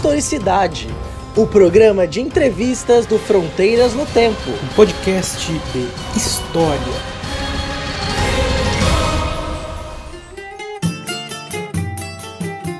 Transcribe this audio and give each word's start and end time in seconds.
Historicidade, 0.00 0.88
o 1.36 1.46
programa 1.46 2.08
de 2.08 2.22
entrevistas 2.22 3.04
do 3.04 3.18
Fronteiras 3.18 3.92
no 3.94 4.06
Tempo. 4.06 4.48
Um 4.48 4.74
podcast 4.74 5.52
de 5.52 6.18
história. 6.18 6.80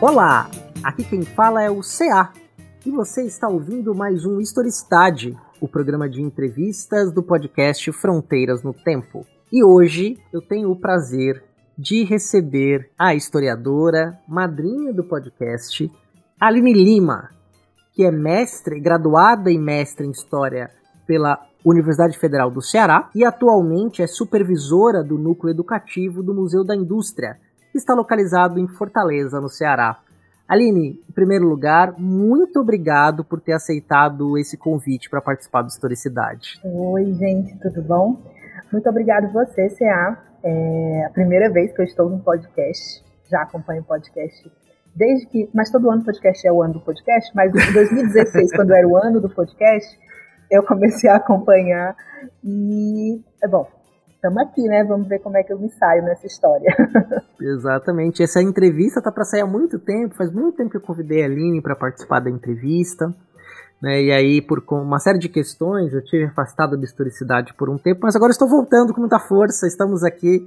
Olá, 0.00 0.50
aqui 0.82 1.04
quem 1.04 1.20
fala 1.20 1.62
é 1.62 1.70
o 1.70 1.82
CA 1.82 2.32
e 2.86 2.90
você 2.90 3.24
está 3.24 3.48
ouvindo 3.48 3.94
mais 3.94 4.24
um 4.24 4.40
Historicidade, 4.40 5.36
o 5.60 5.68
programa 5.68 6.08
de 6.08 6.22
entrevistas 6.22 7.12
do 7.12 7.22
podcast 7.22 7.92
Fronteiras 7.92 8.62
no 8.62 8.72
Tempo. 8.72 9.26
E 9.52 9.62
hoje 9.62 10.16
eu 10.32 10.40
tenho 10.40 10.70
o 10.70 10.80
prazer 10.80 11.44
de 11.76 12.02
receber 12.02 12.90
a 12.98 13.14
historiadora, 13.14 14.18
madrinha 14.26 14.90
do 14.90 15.04
podcast, 15.04 15.90
Aline 16.40 16.72
Lima, 16.72 17.28
que 17.92 18.02
é 18.02 18.10
mestre, 18.10 18.80
graduada 18.80 19.50
e 19.50 19.58
mestre 19.58 20.06
em 20.06 20.10
História 20.10 20.70
pela 21.06 21.38
Universidade 21.62 22.18
Federal 22.18 22.50
do 22.50 22.62
Ceará 22.62 23.10
e 23.14 23.26
atualmente 23.26 24.02
é 24.02 24.06
supervisora 24.06 25.04
do 25.04 25.18
núcleo 25.18 25.52
educativo 25.52 26.22
do 26.22 26.32
Museu 26.32 26.64
da 26.64 26.74
Indústria, 26.74 27.36
que 27.70 27.76
está 27.76 27.92
localizado 27.92 28.58
em 28.58 28.66
Fortaleza, 28.66 29.38
no 29.38 29.50
Ceará. 29.50 29.98
Aline, 30.48 30.98
em 31.06 31.12
primeiro 31.12 31.46
lugar, 31.46 31.94
muito 31.98 32.58
obrigado 32.58 33.22
por 33.22 33.38
ter 33.38 33.52
aceitado 33.52 34.38
esse 34.38 34.56
convite 34.56 35.10
para 35.10 35.20
participar 35.20 35.60
do 35.60 35.68
Historicidade. 35.68 36.58
Oi, 36.64 37.12
gente, 37.16 37.54
tudo 37.58 37.82
bom? 37.82 38.16
Muito 38.72 38.88
obrigado 38.88 39.30
você, 39.30 39.68
CA, 39.68 40.18
é 40.42 41.04
a 41.04 41.10
primeira 41.10 41.50
vez 41.50 41.70
que 41.70 41.82
eu 41.82 41.84
estou 41.84 42.08
no 42.08 42.18
podcast. 42.20 43.04
Já 43.30 43.42
acompanho 43.42 43.82
o 43.82 43.84
podcast 43.84 44.50
desde 44.94 45.26
que. 45.26 45.48
Mas 45.54 45.70
todo 45.70 45.90
ano 45.90 46.02
o 46.02 46.04
podcast 46.04 46.46
é 46.46 46.52
o 46.52 46.62
ano 46.62 46.74
do 46.74 46.80
podcast, 46.80 47.30
mas 47.34 47.50
em 47.54 47.72
2016, 47.72 48.52
quando 48.56 48.72
era 48.72 48.86
o 48.86 48.96
ano 48.96 49.20
do 49.20 49.28
podcast, 49.28 49.98
eu 50.50 50.62
comecei 50.62 51.08
a 51.08 51.16
acompanhar. 51.16 51.96
E 52.44 53.22
é 53.42 53.48
bom, 53.48 53.66
estamos 54.14 54.38
aqui, 54.42 54.62
né? 54.68 54.84
Vamos 54.84 55.08
ver 55.08 55.20
como 55.20 55.36
é 55.36 55.42
que 55.42 55.52
eu 55.52 55.58
me 55.58 55.70
saio 55.70 56.02
nessa 56.02 56.26
história. 56.26 56.74
Exatamente. 57.40 58.22
Essa 58.22 58.42
entrevista 58.42 59.00
tá 59.00 59.10
para 59.10 59.24
sair 59.24 59.40
há 59.40 59.46
muito 59.46 59.78
tempo. 59.78 60.14
Faz 60.14 60.32
muito 60.32 60.56
tempo 60.56 60.70
que 60.70 60.76
eu 60.76 60.82
convidei 60.82 61.22
a 61.22 61.26
Aline 61.26 61.62
para 61.62 61.74
participar 61.74 62.20
da 62.20 62.30
entrevista. 62.30 63.14
Né, 63.82 64.02
e 64.02 64.12
aí, 64.12 64.42
por 64.42 64.62
uma 64.72 64.98
série 64.98 65.18
de 65.18 65.30
questões, 65.30 65.94
eu 65.94 66.04
tive 66.04 66.24
afastado 66.24 66.76
da 66.76 66.84
historicidade 66.84 67.54
por 67.54 67.70
um 67.70 67.78
tempo, 67.78 68.00
mas 68.02 68.14
agora 68.14 68.30
estou 68.30 68.46
voltando 68.46 68.92
com 68.92 69.00
muita 69.00 69.18
força. 69.18 69.66
Estamos 69.66 70.04
aqui 70.04 70.46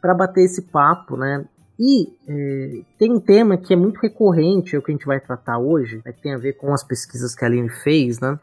para 0.00 0.14
bater 0.14 0.44
esse 0.44 0.62
papo, 0.62 1.16
né? 1.18 1.44
E 1.78 2.08
é, 2.28 2.82
tem 2.98 3.12
um 3.12 3.20
tema 3.20 3.56
que 3.56 3.72
é 3.72 3.76
muito 3.76 3.98
recorrente, 4.00 4.76
é 4.76 4.78
o 4.78 4.82
que 4.82 4.90
a 4.90 4.94
gente 4.94 5.06
vai 5.06 5.18
tratar 5.20 5.58
hoje, 5.58 6.02
né, 6.04 6.12
que 6.12 6.22
tem 6.22 6.34
a 6.34 6.38
ver 6.38 6.54
com 6.54 6.72
as 6.72 6.84
pesquisas 6.84 7.34
que 7.34 7.44
a 7.44 7.48
Aline 7.48 7.70
fez, 7.70 8.20
né? 8.20 8.38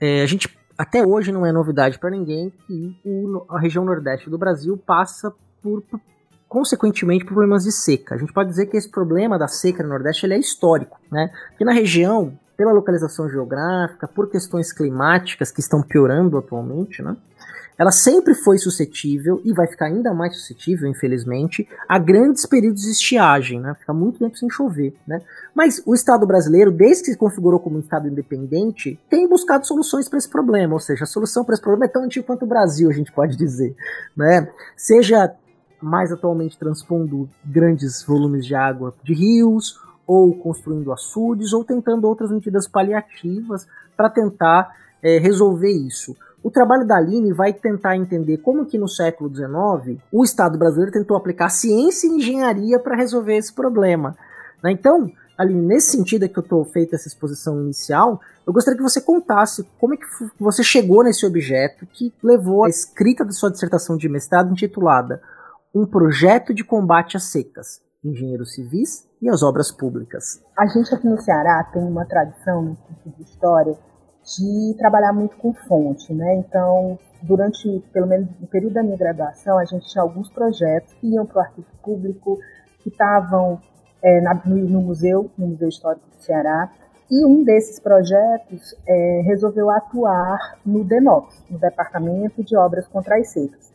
É, 0.00 0.22
a 0.22 0.26
gente 0.26 0.48
até 0.76 1.04
hoje 1.04 1.32
não 1.32 1.44
é 1.44 1.50
novidade 1.50 1.98
para 1.98 2.10
ninguém 2.10 2.52
que 2.66 3.00
o, 3.04 3.44
a 3.48 3.58
região 3.58 3.84
nordeste 3.84 4.30
do 4.30 4.38
Brasil 4.38 4.76
passa 4.76 5.32
por, 5.60 5.82
por, 5.82 6.00
consequentemente 6.48 7.24
problemas 7.24 7.64
de 7.64 7.72
seca. 7.72 8.14
A 8.14 8.18
gente 8.18 8.32
pode 8.32 8.50
dizer 8.50 8.66
que 8.66 8.76
esse 8.76 8.88
problema 8.88 9.38
da 9.38 9.48
seca 9.48 9.82
no 9.82 9.88
Nordeste 9.88 10.24
ele 10.24 10.34
é 10.34 10.38
histórico, 10.38 11.00
né? 11.10 11.32
Porque 11.50 11.64
na 11.64 11.72
região 11.72 12.38
pela 12.56 12.72
localização 12.72 13.28
geográfica, 13.28 14.08
por 14.08 14.28
questões 14.28 14.72
climáticas 14.72 15.52
que 15.52 15.60
estão 15.60 15.80
piorando 15.80 16.36
atualmente, 16.36 17.00
né? 17.00 17.16
Ela 17.78 17.92
sempre 17.92 18.34
foi 18.34 18.58
suscetível 18.58 19.40
e 19.44 19.52
vai 19.52 19.68
ficar 19.68 19.86
ainda 19.86 20.12
mais 20.12 20.36
suscetível, 20.36 20.88
infelizmente, 20.88 21.68
a 21.88 21.96
grandes 21.96 22.44
períodos 22.44 22.82
de 22.82 22.90
estiagem, 22.90 23.60
né? 23.60 23.76
Fica 23.78 23.92
muito 23.92 24.18
tempo 24.18 24.36
sem 24.36 24.50
chover, 24.50 24.96
né? 25.06 25.22
Mas 25.54 25.80
o 25.86 25.94
Estado 25.94 26.26
brasileiro, 26.26 26.72
desde 26.72 27.04
que 27.04 27.12
se 27.12 27.16
configurou 27.16 27.60
como 27.60 27.76
um 27.76 27.80
Estado 27.80 28.08
independente, 28.08 28.98
tem 29.08 29.28
buscado 29.28 29.64
soluções 29.64 30.08
para 30.08 30.18
esse 30.18 30.28
problema. 30.28 30.74
Ou 30.74 30.80
seja, 30.80 31.04
a 31.04 31.06
solução 31.06 31.44
para 31.44 31.54
esse 31.54 31.62
problema 31.62 31.84
é 31.84 31.88
tão 31.88 32.02
antigo 32.02 32.26
quanto 32.26 32.44
o 32.44 32.48
Brasil, 32.48 32.90
a 32.90 32.92
gente 32.92 33.12
pode 33.12 33.36
dizer, 33.36 33.76
né? 34.16 34.50
Seja 34.76 35.32
mais 35.80 36.10
atualmente 36.10 36.58
transpondo 36.58 37.30
grandes 37.44 38.02
volumes 38.02 38.44
de 38.44 38.56
água 38.56 38.92
de 39.04 39.14
rios, 39.14 39.80
ou 40.04 40.34
construindo 40.34 40.92
açudes, 40.92 41.52
ou 41.52 41.62
tentando 41.62 42.08
outras 42.08 42.32
medidas 42.32 42.66
paliativas 42.66 43.68
para 43.96 44.10
tentar 44.10 44.74
é, 45.02 45.18
resolver 45.18 45.70
isso. 45.70 46.16
O 46.42 46.50
trabalho 46.50 46.86
da 46.86 46.96
Aline 46.96 47.32
vai 47.32 47.52
tentar 47.52 47.96
entender 47.96 48.38
como 48.38 48.64
que 48.64 48.78
no 48.78 48.88
século 48.88 49.34
XIX 49.34 50.00
o 50.12 50.24
Estado 50.24 50.56
brasileiro 50.56 50.92
tentou 50.92 51.16
aplicar 51.16 51.48
ciência 51.48 52.06
e 52.06 52.10
engenharia 52.10 52.78
para 52.78 52.96
resolver 52.96 53.36
esse 53.36 53.52
problema. 53.52 54.16
Né? 54.62 54.70
Então, 54.72 55.10
Aline, 55.36 55.66
nesse 55.66 55.92
sentido 55.92 56.24
é 56.24 56.28
que 56.28 56.38
eu 56.38 56.42
estou 56.42 56.64
feita 56.64 56.96
essa 56.96 57.08
exposição 57.08 57.60
inicial, 57.60 58.20
eu 58.46 58.52
gostaria 58.52 58.76
que 58.76 58.82
você 58.82 59.00
contasse 59.00 59.68
como 59.78 59.94
é 59.94 59.96
que 59.96 60.06
você 60.38 60.62
chegou 60.62 61.04
nesse 61.04 61.26
objeto 61.26 61.86
que 61.86 62.12
levou 62.22 62.64
à 62.64 62.68
escrita 62.68 63.24
da 63.24 63.32
sua 63.32 63.50
dissertação 63.50 63.96
de 63.96 64.08
mestrado 64.08 64.50
intitulada 64.50 65.20
Um 65.74 65.86
Projeto 65.86 66.54
de 66.54 66.64
Combate 66.64 67.16
às 67.16 67.24
Secas, 67.24 67.80
Engenheiros 68.02 68.54
Civis 68.54 69.06
e 69.20 69.28
as 69.28 69.42
obras 69.42 69.70
públicas. 69.70 70.42
A 70.56 70.66
gente 70.66 70.94
aqui 70.94 71.06
no 71.06 71.20
Ceará 71.20 71.62
tem 71.72 71.82
uma 71.82 72.04
tradição 72.04 72.62
no 72.62 72.76
curso 72.76 73.16
de 73.16 73.22
história 73.22 73.78
de 74.36 74.74
trabalhar 74.76 75.12
muito 75.12 75.36
com 75.36 75.52
fonte, 75.52 76.12
né? 76.12 76.36
Então, 76.36 76.98
durante 77.22 77.82
pelo 77.92 78.06
menos 78.06 78.28
o 78.42 78.46
período 78.46 78.74
da 78.74 78.82
minha 78.82 78.96
graduação, 78.96 79.58
a 79.58 79.64
gente 79.64 79.88
tinha 79.88 80.02
alguns 80.02 80.30
projetos 80.30 80.92
que 80.94 81.08
iam 81.08 81.24
para 81.24 81.38
o 81.38 81.40
arquivo 81.40 81.66
público, 81.82 82.38
que 82.80 82.88
estavam 82.88 83.60
é, 84.02 84.20
no, 84.46 84.80
museu, 84.82 85.30
no 85.36 85.48
Museu 85.48 85.68
Histórico 85.68 86.06
do 86.08 86.22
Ceará, 86.22 86.70
e 87.10 87.24
um 87.24 87.42
desses 87.42 87.80
projetos 87.80 88.74
é, 88.86 89.22
resolveu 89.24 89.70
atuar 89.70 90.58
no 90.64 90.84
DENOX, 90.84 91.42
no 91.48 91.58
Departamento 91.58 92.44
de 92.44 92.54
Obras 92.56 92.86
contra 92.86 93.16
as 93.16 93.30
Secas. 93.30 93.72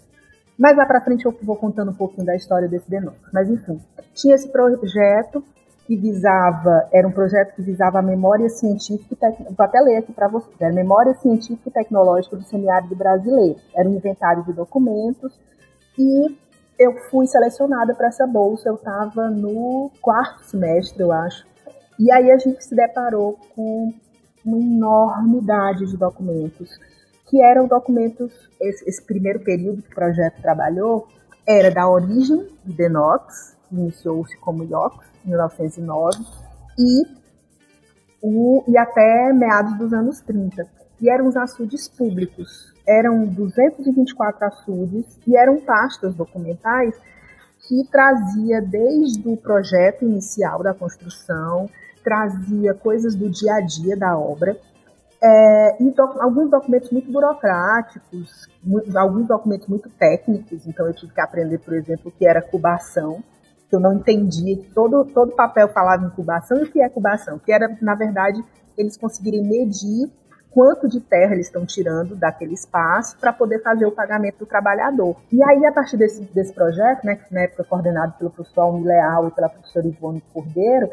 Mais 0.58 0.78
lá 0.78 0.86
para 0.86 1.02
frente 1.02 1.26
eu 1.26 1.36
vou 1.42 1.56
contando 1.56 1.90
um 1.90 1.96
pouquinho 1.96 2.28
da 2.28 2.36
história 2.36 2.68
desse 2.68 2.88
DENOX. 2.88 3.18
Mas 3.34 3.50
enfim, 3.50 3.82
tinha 4.14 4.36
esse 4.36 4.48
projeto 4.50 5.44
que 5.86 5.98
visava, 5.98 6.88
era 6.92 7.08
um 7.08 7.12
projeto 7.12 7.56
que 7.56 7.62
visava 7.62 8.00
a 8.00 8.02
memória 8.02 8.48
científica, 8.50 9.36
vou 9.56 9.66
até 9.66 9.80
ler 9.82 9.98
aqui 9.98 10.14
para 10.14 10.28
vocês, 10.28 10.56
era 10.60 10.74
Memória 10.74 11.14
Científica 11.16 11.70
e 11.70 11.72
Tecnológica 11.72 12.38
do 12.38 12.44
Semiárido 12.44 12.96
Brasileiro. 12.96 13.60
Era 13.76 13.88
um 13.88 13.94
inventário 13.94 14.44
de 14.44 14.54
documentos 14.54 15.38
e 15.98 16.38
eu 16.80 16.94
fui 17.10 17.28
selecionada 17.28 17.94
para 17.94 18.08
essa 18.08 18.26
bolsa, 18.26 18.70
eu 18.70 18.76
estava 18.76 19.30
no 19.30 19.92
quarto 20.02 20.44
semestre, 20.44 21.02
eu 21.02 21.12
acho. 21.12 21.46
E 22.00 22.12
aí 22.12 22.32
a 22.32 22.38
gente 22.38 22.64
se 22.64 22.74
deparou 22.74 23.38
com 23.56 23.94
uma 24.46 24.58
enormidade 24.58 25.86
de 25.86 25.98
documentos 25.98 26.80
que 27.34 27.42
eram 27.42 27.68
documentos, 27.68 28.32
esse, 28.62 28.88
esse 28.88 29.04
primeiro 29.04 29.40
período 29.40 29.82
que 29.82 29.92
o 29.92 29.96
projeto 29.96 30.42
trabalhou, 30.42 31.08
era 31.48 31.72
da 31.72 31.90
origem 31.90 32.48
do 32.64 32.74
Denox, 32.74 33.58
iniciou-se 33.74 34.38
como 34.38 34.64
IOX, 34.64 35.06
em 35.26 35.30
1909, 35.30 36.18
e, 36.78 37.08
o, 38.22 38.64
e 38.68 38.78
até 38.78 39.34
meados 39.34 39.78
dos 39.78 39.94
anos 39.94 40.22
30. 40.22 40.66
E 41.02 41.10
eram 41.10 41.28
os 41.28 41.36
açudes 41.36 41.88
públicos. 41.88 42.74
Eram 42.88 43.26
224 43.26 44.46
açudes 44.46 45.20
e 45.26 45.36
eram 45.36 45.60
pastas 45.62 46.14
documentais 46.16 46.96
que 47.68 47.88
trazia 47.90 48.62
desde 48.62 49.28
o 49.28 49.38
projeto 49.38 50.04
inicial 50.04 50.62
da 50.62 50.74
construção, 50.74 51.70
trazia 52.04 52.74
coisas 52.74 53.16
do 53.16 53.30
dia 53.30 53.56
a 53.56 53.62
dia 53.62 53.96
da 53.96 54.18
obra, 54.18 54.58
é, 55.26 55.82
e 55.82 55.90
doc 55.92 56.20
alguns 56.20 56.50
documentos 56.50 56.92
muito 56.92 57.10
burocráticos, 57.10 58.50
alguns 58.94 59.26
documentos 59.26 59.68
muito 59.70 59.90
técnicos, 59.92 60.68
então 60.68 60.86
eu 60.86 60.94
tive 60.94 61.14
que 61.14 61.22
aprender, 61.22 61.60
por 61.60 61.74
exemplo, 61.74 62.10
o 62.10 62.12
que 62.12 62.28
era 62.28 62.42
cubação, 62.42 63.24
que 63.74 63.76
eu 63.76 63.80
não 63.80 63.96
entendia, 63.96 64.56
todo, 64.76 65.04
todo 65.04 65.36
papel 65.36 65.68
falava 65.68 66.06
em 66.06 66.10
cubação, 66.12 66.60
e 66.60 66.64
o 66.64 66.72
que 66.72 66.80
é 66.80 66.88
cubação? 66.88 67.40
Que 67.40 67.52
era, 67.52 67.76
na 67.82 67.96
verdade, 67.96 68.40
eles 68.78 68.96
conseguirem 68.96 69.44
medir 69.44 70.12
quanto 70.52 70.88
de 70.88 71.00
terra 71.00 71.34
eles 71.34 71.48
estão 71.48 71.66
tirando 71.66 72.16
daquele 72.16 72.54
espaço 72.54 73.18
para 73.18 73.34
poder 73.34 73.64
fazer 73.64 73.88
o 73.88 73.92
pagamento 73.92 74.38
do 74.38 74.46
trabalhador. 74.46 75.16
E 75.32 75.44
aí, 75.44 75.66
a 75.66 75.72
partir 75.72 75.98
desse, 75.98 76.22
desse 76.22 76.54
projeto, 76.54 77.04
né, 77.04 77.16
que 77.16 77.34
na 77.34 77.42
época 77.42 77.64
coordenado 77.64 78.14
pelo 78.20 78.30
professor 78.30 78.62
Almi 78.62 78.86
Leal 78.86 79.30
e 79.30 79.32
pela 79.32 79.50
professora 79.50 79.88
Ivone 79.88 80.24
Cordeiro, 80.32 80.88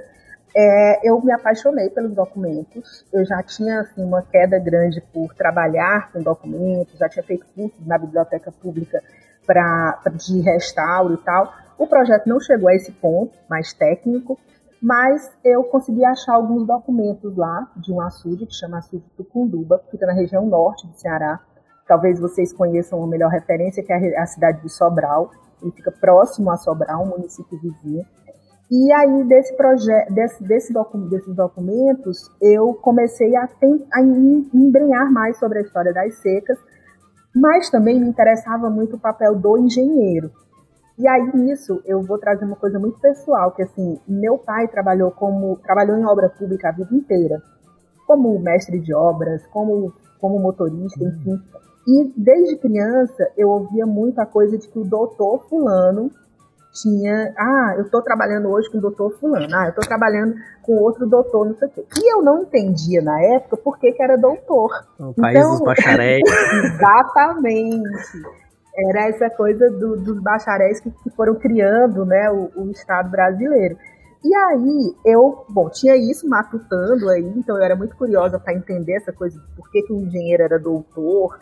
é, 0.57 1.07
eu 1.07 1.21
me 1.21 1.33
apaixonei 1.33 1.91
pelos 1.91 2.15
documentos. 2.15 3.05
Eu 3.13 3.27
já 3.27 3.43
tinha 3.43 3.83
assim, 3.83 4.03
uma 4.03 4.23
queda 4.23 4.59
grande 4.59 5.03
por 5.13 5.35
trabalhar 5.35 6.11
com 6.13 6.23
documentos, 6.23 6.99
já 6.99 7.11
tinha 7.11 7.23
feito 7.23 7.45
cursos 7.55 7.87
na 7.87 7.99
biblioteca 7.99 8.51
pública 8.51 9.03
pra, 9.47 10.01
de 10.15 10.41
restauro 10.41 11.15
e 11.15 11.19
tal. 11.19 11.53
O 11.81 11.87
projeto 11.87 12.27
não 12.27 12.39
chegou 12.39 12.69
a 12.69 12.75
esse 12.75 12.93
ponto 12.93 13.33
mais 13.49 13.73
técnico, 13.73 14.39
mas 14.83 15.33
eu 15.43 15.65
consegui 15.65 16.05
achar 16.05 16.35
alguns 16.35 16.67
documentos 16.67 17.35
lá 17.35 17.73
de 17.75 17.91
um 17.91 18.03
açude 18.03 18.45
que 18.45 18.55
chama 18.55 18.77
açude 18.77 19.03
Tucunduba, 19.17 19.79
que 19.79 19.93
fica 19.93 20.05
na 20.05 20.13
região 20.13 20.45
norte 20.45 20.87
do 20.87 20.93
Ceará. 20.93 21.41
Talvez 21.89 22.21
vocês 22.21 22.53
conheçam 22.53 23.03
a 23.03 23.07
melhor 23.07 23.31
referência, 23.31 23.83
que 23.83 23.91
é 23.91 24.19
a 24.19 24.27
cidade 24.27 24.61
de 24.61 24.69
Sobral. 24.69 25.31
Ele 25.63 25.73
fica 25.73 25.91
próximo 25.91 26.51
a 26.51 26.59
Sobral, 26.59 27.03
um 27.03 27.17
município 27.17 27.59
vizinho. 27.59 28.05
E 28.71 28.93
aí, 28.93 29.25
desse 29.25 29.57
projeto, 29.57 30.13
desse, 30.13 30.45
desse 30.45 30.73
docu 30.75 30.99
desses 31.09 31.35
documentos, 31.35 32.31
eu 32.43 32.75
comecei 32.75 33.35
a, 33.37 33.49
a 33.95 34.03
embrenhar 34.03 35.11
mais 35.11 35.39
sobre 35.39 35.61
a 35.61 35.63
história 35.63 35.95
das 35.95 36.15
secas, 36.17 36.59
mas 37.35 37.71
também 37.71 37.99
me 37.99 38.07
interessava 38.07 38.69
muito 38.69 38.97
o 38.97 39.01
papel 39.01 39.35
do 39.35 39.57
engenheiro. 39.57 40.31
E 41.01 41.09
aí, 41.09 41.31
nisso, 41.35 41.81
eu 41.87 42.03
vou 42.03 42.19
trazer 42.19 42.45
uma 42.45 42.57
coisa 42.57 42.79
muito 42.79 43.01
pessoal, 43.01 43.53
que 43.53 43.63
assim, 43.63 43.99
meu 44.07 44.37
pai 44.37 44.69
trabalhou 44.69 45.11
como 45.11 45.57
trabalhou 45.57 45.97
em 45.97 46.05
obra 46.05 46.29
pública 46.29 46.69
a 46.69 46.73
vida 46.73 46.95
inteira, 46.95 47.43
como 48.07 48.39
mestre 48.39 48.79
de 48.79 48.93
obras, 48.93 49.47
como, 49.47 49.95
como 50.21 50.39
motorista, 50.39 51.03
enfim. 51.03 51.41
E 51.89 52.13
desde 52.15 52.57
criança 52.57 53.31
eu 53.35 53.49
ouvia 53.49 53.87
muito 53.87 54.21
a 54.21 54.27
coisa 54.27 54.59
de 54.59 54.69
que 54.69 54.79
o 54.79 54.85
doutor 54.85 55.49
fulano 55.49 56.11
tinha, 56.75 57.33
ah, 57.39 57.75
eu 57.79 57.85
estou 57.85 58.03
trabalhando 58.03 58.51
hoje 58.51 58.71
com 58.71 58.77
o 58.77 58.83
doutor 58.83 59.19
fulano, 59.19 59.49
ah, 59.55 59.65
eu 59.65 59.71
estou 59.71 59.85
trabalhando 59.85 60.35
com 60.61 60.77
outro 60.77 61.07
doutor, 61.07 61.47
não 61.47 61.57
sei 61.57 61.69
o 61.69 61.71
quê. 61.71 61.87
E 61.97 62.13
eu 62.13 62.21
não 62.23 62.43
entendia 62.43 63.01
na 63.01 63.19
época 63.23 63.57
por 63.57 63.79
que, 63.79 63.91
que 63.91 64.03
era 64.03 64.19
doutor. 64.19 64.85
O 64.99 65.15
país 65.15 65.39
então, 65.39 65.53
dos 65.53 65.61
bacharéis. 65.63 66.23
exatamente. 66.63 68.23
Era 68.77 69.09
essa 69.09 69.29
coisa 69.31 69.69
do, 69.71 69.97
dos 69.97 70.23
bacharéis 70.23 70.81
que, 70.81 70.91
que, 70.91 71.11
foram 71.11 71.35
criando 71.35 72.05
né, 72.05 72.31
o, 72.31 72.51
o 72.57 72.71
Estado 72.71 73.11
brasileiro. 73.11 73.77
E 74.23 74.35
aí, 74.35 74.95
eu, 75.05 75.45
bom, 75.49 75.69
tinha 75.71 75.97
isso 75.97 76.29
matutando 76.29 77.09
aí, 77.09 77.33
então 77.37 77.57
eu 77.57 77.63
era 77.63 77.75
muito 77.75 77.97
curiosa 77.97 78.39
para 78.39 78.55
entender 78.55 78.97
essa 78.97 79.13
coisa 79.13 79.41
por 79.57 79.71
que, 79.71 79.83
que 79.83 79.93
o 79.93 80.01
engenheiro 80.01 80.43
era 80.43 80.59
doutor. 80.59 81.39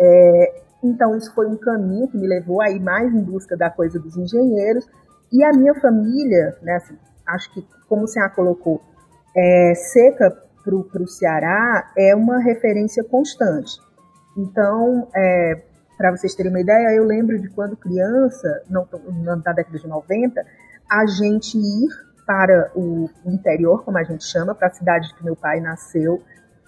É, 0.00 0.62
então, 0.82 1.16
isso 1.16 1.32
foi 1.34 1.46
um 1.46 1.56
caminho 1.56 2.08
que 2.08 2.16
me 2.16 2.26
levou 2.26 2.62
a 2.62 2.70
ir 2.70 2.80
mais 2.80 3.12
em 3.12 3.22
busca 3.22 3.56
da 3.56 3.70
coisa 3.70 3.98
dos 3.98 4.16
engenheiros. 4.16 4.88
E 5.32 5.44
a 5.44 5.50
minha 5.50 5.74
família, 5.74 6.56
né, 6.62 6.76
assim, 6.76 6.96
acho 7.26 7.52
que, 7.54 7.66
como 7.88 8.04
o 8.04 8.08
senhor 8.08 8.30
colocou, 8.30 8.80
é, 9.36 9.74
seca 9.74 10.30
para 10.62 11.02
o 11.02 11.08
Ceará 11.08 11.92
é 11.96 12.14
uma 12.14 12.38
referência 12.40 13.02
constante. 13.04 13.80
Então, 14.36 15.08
é, 15.14 15.62
para 15.96 16.10
vocês 16.10 16.34
terem 16.34 16.50
uma 16.50 16.60
ideia, 16.60 16.96
eu 16.96 17.04
lembro 17.04 17.40
de 17.40 17.48
quando 17.50 17.76
criança, 17.76 18.62
não, 18.68 18.86
na 19.22 19.52
década 19.52 19.78
de 19.78 19.86
90, 19.86 20.44
a 20.90 21.06
gente 21.06 21.56
ir 21.58 21.88
para 22.26 22.70
o 22.74 23.08
interior, 23.26 23.84
como 23.84 23.98
a 23.98 24.04
gente 24.04 24.24
chama, 24.24 24.54
para 24.54 24.68
a 24.68 24.72
cidade 24.72 25.14
que 25.14 25.24
meu 25.24 25.36
pai 25.36 25.60
nasceu, 25.60 26.22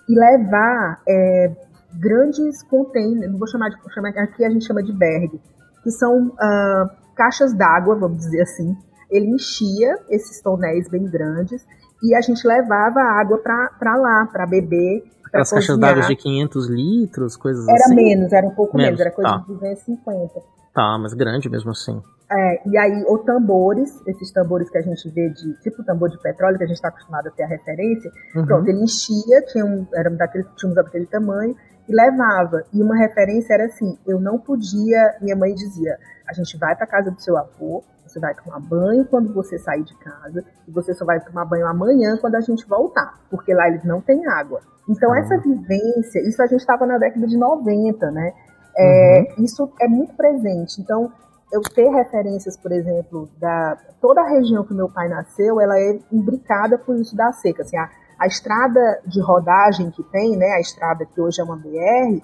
e 0.08 0.18
levar 0.18 1.00
é, 1.08 1.52
grandes 1.98 2.62
containers, 2.64 3.30
não 3.30 3.38
vou 3.38 3.48
chamar 3.48 3.70
de 3.70 3.76
aqui 4.18 4.44
a 4.44 4.50
gente 4.50 4.66
chama 4.66 4.82
de 4.82 4.92
berg, 4.92 5.40
que 5.82 5.90
são 5.90 6.28
uh, 6.28 6.90
caixas 7.14 7.54
d'água, 7.54 7.96
vamos 7.96 8.18
dizer 8.18 8.42
assim. 8.42 8.76
Ele 9.10 9.26
enchia 9.26 9.98
esses 10.08 10.40
tonéis 10.42 10.88
bem 10.88 11.04
grandes 11.08 11.64
e 12.02 12.14
a 12.14 12.20
gente 12.20 12.46
levava 12.46 13.00
água 13.00 13.38
para 13.38 13.96
lá, 13.96 14.26
para 14.26 14.46
beber. 14.46 15.04
As 15.34 15.50
caixas 15.50 15.78
d'água 15.78 16.02
de 16.02 16.16
500 16.16 16.68
litros, 16.68 17.36
coisas 17.36 17.66
era 17.66 17.76
assim? 17.76 17.92
Era 17.92 18.02
menos, 18.02 18.32
era 18.32 18.46
um 18.46 18.54
pouco 18.54 18.76
menos, 18.76 18.98
menos 18.98 19.00
era 19.00 19.10
coisa 19.10 19.30
tá. 19.30 19.38
de 19.38 19.54
250. 19.54 20.40
Tá, 20.72 20.98
mas 20.98 21.14
grande 21.14 21.48
mesmo 21.48 21.70
assim. 21.70 22.02
É, 22.30 22.68
e 22.68 22.76
aí, 22.76 23.04
ou 23.06 23.18
tambores, 23.18 24.00
esses 24.06 24.32
tambores 24.32 24.70
que 24.70 24.78
a 24.78 24.82
gente 24.82 25.08
vê 25.10 25.28
de 25.28 25.54
tipo 25.62 25.84
tambor 25.84 26.10
de 26.10 26.20
petróleo, 26.20 26.56
que 26.56 26.64
a 26.64 26.66
gente 26.66 26.76
está 26.76 26.88
acostumado 26.88 27.28
a 27.28 27.30
ter 27.30 27.44
a 27.44 27.46
referência, 27.46 28.10
uhum. 28.34 28.46
pronto, 28.46 28.68
ele 28.68 28.82
enchia, 28.82 29.42
tinha 29.52 29.64
um, 29.64 29.86
era 29.94 30.10
daquele, 30.10 30.44
tinha 30.56 30.70
uns 30.70 30.74
daquele 30.74 31.06
tamanho, 31.06 31.54
e 31.88 31.94
levava. 31.94 32.64
E 32.72 32.82
uma 32.82 32.96
referência 32.96 33.54
era 33.54 33.66
assim: 33.66 33.98
eu 34.06 34.20
não 34.20 34.38
podia. 34.38 35.16
Minha 35.20 35.36
mãe 35.36 35.54
dizia: 35.54 35.98
a 36.26 36.32
gente 36.32 36.56
vai 36.58 36.74
para 36.74 36.86
casa 36.86 37.10
do 37.10 37.20
seu 37.20 37.36
avô, 37.36 37.82
você 38.06 38.18
vai 38.20 38.34
tomar 38.34 38.60
banho 38.60 39.04
quando 39.06 39.32
você 39.32 39.58
sair 39.58 39.82
de 39.82 39.94
casa, 39.98 40.44
e 40.66 40.70
você 40.70 40.94
só 40.94 41.04
vai 41.04 41.20
tomar 41.20 41.44
banho 41.44 41.66
amanhã 41.66 42.16
quando 42.20 42.36
a 42.36 42.40
gente 42.40 42.66
voltar, 42.66 43.20
porque 43.30 43.52
lá 43.52 43.68
eles 43.68 43.84
não 43.84 44.00
têm 44.00 44.26
água. 44.26 44.60
Então, 44.88 45.10
uhum. 45.10 45.16
essa 45.16 45.38
vivência, 45.38 46.20
isso 46.28 46.42
a 46.42 46.46
gente 46.46 46.60
estava 46.60 46.86
na 46.86 46.98
década 46.98 47.26
de 47.26 47.36
90, 47.36 48.10
né? 48.10 48.32
É, 48.76 49.34
uhum. 49.38 49.44
Isso 49.44 49.72
é 49.80 49.88
muito 49.88 50.14
presente. 50.14 50.80
Então, 50.80 51.12
eu 51.52 51.62
ter 51.62 51.88
referências, 51.88 52.56
por 52.56 52.72
exemplo, 52.72 53.28
da 53.38 53.76
toda 54.00 54.20
a 54.20 54.28
região 54.28 54.64
que 54.64 54.74
meu 54.74 54.88
pai 54.88 55.08
nasceu, 55.08 55.60
ela 55.60 55.78
é 55.78 55.98
imbricada 56.12 56.76
por 56.78 56.96
isso 56.96 57.16
da 57.16 57.32
seca. 57.32 57.62
Assim, 57.62 57.76
a, 57.76 57.88
a 58.18 58.26
estrada 58.26 59.00
de 59.06 59.20
rodagem 59.20 59.90
que 59.90 60.02
tem, 60.04 60.36
né, 60.36 60.52
a 60.52 60.60
estrada 60.60 61.04
que 61.04 61.20
hoje 61.20 61.40
é 61.40 61.44
uma 61.44 61.56
BR, 61.56 62.22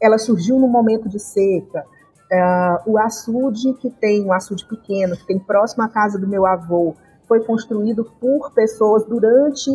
ela 0.00 0.18
surgiu 0.18 0.58
no 0.58 0.68
momento 0.68 1.08
de 1.08 1.18
seca. 1.18 1.84
Uh, 2.32 2.92
o 2.92 2.98
açude 2.98 3.72
que 3.74 3.88
tem, 3.88 4.24
um 4.24 4.32
açude 4.32 4.66
pequeno, 4.66 5.16
que 5.16 5.26
tem 5.26 5.38
próximo 5.38 5.84
à 5.84 5.88
casa 5.88 6.18
do 6.18 6.26
meu 6.26 6.44
avô, 6.44 6.94
foi 7.28 7.44
construído 7.44 8.04
por 8.20 8.52
pessoas 8.52 9.04
durante 9.04 9.70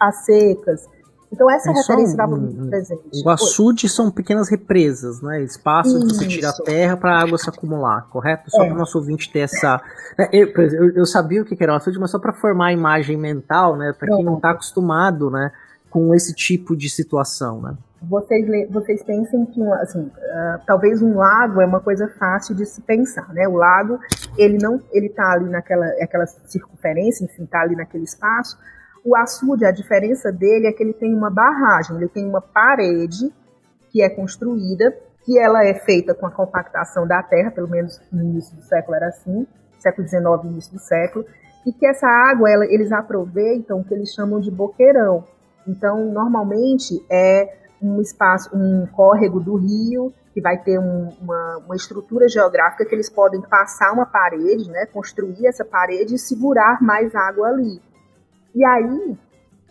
as 0.00 0.24
secas. 0.24 0.86
Então 1.32 1.50
essa 1.50 1.70
é 1.70 1.74
referência 1.74 2.12
estava 2.12 2.36
muito 2.36 2.68
presente. 2.68 3.22
O 3.24 3.28
açude 3.28 3.88
são 3.88 4.10
pequenas 4.10 4.48
represas, 4.48 5.20
né? 5.20 5.42
Espaços 5.42 6.04
que 6.04 6.14
você 6.14 6.26
tira 6.26 6.50
a 6.50 6.52
terra 6.52 6.96
para 6.96 7.16
a 7.16 7.22
água 7.22 7.36
se 7.38 7.48
acumular, 7.48 8.08
correto? 8.10 8.50
Só 8.50 8.62
é. 8.62 8.66
para 8.66 8.74
o 8.74 8.78
nosso 8.78 8.98
ouvinte 8.98 9.30
ter 9.30 9.40
essa. 9.40 9.80
Né, 10.18 10.28
eu, 10.32 10.48
eu, 10.48 10.90
eu, 10.96 11.06
sabia 11.06 11.42
o 11.42 11.44
que 11.44 11.56
era 11.60 11.72
o 11.72 11.76
açude, 11.76 11.98
mas 11.98 12.10
só 12.10 12.18
para 12.18 12.32
formar 12.32 12.66
a 12.66 12.72
imagem 12.72 13.16
mental, 13.16 13.76
né? 13.76 13.92
Para 13.98 14.14
quem 14.14 14.24
não 14.24 14.36
está 14.36 14.50
acostumado, 14.50 15.30
né? 15.30 15.50
Com 15.90 16.14
esse 16.14 16.34
tipo 16.34 16.76
de 16.76 16.88
situação, 16.88 17.60
né? 17.60 17.74
Vocês, 18.02 18.70
vocês 18.70 19.02
pensem 19.02 19.46
que 19.46 19.62
assim, 19.72 20.00
uh, 20.00 20.60
talvez 20.66 21.02
um 21.02 21.16
lago 21.16 21.60
é 21.60 21.66
uma 21.66 21.80
coisa 21.80 22.06
fácil 22.18 22.54
de 22.54 22.64
se 22.64 22.80
pensar, 22.82 23.32
né? 23.32 23.48
O 23.48 23.54
lago 23.54 23.98
ele 24.36 24.58
não 24.58 24.80
ele 24.92 25.06
está 25.06 25.32
ali 25.32 25.48
naquela 25.48 25.86
aquela 26.00 26.26
circunferência, 26.26 27.24
enfim, 27.24 27.44
está 27.44 27.62
ali 27.62 27.74
naquele 27.74 28.04
espaço 28.04 28.56
o 29.06 29.14
açude, 29.14 29.64
a 29.64 29.70
diferença 29.70 30.32
dele 30.32 30.66
é 30.66 30.72
que 30.72 30.82
ele 30.82 30.92
tem 30.92 31.14
uma 31.14 31.30
barragem, 31.30 31.96
ele 31.96 32.08
tem 32.08 32.26
uma 32.26 32.40
parede 32.40 33.32
que 33.88 34.02
é 34.02 34.10
construída, 34.10 34.92
que 35.24 35.38
ela 35.38 35.64
é 35.64 35.74
feita 35.74 36.12
com 36.12 36.26
a 36.26 36.30
compactação 36.30 37.06
da 37.06 37.22
terra, 37.22 37.52
pelo 37.52 37.68
menos 37.68 38.00
no 38.12 38.24
início 38.24 38.56
do 38.56 38.62
século 38.62 38.96
era 38.96 39.06
assim, 39.06 39.46
século 39.78 40.08
XIX, 40.08 40.24
início 40.44 40.72
do 40.72 40.80
século, 40.80 41.24
e 41.64 41.72
que 41.72 41.86
essa 41.86 42.08
água 42.08 42.50
ela, 42.50 42.64
eles 42.66 42.90
aproveitam 42.90 43.78
o 43.78 43.84
que 43.84 43.94
eles 43.94 44.12
chamam 44.12 44.40
de 44.40 44.50
boqueirão. 44.50 45.24
Então, 45.68 46.12
normalmente 46.12 47.00
é 47.08 47.58
um 47.80 48.00
espaço, 48.00 48.50
um 48.56 48.86
córrego 48.88 49.38
do 49.38 49.54
rio 49.54 50.12
que 50.34 50.40
vai 50.40 50.58
ter 50.58 50.78
um, 50.78 51.12
uma, 51.20 51.58
uma, 51.64 51.76
estrutura 51.76 52.28
geográfica 52.28 52.84
que 52.84 52.94
eles 52.94 53.08
podem 53.08 53.40
passar 53.40 53.92
uma 53.92 54.04
parede, 54.04 54.68
né, 54.68 54.84
construir 54.86 55.46
essa 55.46 55.64
parede 55.64 56.16
e 56.16 56.18
segurar 56.18 56.82
mais 56.82 57.14
água 57.14 57.48
ali. 57.48 57.80
E 58.56 58.64
aí, 58.64 59.18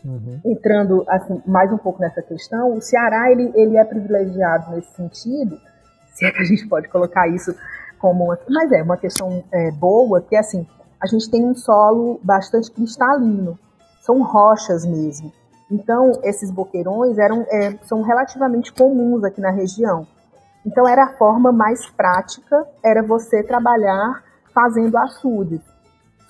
uhum. 0.06 0.40
entrando 0.46 1.04
assim, 1.08 1.42
mais 1.48 1.74
um 1.74 1.78
pouco 1.78 2.00
nessa 2.00 2.22
questão, 2.22 2.78
o 2.78 2.82
Ceará 2.82 3.32
ele, 3.32 3.52
ele 3.56 3.78
é 3.78 3.84
privilegiado 3.84 4.76
nesse 4.76 4.92
sentido, 4.96 5.60
se 6.14 6.24
é 6.24 6.32
que 6.32 6.40
a 6.40 6.46
gente 6.46 6.68
pode 6.68 6.88
colocar 6.88 7.28
isso 7.28 7.56
como 7.98 8.26
uma, 8.26 8.38
mas 8.48 8.72
é 8.72 8.84
uma 8.84 8.96
questão 8.96 9.44
é, 9.52 9.72
boa, 9.72 10.22
que 10.22 10.36
assim, 10.36 10.68
a 11.02 11.08
gente 11.08 11.32
tem 11.32 11.44
um 11.44 11.56
solo 11.56 12.20
bastante 12.24 12.70
cristalino, 12.70 13.58
são 14.02 14.22
rochas 14.22 14.86
mesmo. 14.86 15.34
Então, 15.72 16.12
esses 16.24 16.52
boqueirões 16.52 17.18
eram, 17.18 17.44
é, 17.50 17.76
são 17.86 18.04
relativamente 18.04 18.72
comuns 18.72 19.24
aqui 19.24 19.42
na 19.42 19.50
região. 19.50 20.06
Então, 20.64 20.88
era 20.88 21.06
a 21.06 21.14
forma 21.18 21.52
mais 21.52 21.90
prática, 21.90 22.68
era 22.84 23.02
você 23.02 23.42
trabalhar 23.42 24.24
fazendo 24.54 24.96
açudes. 24.96 25.62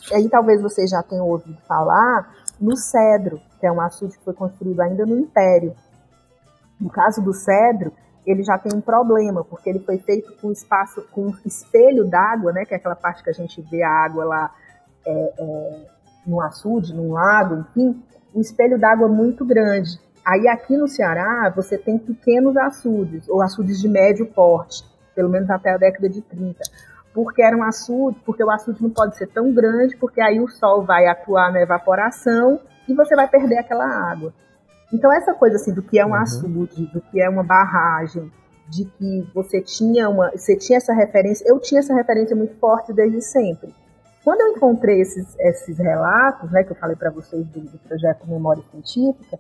E 0.10 0.16
aí, 0.16 0.30
talvez 0.30 0.62
você 0.62 0.88
já 0.88 1.04
tenha 1.04 1.22
ouvido 1.22 1.58
falar 1.68 2.34
no 2.60 2.76
cedro, 2.76 3.42
que 3.60 3.66
é 3.66 3.72
um 3.72 3.82
açude 3.82 4.18
que 4.18 4.24
foi 4.24 4.34
construído 4.34 4.80
ainda 4.82 5.06
no 5.06 5.18
Império. 5.18 5.76
No 6.80 6.90
caso 6.90 7.22
do 7.22 7.34
cedro, 7.34 7.92
ele 8.26 8.44
já 8.44 8.58
tem 8.58 8.76
um 8.76 8.82
problema, 8.82 9.44
porque 9.44 9.70
ele 9.70 9.80
foi 9.80 9.98
feito 10.00 10.34
com 10.42 10.52
espaço, 10.52 11.04
com 11.12 11.34
espelho 11.46 12.06
d'água, 12.06 12.52
né, 12.52 12.66
que 12.66 12.74
é 12.74 12.78
aquela 12.78 12.96
parte 12.96 13.24
que 13.24 13.30
a 13.30 13.34
gente 13.34 13.62
vê 13.62 13.84
a 13.84 13.90
água 13.90 14.26
lá 14.26 14.52
é, 15.06 15.34
é, 15.38 15.86
no 16.26 16.42
açude, 16.42 16.94
num 16.94 17.14
lago, 17.14 17.66
enfim, 17.70 18.02
um 18.34 18.42
espelho 18.42 18.80
d'água 18.80 19.08
muito 19.08 19.46
grande. 19.46 20.00
Aí 20.26 20.48
aqui 20.48 20.76
no 20.76 20.88
Ceará 20.88 21.54
você 21.56 21.78
tem 21.78 22.00
pequenos 22.00 22.58
açudes, 22.58 23.30
ou 23.30 23.42
açudes 23.42 23.80
de 23.80 23.88
médio 23.88 24.26
porte, 24.26 24.84
pelo 25.14 25.30
menos 25.30 25.50
até 25.50 25.72
a 25.72 25.78
década 25.78 26.10
de 26.10 26.22
30 26.22 26.64
porque 27.16 27.42
era 27.42 27.56
um 27.56 27.64
açude, 27.64 28.20
porque 28.26 28.44
o 28.44 28.52
açude 28.52 28.84
não 28.84 28.90
pode 28.90 29.16
ser 29.16 29.28
tão 29.28 29.54
grande, 29.54 29.96
porque 29.96 30.20
aí 30.20 30.42
o 30.42 30.50
sol 30.50 30.84
vai 30.84 31.08
atuar 31.08 31.50
na 31.50 31.62
evaporação 31.62 32.60
e 32.90 32.94
você 32.94 33.16
vai 33.16 33.26
perder 33.26 33.58
aquela 33.58 33.88
água. 33.88 34.34
Então 34.94 35.12
essa 35.14 35.34
coisa 35.34 35.56
assim 35.56 35.74
do 35.74 35.82
que 35.82 35.98
é 35.98 36.06
um 36.06 36.10
uhum. 36.10 36.16
açude, 36.16 36.86
do 36.88 37.00
que 37.00 37.22
é 37.22 37.30
uma 37.30 37.42
barragem, 37.42 38.30
de 38.68 38.84
que 38.84 39.26
você 39.34 39.62
tinha 39.62 40.10
uma, 40.10 40.30
você 40.32 40.58
tinha 40.58 40.76
essa 40.76 40.94
referência, 40.94 41.48
eu 41.48 41.58
tinha 41.58 41.80
essa 41.80 41.94
referência 41.94 42.36
muito 42.36 42.56
forte 42.58 42.92
desde 42.92 43.22
sempre. 43.22 43.74
Quando 44.22 44.42
eu 44.42 44.50
encontrei 44.50 45.00
esses, 45.00 45.40
esses 45.40 45.78
relatos, 45.78 46.52
né, 46.52 46.64
que 46.64 46.72
eu 46.72 46.76
falei 46.76 46.98
para 46.98 47.12
vocês 47.12 47.48
do, 47.48 47.62
do 47.62 47.78
projeto 47.80 48.28
Memória 48.28 48.64
Científica, 48.72 49.40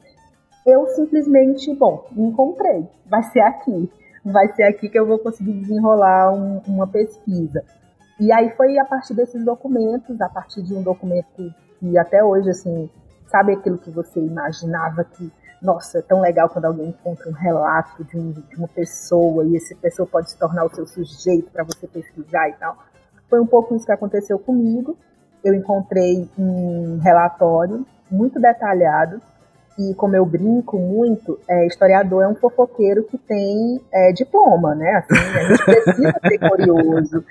eu 0.65 0.87
simplesmente, 0.87 1.75
bom, 1.75 2.07
encontrei, 2.15 2.87
vai 3.05 3.23
ser 3.23 3.41
aqui 3.41 3.91
vai 4.25 4.51
ser 4.53 4.63
aqui 4.63 4.89
que 4.89 4.97
eu 4.97 5.05
vou 5.05 5.19
conseguir 5.19 5.53
desenrolar 5.53 6.33
um, 6.33 6.61
uma 6.67 6.87
pesquisa. 6.87 7.63
E 8.19 8.31
aí 8.31 8.49
foi 8.55 8.79
a 8.79 8.85
partir 8.85 9.13
desses 9.13 9.43
documentos, 9.45 10.19
a 10.19 10.29
partir 10.29 10.63
de 10.63 10.73
um 10.73 10.81
documento 10.81 11.53
que 11.79 11.97
até 11.97 12.23
hoje, 12.23 12.49
assim, 12.49 12.89
sabe 13.27 13.53
aquilo 13.53 13.77
que 13.77 13.91
você 13.91 14.19
imaginava 14.19 15.03
que, 15.03 15.31
nossa, 15.61 15.99
é 15.99 16.01
tão 16.01 16.21
legal 16.21 16.49
quando 16.49 16.65
alguém 16.65 16.89
encontra 16.89 17.29
um 17.29 17.33
relato 17.33 18.03
de, 18.05 18.17
um, 18.17 18.31
de 18.31 18.55
uma 18.57 18.67
pessoa 18.67 19.45
e 19.45 19.57
essa 19.57 19.75
pessoa 19.75 20.07
pode 20.07 20.31
se 20.31 20.37
tornar 20.37 20.65
o 20.65 20.73
seu 20.73 20.87
sujeito 20.87 21.51
para 21.51 21.63
você 21.63 21.87
pesquisar 21.87 22.49
e 22.49 22.53
tal. 22.53 22.77
Foi 23.29 23.39
um 23.39 23.45
pouco 23.45 23.75
isso 23.75 23.85
que 23.85 23.91
aconteceu 23.91 24.39
comigo. 24.39 24.97
Eu 25.43 25.53
encontrei 25.53 26.27
um 26.37 26.97
relatório 26.99 27.85
muito 28.09 28.39
detalhado 28.39 29.21
e 29.77 29.93
como 29.95 30.15
eu 30.15 30.25
brinco 30.25 30.77
muito, 30.77 31.39
é, 31.49 31.67
historiador 31.67 32.23
é 32.23 32.27
um 32.27 32.35
fofoqueiro 32.35 33.03
que 33.03 33.17
tem 33.17 33.81
é, 33.93 34.11
diploma, 34.13 34.73
né? 34.73 34.95
Assim, 34.95 35.15
a 35.15 35.43
gente 35.49 35.65
precisa 35.65 36.13
ser 36.27 36.49
curioso. 36.49 37.25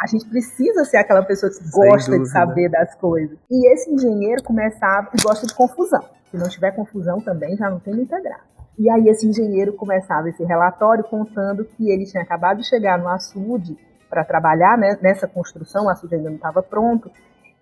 A 0.00 0.06
gente 0.06 0.26
precisa 0.26 0.84
ser 0.84 0.96
aquela 0.98 1.22
pessoa 1.22 1.50
que 1.50 1.70
gosta 1.70 2.18
de 2.18 2.28
saber 2.28 2.70
das 2.70 2.94
coisas. 2.94 3.36
E 3.50 3.72
esse 3.72 3.90
engenheiro 3.90 4.42
começava 4.42 5.10
e 5.18 5.22
gosta 5.22 5.46
de 5.46 5.54
confusão. 5.54 6.04
Se 6.30 6.36
não 6.36 6.48
tiver 6.48 6.70
confusão 6.72 7.20
também, 7.20 7.56
já 7.56 7.68
não 7.68 7.80
tem 7.80 7.94
muita 7.94 8.20
graça. 8.20 8.48
E 8.78 8.88
aí 8.88 9.08
esse 9.08 9.26
engenheiro 9.26 9.72
começava 9.72 10.28
esse 10.28 10.44
relatório 10.44 11.02
contando 11.02 11.64
que 11.64 11.90
ele 11.90 12.06
tinha 12.06 12.22
acabado 12.22 12.58
de 12.58 12.68
chegar 12.68 12.96
no 12.96 13.08
açude 13.08 13.76
para 14.08 14.24
trabalhar 14.24 14.78
né, 14.78 14.96
nessa 15.02 15.26
construção, 15.26 15.86
o 15.86 15.90
açude 15.90 16.14
ainda 16.14 16.30
não 16.30 16.36
estava 16.36 16.62
pronto, 16.62 17.10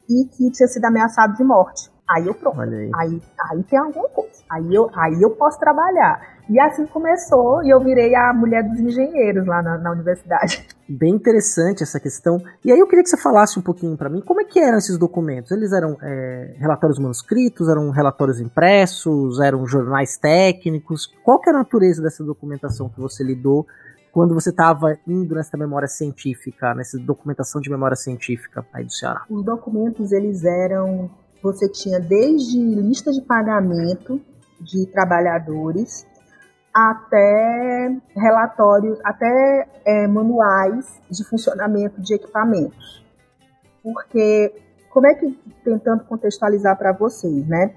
e 0.09 0.27
que 0.27 0.51
tinha 0.51 0.69
sido 0.69 0.85
ameaçado 0.85 1.35
de 1.35 1.43
morte. 1.43 1.91
Aí 2.09 2.27
eu 2.27 2.35
pronto. 2.35 2.61
Aí. 2.61 2.91
aí. 2.95 3.23
Aí, 3.51 3.63
tem 3.65 3.79
alguma 3.79 4.09
coisa. 4.09 4.31
Aí 4.49 4.75
eu, 4.75 4.89
aí 4.95 5.21
eu 5.21 5.31
posso 5.31 5.59
trabalhar. 5.59 6.37
E 6.49 6.61
assim 6.61 6.87
começou 6.87 7.65
e 7.65 7.71
eu 7.71 7.81
virei 7.81 8.15
a 8.15 8.33
mulher 8.33 8.63
dos 8.63 8.79
engenheiros 8.79 9.45
lá 9.47 9.61
na, 9.61 9.79
na 9.79 9.91
universidade. 9.91 10.65
Bem 10.89 11.15
interessante 11.15 11.83
essa 11.83 11.99
questão. 11.99 12.41
E 12.65 12.71
aí 12.71 12.79
eu 12.79 12.87
queria 12.87 13.03
que 13.03 13.11
você 13.11 13.17
falasse 13.17 13.59
um 13.59 13.63
pouquinho 13.63 13.97
para 13.97 14.09
mim 14.09 14.21
como 14.21 14.41
é 14.41 14.45
que 14.45 14.61
eram 14.61 14.79
esses 14.79 14.97
documentos. 14.97 15.51
Eles 15.51 15.73
eram 15.73 15.99
é, 16.01 16.55
relatórios 16.59 17.01
manuscritos, 17.01 17.69
eram 17.69 17.91
relatórios 17.91 18.41
impressos, 18.41 19.41
eram 19.41 19.67
jornais 19.67 20.17
técnicos. 20.17 21.13
Qual 21.25 21.41
que 21.41 21.51
é 21.51 21.53
a 21.53 21.57
natureza 21.57 22.01
dessa 22.01 22.23
documentação 22.23 22.89
que 22.89 23.01
você 23.01 23.25
lidou 23.25 23.67
quando 24.13 24.33
você 24.33 24.51
estava 24.51 24.97
indo 25.07 25.35
nessa 25.35 25.57
memória 25.57 25.89
científica, 25.89 26.73
nessa 26.75 26.97
documentação 27.01 27.61
de 27.61 27.69
memória 27.69 27.97
científica 27.97 28.65
aí 28.73 28.85
do 28.85 28.93
Ceará? 28.93 29.25
Os 29.29 29.45
documentos 29.45 30.13
eles 30.13 30.45
eram 30.45 31.11
você 31.47 31.69
tinha 31.69 32.01
desde 32.01 32.59
lista 32.59 33.13
de 33.13 33.21
pagamento 33.21 34.21
de 34.61 34.85
trabalhadores 34.87 36.05
até 36.75 37.97
relatórios, 38.15 38.99
até 39.05 39.69
é, 39.85 40.07
manuais 40.09 41.01
de 41.09 41.25
funcionamento 41.25 42.03
de 42.03 42.15
equipamentos. 42.15 43.05
Porque, 43.81 44.53
como 44.91 45.07
é 45.07 45.15
que, 45.15 45.39
tentando 45.65 46.05
contextualizar 46.05 46.77
para 46.77 46.93
vocês, 46.93 47.47
né? 47.47 47.73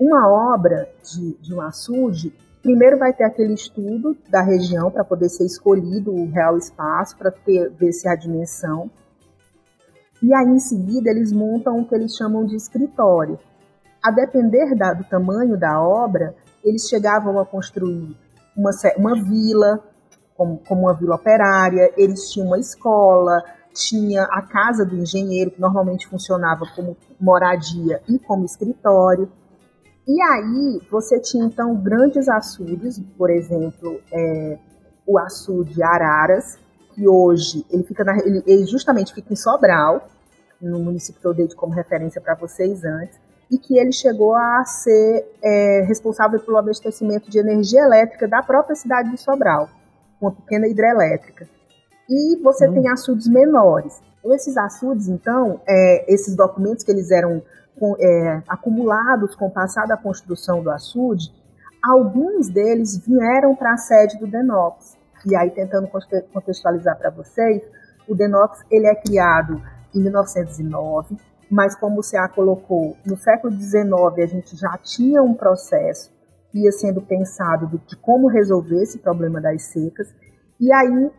Uma 0.00 0.26
obra 0.26 0.88
de, 1.04 1.34
de 1.42 1.54
um 1.54 1.60
açude, 1.60 2.34
primeiro 2.62 2.98
vai 2.98 3.12
ter 3.12 3.24
aquele 3.24 3.52
estudo 3.52 4.16
da 4.30 4.40
região 4.40 4.90
para 4.90 5.04
poder 5.04 5.28
ser 5.28 5.44
escolhido 5.44 6.10
o 6.10 6.30
real 6.30 6.56
espaço, 6.56 7.16
para 7.18 7.32
ver 7.46 7.92
se 7.92 8.08
a 8.08 8.16
dimensão 8.16 8.90
e 10.24 10.32
aí, 10.32 10.48
em 10.48 10.58
seguida, 10.58 11.10
eles 11.10 11.30
montam 11.30 11.78
o 11.78 11.86
que 11.86 11.94
eles 11.94 12.16
chamam 12.16 12.46
de 12.46 12.56
escritório. 12.56 13.38
A 14.02 14.10
depender 14.10 14.74
da, 14.74 14.94
do 14.94 15.04
tamanho 15.04 15.54
da 15.54 15.78
obra, 15.82 16.34
eles 16.64 16.88
chegavam 16.88 17.38
a 17.38 17.44
construir 17.44 18.16
uma, 18.56 18.70
uma 18.96 19.22
vila, 19.22 19.84
como, 20.34 20.62
como 20.66 20.80
uma 20.80 20.94
vila 20.94 21.16
operária, 21.16 21.92
eles 21.94 22.32
tinham 22.32 22.46
uma 22.46 22.58
escola, 22.58 23.44
tinha 23.74 24.22
a 24.22 24.40
casa 24.40 24.82
do 24.82 24.96
engenheiro, 24.96 25.50
que 25.50 25.60
normalmente 25.60 26.08
funcionava 26.08 26.64
como 26.74 26.96
moradia 27.20 28.00
e 28.08 28.18
como 28.18 28.46
escritório. 28.46 29.30
E 30.08 30.22
aí 30.22 30.80
você 30.90 31.20
tinha 31.20 31.44
então 31.44 31.76
grandes 31.76 32.30
açudes, 32.30 32.98
por 33.18 33.28
exemplo, 33.28 34.00
é, 34.10 34.58
o 35.06 35.18
açude 35.18 35.82
Araras, 35.82 36.58
que 36.94 37.08
hoje 37.08 37.66
ele 37.70 37.82
fica 37.82 38.04
na, 38.04 38.16
ele, 38.18 38.42
ele 38.46 38.66
justamente 38.66 39.12
fica 39.12 39.32
em 39.32 39.36
Sobral, 39.36 40.08
no 40.60 40.78
município 40.78 41.20
que 41.20 41.26
eu 41.26 41.34
dei 41.34 41.48
como 41.54 41.72
referência 41.72 42.20
para 42.20 42.34
vocês 42.34 42.84
antes, 42.84 43.18
e 43.50 43.58
que 43.58 43.78
ele 43.78 43.92
chegou 43.92 44.34
a 44.34 44.64
ser 44.64 45.26
é, 45.42 45.84
responsável 45.86 46.40
pelo 46.40 46.56
abastecimento 46.56 47.30
de 47.30 47.38
energia 47.38 47.82
elétrica 47.82 48.26
da 48.26 48.42
própria 48.42 48.74
cidade 48.74 49.10
de 49.10 49.20
Sobral, 49.20 49.68
uma 50.20 50.32
pequena 50.32 50.66
hidrelétrica. 50.66 51.48
E 52.08 52.36
você 52.42 52.68
hum. 52.68 52.74
tem 52.74 52.88
açudes 52.88 53.28
menores. 53.28 54.00
Esses 54.24 54.56
açudes, 54.56 55.08
então, 55.08 55.60
é, 55.66 56.12
esses 56.12 56.34
documentos 56.34 56.82
que 56.82 56.90
eles 56.90 57.10
eram 57.10 57.42
é, 57.98 58.42
acumulados 58.48 59.34
com 59.34 59.46
o 59.46 59.50
passado 59.50 59.88
da 59.88 59.96
construção 59.96 60.62
do 60.62 60.70
açude, 60.70 61.30
alguns 61.82 62.48
deles 62.48 62.96
vieram 62.96 63.54
para 63.54 63.74
a 63.74 63.76
sede 63.76 64.18
do 64.18 64.26
DENOX. 64.26 64.93
E 65.26 65.34
aí, 65.36 65.50
tentando 65.50 65.88
contextualizar 66.32 66.98
para 66.98 67.10
vocês, 67.10 67.62
o 68.08 68.14
DENOX 68.14 68.60
ele 68.70 68.86
é 68.86 68.94
criado 68.94 69.62
em 69.94 70.00
1909, 70.02 71.16
mas 71.50 71.74
como 71.76 72.00
o 72.00 72.02
CA 72.02 72.28
colocou, 72.28 72.96
no 73.06 73.16
século 73.16 73.52
XIX 73.52 73.92
a 74.18 74.26
gente 74.26 74.56
já 74.56 74.76
tinha 74.78 75.22
um 75.22 75.34
processo 75.34 76.12
que 76.50 76.64
ia 76.64 76.72
sendo 76.72 77.00
pensado 77.00 77.80
de 77.86 77.96
como 77.96 78.28
resolver 78.28 78.82
esse 78.82 78.98
problema 78.98 79.40
das 79.40 79.62
secas, 79.62 80.14
e 80.60 80.72
aí 80.72 81.10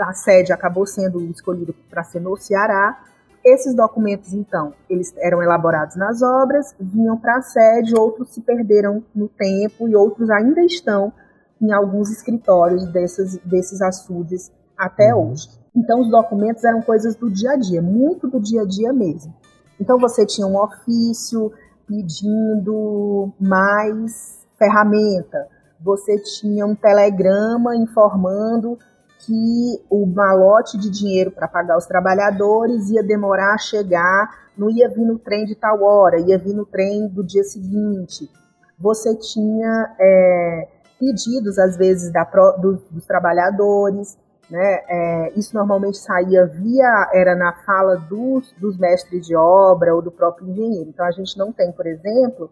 a, 0.00 0.12
sede 0.12 0.52
acabou 0.52 0.86
sendo 0.86 1.20
escolhida 1.30 1.72
para 1.88 2.02
ser 2.02 2.20
no 2.20 2.36
Ceará. 2.36 3.00
Esses 3.44 3.74
documentos, 3.76 4.32
então, 4.32 4.74
eles 4.90 5.14
eram 5.18 5.40
elaborados 5.40 5.94
nas 5.94 6.20
obras, 6.20 6.74
vinham 6.80 7.16
para 7.16 7.36
a 7.36 7.42
sede, 7.42 7.94
outros 7.96 8.30
se 8.34 8.40
perderam 8.40 9.04
no 9.14 9.28
tempo 9.28 9.88
e 9.88 9.94
outros 9.94 10.28
ainda 10.30 10.60
estão 10.62 11.12
em 11.60 11.72
alguns 11.72 12.10
escritórios 12.10 12.86
desses, 12.86 13.38
desses 13.38 13.80
açudes 13.80 14.50
até 14.76 15.14
uhum. 15.14 15.30
hoje. 15.30 15.48
Então, 15.74 16.00
os 16.00 16.10
documentos 16.10 16.64
eram 16.64 16.80
coisas 16.80 17.14
do 17.16 17.30
dia 17.30 17.52
a 17.52 17.56
dia, 17.56 17.82
muito 17.82 18.28
do 18.28 18.40
dia 18.40 18.62
a 18.62 18.66
dia 18.66 18.92
mesmo. 18.92 19.34
Então, 19.80 19.98
você 19.98 20.24
tinha 20.24 20.46
um 20.46 20.56
ofício 20.56 21.52
pedindo 21.86 23.30
mais 23.38 24.46
ferramenta, 24.58 25.46
você 25.80 26.18
tinha 26.18 26.66
um 26.66 26.74
telegrama 26.74 27.76
informando 27.76 28.78
que 29.18 29.82
o 29.90 30.06
malote 30.06 30.78
de 30.78 30.90
dinheiro 30.90 31.30
para 31.30 31.48
pagar 31.48 31.76
os 31.76 31.86
trabalhadores 31.86 32.90
ia 32.90 33.02
demorar 33.02 33.54
a 33.54 33.58
chegar, 33.58 34.46
não 34.56 34.70
ia 34.70 34.88
vir 34.88 35.04
no 35.04 35.18
trem 35.18 35.44
de 35.44 35.54
tal 35.54 35.82
hora, 35.82 36.18
ia 36.20 36.38
vir 36.38 36.54
no 36.54 36.64
trem 36.64 37.08
do 37.08 37.22
dia 37.22 37.42
seguinte. 37.42 38.30
Você 38.78 39.14
tinha 39.14 39.94
é, 39.98 40.68
pedidos, 40.98 41.58
às 41.58 41.76
vezes, 41.76 42.12
da, 42.12 42.24
do, 42.24 42.82
dos 42.90 43.04
trabalhadores, 43.06 44.16
né? 44.48 44.80
É, 44.88 45.32
isso 45.36 45.54
normalmente 45.54 45.98
saía 45.98 46.46
via, 46.46 47.10
era 47.12 47.34
na 47.34 47.52
fala 47.64 47.96
dos, 47.96 48.52
dos 48.52 48.78
mestres 48.78 49.26
de 49.26 49.34
obra 49.34 49.94
ou 49.94 50.00
do 50.00 50.10
próprio 50.10 50.48
engenheiro. 50.48 50.88
Então 50.88 51.04
a 51.04 51.10
gente 51.10 51.36
não 51.36 51.52
tem, 51.52 51.72
por 51.72 51.86
exemplo, 51.86 52.50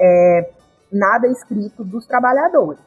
é, 0.00 0.50
nada 0.92 1.28
escrito 1.28 1.84
dos 1.84 2.06
trabalhadores. 2.06 2.80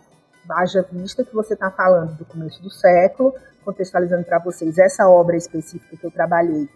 Haja 0.50 0.86
vista 0.92 1.24
que 1.24 1.34
você 1.34 1.54
está 1.54 1.72
falando 1.72 2.18
do 2.18 2.26
começo 2.26 2.62
do 2.62 2.70
século, 2.70 3.34
contextualizando 3.64 4.26
para 4.26 4.40
vocês 4.40 4.78
essa 4.78 5.08
obra 5.08 5.38
específica 5.38 5.96
que 5.96 6.06
eu 6.06 6.12
trabalhei, 6.12 6.68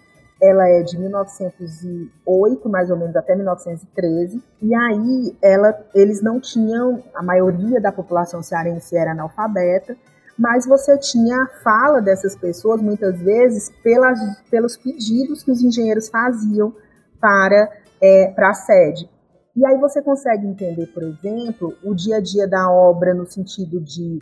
ela 0.41 0.67
é 0.67 0.83
de 0.83 0.97
1908, 0.99 2.69
mais 2.69 2.89
ou 2.89 2.97
menos, 2.97 3.15
até 3.15 3.35
1913. 3.35 4.41
E 4.61 4.75
aí, 4.75 5.37
ela, 5.41 5.73
eles 5.93 6.21
não 6.21 6.39
tinham, 6.39 7.03
a 7.13 7.23
maioria 7.23 7.79
da 7.79 7.91
população 7.91 8.43
cearense 8.43 8.97
era 8.97 9.11
analfabeta, 9.11 9.95
mas 10.37 10.67
você 10.67 10.97
tinha 10.97 11.37
a 11.43 11.47
fala 11.63 12.01
dessas 12.01 12.35
pessoas, 12.35 12.81
muitas 12.81 13.17
vezes, 13.19 13.71
pelas, 13.81 14.19
pelos 14.49 14.75
pedidos 14.75 15.41
que 15.41 15.51
os 15.51 15.61
engenheiros 15.61 16.09
faziam 16.09 16.75
para, 17.19 17.69
é, 18.01 18.27
para 18.35 18.49
a 18.49 18.53
sede. 18.53 19.09
E 19.55 19.65
aí 19.65 19.77
você 19.79 20.01
consegue 20.01 20.45
entender, 20.45 20.87
por 20.87 21.03
exemplo, 21.03 21.73
o 21.81 21.95
dia 21.95 22.17
a 22.17 22.21
dia 22.21 22.45
da 22.45 22.69
obra 22.69 23.13
no 23.13 23.25
sentido 23.25 23.79
de 23.79 24.19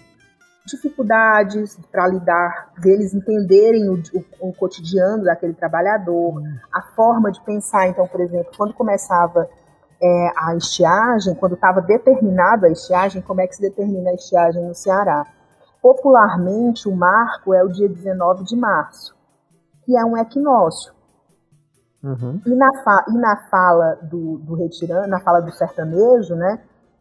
dificuldades 0.65 1.77
para 1.91 2.07
lidar, 2.07 2.71
deles 2.79 3.13
entenderem 3.13 3.89
o, 3.89 4.01
o, 4.39 4.49
o, 4.49 4.53
cotidiano 4.53 5.23
daquele 5.23 5.53
trabalhador, 5.53 6.41
a 6.71 6.81
forma 6.95 7.31
de 7.31 7.41
pensar. 7.41 7.87
Então, 7.87 8.07
por 8.07 8.21
exemplo, 8.21 8.51
quando 8.55 8.73
começava 8.73 9.49
é, 10.01 10.31
a 10.37 10.55
estiagem, 10.55 11.35
quando 11.35 11.55
estava 11.55 11.81
determinado 11.81 12.65
a 12.65 12.69
estiagem, 12.69 13.21
como 13.21 13.41
é 13.41 13.47
que 13.47 13.55
se 13.55 13.61
determina 13.61 14.11
a 14.11 14.13
estiagem 14.13 14.65
no 14.65 14.73
Ceará? 14.73 15.25
Popularmente, 15.81 16.87
o 16.87 16.95
marco 16.95 17.53
é 17.53 17.61
o 17.61 17.67
dia 17.67 17.89
19 17.89 18.45
de 18.45 18.55
março, 18.55 19.13
que 19.85 19.97
é 19.97 20.05
um 20.05 20.17
equinócio. 20.17 20.93
Uhum. 22.01 22.41
E, 22.45 22.55
na 22.55 22.69
e 23.09 23.17
na 23.17 23.47
fala 23.49 23.97
do, 24.01 24.37
do 24.39 24.55
retirante, 24.55 25.09
na 25.09 25.19
fala 25.19 25.41
do 25.41 25.51
sertanejo, 25.51 26.35
né, 26.35 26.59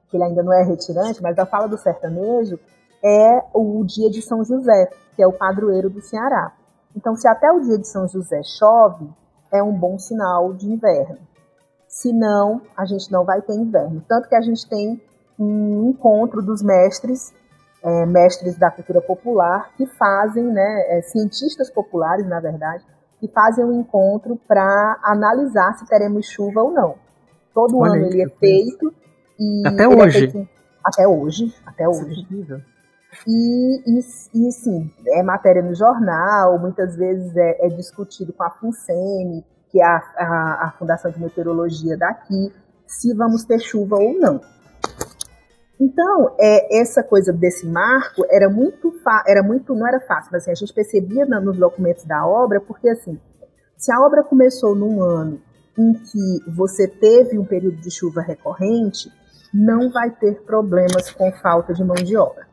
que 0.08 0.16
ele 0.16 0.24
ainda 0.24 0.42
não 0.42 0.52
é 0.52 0.62
retirante, 0.62 1.22
mas 1.22 1.38
a 1.38 1.46
fala 1.46 1.68
do 1.68 1.78
sertanejo 1.78 2.58
é 3.04 3.42
o 3.52 3.84
dia 3.84 4.10
de 4.10 4.22
São 4.22 4.44
José, 4.44 4.90
que 5.16 5.22
é 5.22 5.26
o 5.26 5.32
padroeiro 5.32 5.90
do 5.90 6.00
Ceará. 6.00 6.52
Então, 6.96 7.16
se 7.16 7.26
até 7.26 7.50
o 7.50 7.60
dia 7.60 7.78
de 7.78 7.86
São 7.86 8.06
José 8.06 8.42
chove, 8.42 9.08
é 9.50 9.62
um 9.62 9.72
bom 9.72 9.98
sinal 9.98 10.52
de 10.52 10.70
inverno. 10.70 11.18
Se 11.88 12.12
não, 12.12 12.62
a 12.76 12.84
gente 12.84 13.10
não 13.10 13.24
vai 13.24 13.42
ter 13.42 13.54
inverno. 13.54 14.02
Tanto 14.08 14.28
que 14.28 14.34
a 14.34 14.40
gente 14.40 14.68
tem 14.68 15.00
um 15.38 15.90
encontro 15.90 16.42
dos 16.42 16.62
mestres, 16.62 17.34
é, 17.82 18.06
mestres 18.06 18.56
da 18.56 18.70
cultura 18.70 19.00
popular, 19.00 19.70
que 19.76 19.86
fazem, 19.86 20.44
né, 20.44 20.84
é, 20.88 21.02
cientistas 21.02 21.68
populares, 21.70 22.26
na 22.26 22.40
verdade, 22.40 22.84
que 23.20 23.28
fazem 23.28 23.64
um 23.64 23.80
encontro 23.80 24.38
para 24.48 24.98
analisar 25.02 25.76
se 25.78 25.86
teremos 25.86 26.26
chuva 26.26 26.62
ou 26.62 26.70
não. 26.70 26.94
Todo 27.54 27.78
Olha 27.78 27.92
ano 27.92 28.06
ele 28.06 28.22
é 28.22 28.28
feito 28.28 28.92
e 29.38 29.62
até 29.66 29.84
é 29.84 29.88
hoje. 29.88 30.24
É 30.24 30.30
feito, 30.30 30.48
até 30.84 31.08
hoje, 31.08 31.54
até 31.66 31.88
hoje. 31.88 32.26
E, 33.26 33.82
e, 33.86 33.98
e 33.98 34.52
sim, 34.52 34.90
é 35.06 35.22
matéria 35.22 35.62
no 35.62 35.74
jornal, 35.74 36.58
muitas 36.58 36.96
vezes 36.96 37.36
é, 37.36 37.66
é 37.66 37.68
discutido 37.68 38.32
com 38.32 38.42
a 38.42 38.50
FUNSEMI, 38.50 39.44
que 39.70 39.80
é 39.80 39.84
a, 39.84 39.96
a, 40.16 40.66
a, 40.66 40.74
Fundação 40.78 41.10
de 41.10 41.20
Meteorologia 41.20 41.96
daqui, 41.96 42.52
se 42.86 43.14
vamos 43.14 43.44
ter 43.44 43.60
chuva 43.60 43.96
ou 43.96 44.18
não. 44.18 44.40
Então, 45.78 46.34
é, 46.38 46.80
essa 46.80 47.02
coisa 47.02 47.32
desse 47.32 47.66
marco 47.66 48.24
era 48.30 48.48
muito, 48.48 48.92
era 49.26 49.42
muito, 49.42 49.74
não 49.74 49.86
era 49.86 50.00
fácil, 50.00 50.30
mas 50.32 50.42
assim, 50.42 50.52
a 50.52 50.54
gente 50.54 50.72
percebia 50.72 51.26
nos 51.26 51.58
documentos 51.58 52.04
da 52.04 52.26
obra, 52.26 52.60
porque 52.60 52.88
assim, 52.88 53.20
se 53.76 53.92
a 53.92 54.00
obra 54.00 54.22
começou 54.22 54.74
num 54.74 55.02
ano 55.02 55.40
em 55.78 55.92
que 55.94 56.50
você 56.50 56.86
teve 56.86 57.38
um 57.38 57.44
período 57.44 57.76
de 57.76 57.90
chuva 57.90 58.20
recorrente, 58.20 59.10
não 59.52 59.90
vai 59.90 60.10
ter 60.10 60.42
problemas 60.42 61.10
com 61.10 61.30
falta 61.32 61.74
de 61.74 61.84
mão 61.84 61.96
de 61.96 62.16
obra. 62.16 62.51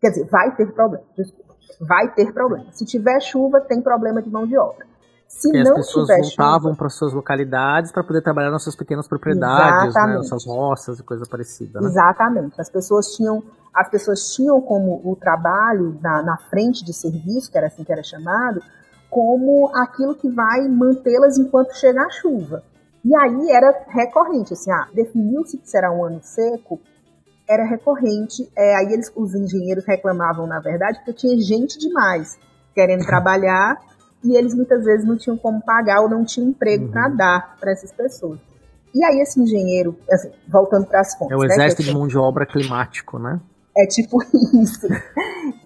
Quer 0.00 0.10
dizer, 0.10 0.26
vai 0.26 0.54
ter 0.54 0.72
problema, 0.72 1.04
desculpa. 1.16 1.54
Vai 1.80 2.12
ter 2.12 2.32
problema. 2.32 2.66
Se 2.72 2.84
tiver 2.84 3.20
chuva, 3.20 3.60
tem 3.60 3.80
problema 3.80 4.22
de 4.22 4.30
mão 4.30 4.46
de 4.46 4.56
obra. 4.56 4.86
Se 5.28 5.50
e 5.50 5.62
não 5.62 5.72
as 5.72 5.86
pessoas 5.86 6.08
voltavam 6.08 6.74
para 6.74 6.88
suas 6.88 7.12
localidades 7.12 7.92
para 7.92 8.02
poder 8.02 8.22
trabalhar 8.22 8.50
nas 8.50 8.62
suas 8.62 8.74
pequenas 8.74 9.06
propriedades, 9.06 9.94
né, 9.94 10.14
nas 10.14 10.28
suas 10.28 10.46
roças 10.46 10.98
e 10.98 11.02
coisa 11.02 11.26
parecida. 11.26 11.80
Né? 11.80 11.88
Exatamente. 11.88 12.58
As 12.58 12.70
pessoas 12.70 13.14
tinham, 13.14 13.42
as 13.74 13.90
pessoas 13.90 14.34
tinham 14.34 14.60
como 14.60 15.02
o 15.04 15.14
trabalho 15.14 15.98
na, 16.00 16.22
na 16.22 16.38
frente 16.38 16.82
de 16.82 16.94
serviço, 16.94 17.50
que 17.52 17.58
era 17.58 17.66
assim 17.66 17.84
que 17.84 17.92
era 17.92 18.02
chamado, 18.02 18.62
como 19.10 19.70
aquilo 19.74 20.14
que 20.14 20.30
vai 20.30 20.66
mantê-las 20.66 21.38
enquanto 21.38 21.74
chega 21.74 22.02
a 22.02 22.10
chuva. 22.10 22.62
E 23.04 23.14
aí 23.14 23.50
era 23.50 23.84
recorrente, 23.88 24.54
assim, 24.54 24.72
ah, 24.72 24.88
definiu-se 24.94 25.58
que 25.58 25.68
será 25.68 25.92
um 25.92 26.04
ano 26.04 26.20
seco, 26.22 26.80
era 27.48 27.64
recorrente. 27.64 28.48
É, 28.56 28.76
aí 28.76 28.92
eles, 28.92 29.10
os 29.16 29.34
engenheiros 29.34 29.84
reclamavam, 29.86 30.46
na 30.46 30.60
verdade, 30.60 30.98
porque 30.98 31.14
tinha 31.14 31.40
gente 31.40 31.78
demais 31.78 32.38
querendo 32.74 33.04
trabalhar 33.06 33.76
e 34.22 34.36
eles 34.36 34.54
muitas 34.54 34.84
vezes 34.84 35.06
não 35.06 35.16
tinham 35.16 35.36
como 35.36 35.62
pagar 35.62 36.02
ou 36.02 36.08
não 36.08 36.24
tinham 36.24 36.50
emprego 36.50 36.86
uhum. 36.86 36.90
para 36.90 37.08
dar 37.08 37.56
para 37.58 37.72
essas 37.72 37.92
pessoas. 37.92 38.38
E 38.94 39.04
aí 39.04 39.20
esse 39.20 39.40
engenheiro, 39.40 39.96
assim, 40.10 40.30
voltando 40.48 40.86
para 40.86 41.00
as 41.00 41.16
fontes... 41.16 41.32
É 41.32 41.36
o 41.36 41.40
né, 41.40 41.46
exército 41.46 41.82
de 41.82 41.92
mão 41.92 42.06
de 42.06 42.18
obra 42.18 42.44
climático, 42.44 43.18
né? 43.18 43.40
É 43.76 43.86
tipo 43.86 44.18
isso. 44.60 44.88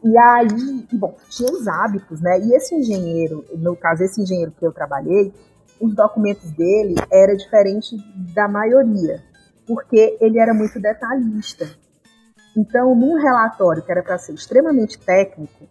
E 0.05 0.19
aí, 0.19 0.87
bom, 0.93 1.17
tinha 1.31 1.51
os 1.51 1.67
hábitos, 1.67 2.21
né? 2.21 2.39
E 2.41 2.55
esse 2.55 2.75
engenheiro, 2.75 3.45
no 3.57 3.75
caso, 3.75 4.03
esse 4.03 4.21
engenheiro 4.21 4.53
que 4.59 4.67
eu 4.67 4.73
trabalhei, 4.73 5.33
os 5.81 5.95
documentos 5.95 6.51
dele 6.51 6.95
era 7.11 7.35
diferente 7.35 7.97
da 8.35 8.47
maioria 8.49 9.23
porque 9.67 10.17
ele 10.21 10.39
era 10.39 10.53
muito 10.53 10.81
detalhista. 10.81 11.69
Então, 12.57 12.95
num 12.95 13.15
relatório 13.21 13.83
que 13.83 13.91
era 13.91 14.03
para 14.03 14.19
ser 14.19 14.35
extremamente 14.35 14.99
técnico, 14.99 15.67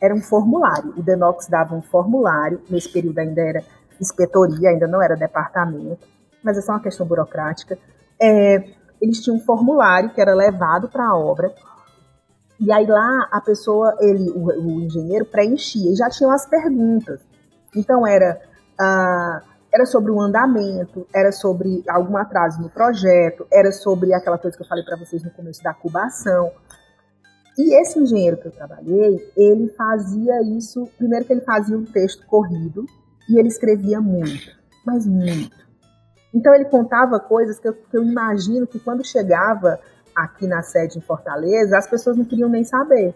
era 0.00 0.14
um 0.14 0.20
formulário. 0.20 0.92
O 0.96 1.02
Denox 1.02 1.48
dava 1.48 1.74
um 1.74 1.82
formulário, 1.82 2.60
nesse 2.68 2.88
período 2.88 3.18
ainda 3.18 3.40
era 3.40 3.64
inspetoria, 4.00 4.70
ainda 4.70 4.86
não 4.86 5.02
era 5.02 5.16
departamento, 5.16 6.06
mas 6.42 6.58
é 6.58 6.60
só 6.60 6.72
uma 6.72 6.82
questão 6.82 7.06
burocrática. 7.06 7.78
É, 8.20 8.64
eles 9.00 9.22
tinham 9.22 9.36
um 9.36 9.40
formulário 9.40 10.10
que 10.10 10.20
era 10.20 10.34
levado 10.34 10.88
para 10.88 11.06
a 11.06 11.16
obra, 11.16 11.54
e 12.58 12.72
aí 12.72 12.86
lá 12.86 13.28
a 13.30 13.40
pessoa, 13.40 13.96
ele, 14.00 14.30
o, 14.30 14.46
o 14.46 14.80
engenheiro 14.80 15.24
preenchia, 15.24 15.92
e 15.92 15.96
já 15.96 16.08
tinham 16.08 16.30
as 16.30 16.46
perguntas. 16.46 17.20
Então 17.74 18.06
era. 18.06 18.40
Ah, 18.78 19.42
era 19.76 19.84
sobre 19.84 20.10
o 20.10 20.18
andamento, 20.18 21.06
era 21.14 21.30
sobre 21.30 21.84
algum 21.86 22.16
atraso 22.16 22.62
no 22.62 22.70
projeto, 22.70 23.46
era 23.52 23.70
sobre 23.70 24.14
aquela 24.14 24.38
coisa 24.38 24.56
que 24.56 24.62
eu 24.62 24.66
falei 24.66 24.82
para 24.82 24.96
vocês 24.96 25.22
no 25.22 25.30
começo 25.30 25.62
da 25.62 25.74
cubação. 25.74 26.50
E 27.58 27.78
esse 27.78 27.98
engenheiro 27.98 28.38
que 28.38 28.48
eu 28.48 28.52
trabalhei, 28.52 29.32
ele 29.36 29.68
fazia 29.76 30.40
isso, 30.42 30.88
primeiro 30.96 31.26
que 31.26 31.32
ele 31.34 31.42
fazia 31.42 31.76
um 31.76 31.84
texto 31.84 32.26
corrido 32.26 32.86
e 33.28 33.38
ele 33.38 33.48
escrevia 33.48 34.00
muito, 34.00 34.50
mas 34.86 35.06
muito. 35.06 35.54
Então 36.32 36.54
ele 36.54 36.64
contava 36.66 37.20
coisas 37.20 37.58
que 37.58 37.68
eu, 37.68 37.74
que 37.74 37.98
eu 37.98 38.02
imagino 38.02 38.66
que 38.66 38.78
quando 38.78 39.06
chegava 39.06 39.78
aqui 40.14 40.46
na 40.46 40.62
sede 40.62 40.96
em 40.96 41.02
Fortaleza, 41.02 41.76
as 41.76 41.86
pessoas 41.86 42.16
não 42.16 42.24
queriam 42.24 42.48
nem 42.48 42.64
saber. 42.64 43.14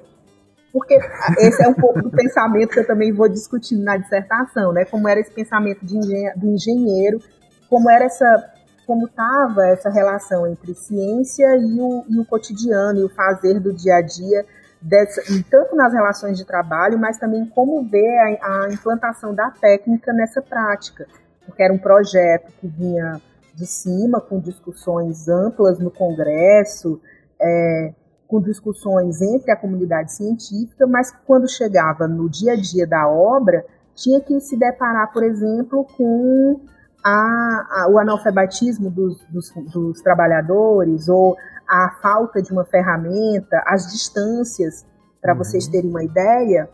Porque 0.72 0.98
esse 1.38 1.64
é 1.64 1.68
um 1.68 1.74
pouco 1.74 2.00
do 2.00 2.10
pensamento 2.10 2.70
que 2.70 2.80
eu 2.80 2.86
também 2.86 3.12
vou 3.12 3.28
discutir 3.28 3.76
na 3.76 3.96
dissertação, 3.96 4.72
né? 4.72 4.84
Como 4.84 5.08
era 5.08 5.18
esse 5.18 5.30
pensamento 5.30 5.84
de 5.84 5.98
do 6.36 6.46
engenheiro, 6.46 7.20
como 7.68 7.90
era 7.90 8.04
essa, 8.04 8.52
como 8.86 9.06
estava 9.06 9.66
essa 9.66 9.90
relação 9.90 10.46
entre 10.46 10.74
ciência 10.74 11.56
e 11.56 11.80
o, 11.80 12.04
e 12.08 12.18
o 12.20 12.24
cotidiano 12.24 13.00
e 13.00 13.04
o 13.04 13.08
fazer 13.08 13.58
do 13.58 13.72
dia 13.72 13.96
a 13.96 14.00
dia, 14.00 14.46
dessa, 14.80 15.22
tanto 15.50 15.74
nas 15.74 15.92
relações 15.92 16.38
de 16.38 16.44
trabalho, 16.44 16.98
mas 16.98 17.18
também 17.18 17.46
como 17.46 17.82
ver 17.88 18.38
a, 18.40 18.64
a 18.64 18.72
implantação 18.72 19.34
da 19.34 19.50
técnica 19.50 20.12
nessa 20.12 20.40
prática, 20.40 21.06
porque 21.44 21.62
era 21.62 21.72
um 21.72 21.78
projeto 21.78 22.52
que 22.60 22.68
vinha 22.68 23.20
de 23.54 23.66
cima, 23.66 24.20
com 24.20 24.38
discussões 24.38 25.28
amplas 25.28 25.78
no 25.78 25.90
Congresso, 25.90 27.00
é, 27.40 27.92
com 28.30 28.40
discussões 28.40 29.20
entre 29.20 29.50
a 29.50 29.56
comunidade 29.56 30.12
científica, 30.12 30.86
mas 30.86 31.12
quando 31.26 31.50
chegava 31.50 32.06
no 32.06 32.30
dia 32.30 32.52
a 32.52 32.56
dia 32.56 32.86
da 32.86 33.08
obra, 33.08 33.66
tinha 33.94 34.20
que 34.20 34.40
se 34.40 34.56
deparar, 34.56 35.12
por 35.12 35.24
exemplo, 35.24 35.84
com 35.96 36.60
a, 37.04 37.66
a, 37.82 37.88
o 37.90 37.98
analfabetismo 37.98 38.88
dos, 38.88 39.20
dos, 39.28 39.52
dos, 39.72 40.00
trabalhadores 40.00 41.08
ou 41.08 41.36
a 41.68 41.90
falta 42.00 42.40
de 42.40 42.52
uma 42.52 42.64
ferramenta, 42.64 43.62
as 43.66 43.90
distâncias. 43.90 44.86
Para 45.20 45.32
uhum. 45.32 45.38
vocês 45.38 45.66
terem 45.66 45.90
uma 45.90 46.04
ideia, 46.04 46.70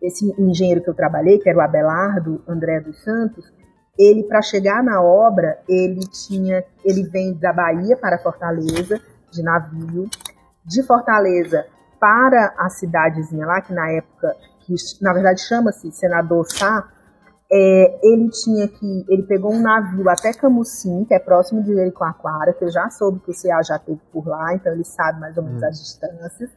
esse 0.00 0.32
engenheiro 0.40 0.82
que 0.82 0.88
eu 0.88 0.94
trabalhei, 0.94 1.38
que 1.38 1.48
era 1.48 1.58
o 1.58 1.62
Abelardo 1.62 2.42
André 2.46 2.80
dos 2.80 3.02
Santos, 3.02 3.52
ele 3.98 4.22
para 4.24 4.40
chegar 4.40 4.82
na 4.82 5.02
obra, 5.02 5.58
ele 5.68 6.00
tinha, 6.06 6.64
ele 6.84 7.02
vem 7.04 7.34
da 7.34 7.52
Bahia 7.52 7.96
para 7.96 8.18
Fortaleza 8.18 9.00
de 9.30 9.42
navio, 9.42 10.08
de 10.64 10.82
Fortaleza 10.82 11.66
para 12.00 12.54
a 12.58 12.68
cidadezinha 12.68 13.46
lá, 13.46 13.60
que 13.60 13.72
na 13.72 13.90
época, 13.90 14.36
que 14.60 14.74
na 15.00 15.12
verdade 15.12 15.40
chama-se 15.40 15.90
Senador 15.92 16.46
Sá, 16.46 16.88
é, 17.50 18.00
ele 18.02 18.30
tinha 18.30 18.66
que. 18.66 19.04
Ele 19.08 19.22
pegou 19.22 19.52
um 19.52 19.60
navio 19.60 20.08
até 20.08 20.32
Camusim, 20.32 21.04
que 21.04 21.14
é 21.14 21.18
próximo 21.18 21.62
de 21.62 21.74
Jericoacoara, 21.74 22.52
que 22.52 22.64
eu 22.64 22.70
já 22.70 22.90
soube 22.90 23.20
que 23.20 23.30
o 23.30 23.34
CA 23.34 23.62
já 23.62 23.78
teve 23.78 24.00
por 24.12 24.26
lá, 24.26 24.54
então 24.54 24.72
ele 24.72 24.84
sabe 24.84 25.20
mais 25.20 25.36
ou 25.36 25.44
menos 25.44 25.62
hum. 25.62 25.66
as 25.66 25.78
distâncias. 25.78 26.50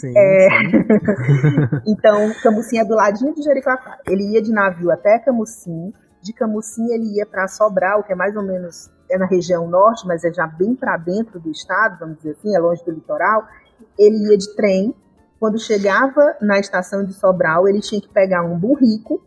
Sim, 0.00 0.12
é, 0.16 0.48
sim. 0.48 1.82
então, 1.92 2.32
Camusim 2.42 2.78
é 2.78 2.84
do 2.84 2.94
ladinho 2.94 3.34
de 3.34 3.42
Jericoacoara. 3.42 3.98
Ele 4.06 4.32
ia 4.32 4.42
de 4.42 4.52
navio 4.52 4.90
até 4.90 5.18
Camusim, 5.18 5.92
de 6.22 6.32
Camusim 6.32 6.92
ele 6.92 7.16
ia 7.16 7.26
para 7.26 7.48
Sobral, 7.48 8.04
que 8.04 8.12
é 8.12 8.16
mais 8.16 8.36
ou 8.36 8.42
menos 8.42 8.90
é 9.14 9.18
na 9.18 9.26
região 9.26 9.68
norte, 9.68 10.06
mas 10.06 10.24
é 10.24 10.32
já 10.32 10.46
bem 10.46 10.74
para 10.74 10.96
dentro 10.96 11.38
do 11.38 11.50
estado, 11.50 11.98
vamos 12.00 12.16
dizer 12.18 12.32
assim, 12.32 12.54
é 12.54 12.58
longe 12.58 12.84
do 12.84 12.90
litoral, 12.90 13.46
ele 13.98 14.30
ia 14.30 14.36
de 14.36 14.54
trem. 14.54 14.94
Quando 15.38 15.58
chegava 15.58 16.36
na 16.40 16.58
estação 16.58 17.04
de 17.04 17.12
Sobral, 17.12 17.68
ele 17.68 17.80
tinha 17.80 18.00
que 18.00 18.08
pegar 18.08 18.42
um 18.42 18.58
burrico, 18.58 19.22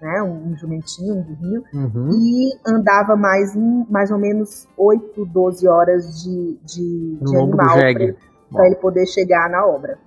né, 0.00 0.22
um, 0.22 0.52
um 0.52 0.56
jumentinho, 0.56 1.16
um 1.16 1.22
burrinho, 1.22 1.64
uhum. 1.72 2.10
e 2.12 2.52
andava 2.66 3.16
mais, 3.16 3.54
mais 3.88 4.10
ou 4.10 4.18
menos 4.18 4.68
8, 4.76 5.24
12 5.26 5.68
horas 5.68 6.22
de, 6.22 6.58
de, 6.64 7.18
de 7.20 7.36
animal 7.36 7.76
para 8.50 8.66
ele 8.66 8.76
poder 8.76 9.06
chegar 9.06 9.50
na 9.50 9.66
obra. 9.66 9.98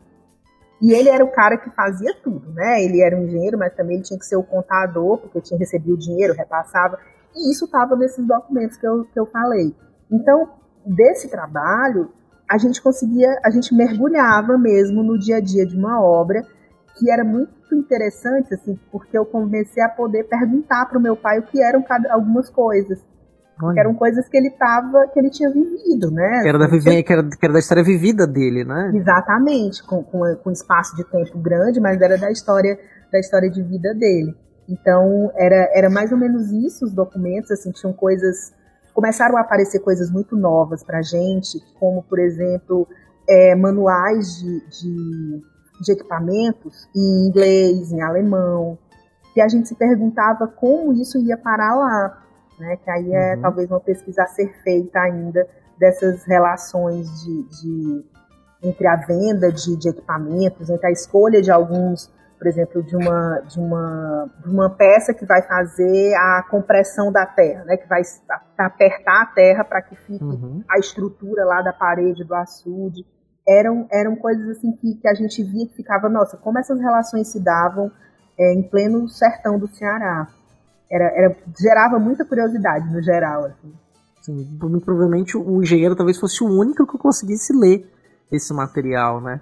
E 0.82 0.94
ele 0.94 1.10
era 1.10 1.24
o 1.24 1.32
cara 1.32 1.58
que 1.58 1.70
fazia 1.72 2.14
tudo, 2.24 2.54
né? 2.54 2.82
Ele 2.84 3.02
era 3.02 3.16
um 3.16 3.24
engenheiro, 3.24 3.58
mas 3.58 3.74
também 3.76 3.98
ele 3.98 4.04
tinha 4.04 4.18
que 4.18 4.26
ser 4.26 4.38
o 4.38 4.44
contador, 4.44 5.18
porque 5.18 5.42
tinha 5.42 5.60
recebido 5.60 5.94
o 5.94 5.98
dinheiro, 5.98 6.34
repassava. 6.34 6.98
E 7.36 7.52
isso 7.52 7.66
estava 7.66 7.96
nesses 7.96 8.26
documentos 8.26 8.78
que 8.78 8.88
eu, 8.88 9.06
que 9.06 9.20
eu 9.20 9.26
falei. 9.28 9.76
Então, 10.12 10.50
desse 10.86 11.30
trabalho, 11.30 12.12
a 12.50 12.58
gente 12.58 12.82
conseguia, 12.82 13.40
a 13.44 13.50
gente 13.50 13.74
mergulhava 13.74 14.58
mesmo 14.58 15.04
no 15.04 15.18
dia 15.18 15.38
a 15.38 15.40
dia 15.40 15.66
de 15.66 15.78
uma 15.78 16.02
obra 16.02 16.44
que 16.98 17.10
era 17.10 17.24
muito 17.24 17.52
interessante, 17.72 18.54
assim, 18.54 18.78
porque 18.92 19.18
eu 19.18 19.26
comecei 19.26 19.82
a 19.82 19.88
poder 19.88 20.26
perguntar 20.26 20.86
para 20.88 20.98
o 20.98 21.02
meu 21.02 21.16
pai 21.16 21.40
o 21.40 21.44
que 21.44 21.62
eram 21.62 21.82
cada, 21.84 22.12
algumas 22.12 22.50
coisas. 22.50 23.00
Que 23.74 23.80
eram 23.80 23.94
coisas 23.94 24.26
que 24.30 24.38
ele 24.38 24.52
tava, 24.52 25.06
que 25.10 25.20
ele 25.20 25.30
tinha 25.30 25.50
vivido, 25.50 26.10
né? 26.10 26.42
Que 26.42 26.48
era 26.48 26.58
da, 26.58 26.66
vive... 26.66 27.04
que 27.04 27.12
era, 27.12 27.24
que 27.24 27.46
era 27.46 27.52
da 27.52 27.60
história 27.60 27.84
vivida 27.84 28.26
dele, 28.26 28.64
né? 28.64 28.90
Exatamente, 28.96 29.86
com, 29.86 30.02
com, 30.02 30.22
com 30.38 30.50
espaço 30.50 30.96
de 30.96 31.04
tempo 31.04 31.38
grande, 31.40 31.78
mas 31.78 32.00
era 32.00 32.18
da 32.18 32.32
história 32.32 32.80
da 33.12 33.20
história 33.20 33.50
de 33.50 33.62
vida 33.62 33.94
dele. 33.94 34.34
Então, 34.70 35.32
era, 35.36 35.70
era 35.74 35.90
mais 35.90 36.12
ou 36.12 36.18
menos 36.18 36.52
isso 36.52 36.86
os 36.86 36.94
documentos, 36.94 37.50
assim, 37.52 37.72
tinham 37.72 37.92
coisas. 37.92 38.54
Começaram 38.94 39.38
a 39.38 39.42
aparecer 39.42 39.80
coisas 39.80 40.12
muito 40.12 40.36
novas 40.36 40.84
para 40.84 41.00
a 41.00 41.02
gente, 41.02 41.60
como, 41.80 42.04
por 42.04 42.20
exemplo, 42.20 42.88
é, 43.28 43.56
manuais 43.56 44.38
de, 44.38 44.60
de, 44.70 45.44
de 45.82 45.92
equipamentos 45.92 46.88
em 46.96 47.28
inglês, 47.28 47.92
em 47.92 48.02
alemão, 48.02 48.78
que 49.34 49.42
a 49.42 49.48
gente 49.48 49.68
se 49.68 49.76
perguntava 49.76 50.48
como 50.48 50.94
isso 50.94 51.18
ia 51.20 51.38
parar 51.38 51.76
lá, 51.76 52.24
né? 52.60 52.78
Que 52.78 52.92
aí 52.92 53.14
é 53.14 53.36
uhum. 53.36 53.42
talvez 53.42 53.70
uma 53.70 53.80
pesquisa 53.80 54.24
a 54.24 54.28
ser 54.28 54.54
feita 54.64 55.00
ainda 55.00 55.48
dessas 55.80 56.26
relações 56.26 57.08
de, 57.24 57.44
de 57.44 58.06
entre 58.62 58.86
a 58.88 58.98
venda 58.98 59.52
de, 59.52 59.78
de, 59.78 59.90
equipamentos, 59.90 60.70
entre 60.70 60.88
a 60.88 60.92
escolha 60.92 61.42
de 61.42 61.50
alguns, 61.50 62.12
por 62.40 62.48
exemplo, 62.48 62.82
de 62.82 62.96
uma, 62.96 63.42
de 63.42 63.60
uma, 63.60 64.30
de 64.42 64.50
uma 64.50 64.70
peça 64.70 65.14
que 65.14 65.26
vai 65.26 65.42
fazer 65.42 66.16
a 66.16 66.42
compressão 66.50 67.12
da 67.12 67.26
terra, 67.26 67.66
né? 67.66 67.76
Que 67.76 67.88
vai 67.88 68.02
apertar 68.58 69.24
a 69.24 69.26
terra 69.26 69.66
para 69.66 69.82
que 69.82 69.94
fique 69.98 70.24
uhum. 70.24 70.64
a 70.70 70.80
estrutura 70.80 71.44
lá 71.44 71.62
da 71.62 71.74
parede 71.74 72.24
do 72.24 72.34
açude. 72.34 73.06
Eram, 73.46 73.86
eram 73.92 74.16
coisas 74.16 74.58
assim 74.58 74.72
que, 74.72 74.96
que 74.96 75.08
a 75.10 75.14
gente 75.14 75.44
via 75.44 75.68
que 75.68 75.76
ficava, 75.76 76.08
nossa, 76.08 76.38
como 76.38 76.58
essas 76.58 76.80
relações 76.80 77.30
se 77.30 77.44
davam 77.44 77.92
é, 78.40 78.54
em 78.54 78.64
pleno 78.64 79.10
sertão 79.10 79.60
do 79.60 79.68
Ceará. 79.68 80.26
Era, 80.90 81.06
era, 81.14 81.36
gerava 81.60 82.00
muita 82.00 82.24
curiosidade 82.24 82.90
no 82.90 83.04
geral. 83.04 83.46
Assim. 83.46 83.74
Sim, 84.22 84.58
provavelmente 84.86 85.36
o 85.36 85.62
engenheiro 85.62 85.96
talvez 85.96 86.18
fosse 86.18 86.42
o 86.42 86.48
único 86.48 86.88
que 86.88 86.98
conseguisse 86.98 87.52
ler 87.52 87.86
esse 88.32 88.54
material, 88.54 89.20
né? 89.20 89.42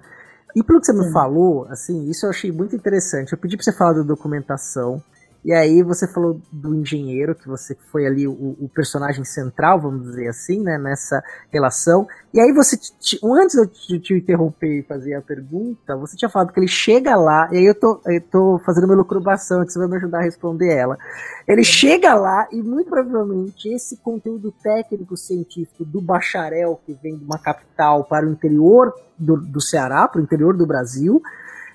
E 0.54 0.62
pelo 0.62 0.80
que 0.80 0.86
você 0.86 0.92
Sim. 0.92 1.06
me 1.06 1.12
falou, 1.12 1.66
assim, 1.70 2.08
isso 2.08 2.26
eu 2.26 2.30
achei 2.30 2.50
muito 2.50 2.74
interessante. 2.74 3.32
Eu 3.32 3.38
pedi 3.38 3.56
para 3.56 3.64
você 3.64 3.72
falar 3.72 3.92
da 3.94 4.02
documentação, 4.02 5.02
e 5.44 5.52
aí 5.52 5.82
você 5.82 6.06
falou 6.06 6.40
do 6.50 6.74
engenheiro, 6.74 7.34
que 7.34 7.48
você 7.48 7.76
foi 7.90 8.06
ali 8.06 8.26
o, 8.26 8.32
o, 8.32 8.68
personagem 8.68 9.24
central, 9.24 9.80
vamos 9.80 10.02
dizer 10.02 10.28
assim, 10.28 10.60
né, 10.60 10.76
nessa 10.76 11.22
relação. 11.50 12.08
E 12.34 12.40
aí 12.40 12.52
você, 12.52 12.76
te, 12.76 13.18
antes 13.24 13.54
de 13.54 13.62
eu 13.62 13.66
te, 13.66 14.00
te, 14.00 14.14
interromper 14.14 14.80
e 14.80 14.82
fazer 14.82 15.14
a 15.14 15.22
pergunta, 15.22 15.96
você 15.96 16.16
tinha 16.16 16.28
falado 16.28 16.52
que 16.52 16.58
ele 16.58 16.68
chega 16.68 17.14
lá, 17.16 17.48
e 17.52 17.58
aí 17.58 17.64
eu 17.64 17.74
tô, 17.74 18.00
eu 18.06 18.20
tô 18.20 18.60
fazendo 18.66 18.84
uma 18.84 18.96
lucrubação, 18.96 19.64
que 19.64 19.72
você 19.72 19.78
vai 19.78 19.88
me 19.88 19.96
ajudar 19.96 20.18
a 20.18 20.22
responder 20.22 20.74
ela. 20.74 20.98
Ele 21.46 21.62
chega 21.62 22.14
lá 22.14 22.48
e 22.50 22.60
muito 22.60 22.90
provavelmente 22.90 23.68
esse 23.68 23.96
conteúdo 23.98 24.52
técnico 24.62 25.16
científico 25.16 25.84
do 25.84 26.00
bacharel 26.00 26.80
que 26.84 26.94
vem 26.94 27.16
de 27.16 27.24
uma 27.24 27.38
capital 27.38 28.04
para 28.04 28.26
o 28.26 28.30
interior 28.30 28.92
do, 29.16 29.36
do 29.36 29.60
Ceará, 29.60 30.08
para 30.08 30.20
o 30.20 30.24
interior 30.24 30.56
do 30.56 30.66
Brasil, 30.66 31.22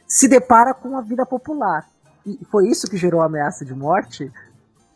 se 0.05 0.27
depara 0.27 0.73
com 0.73 0.97
a 0.97 1.01
vida 1.01 1.25
popular. 1.25 1.92
E 2.25 2.39
foi 2.45 2.67
isso 2.67 2.89
que 2.89 2.97
gerou 2.97 3.21
a 3.21 3.25
ameaça 3.25 3.65
de 3.65 3.73
morte? 3.73 4.31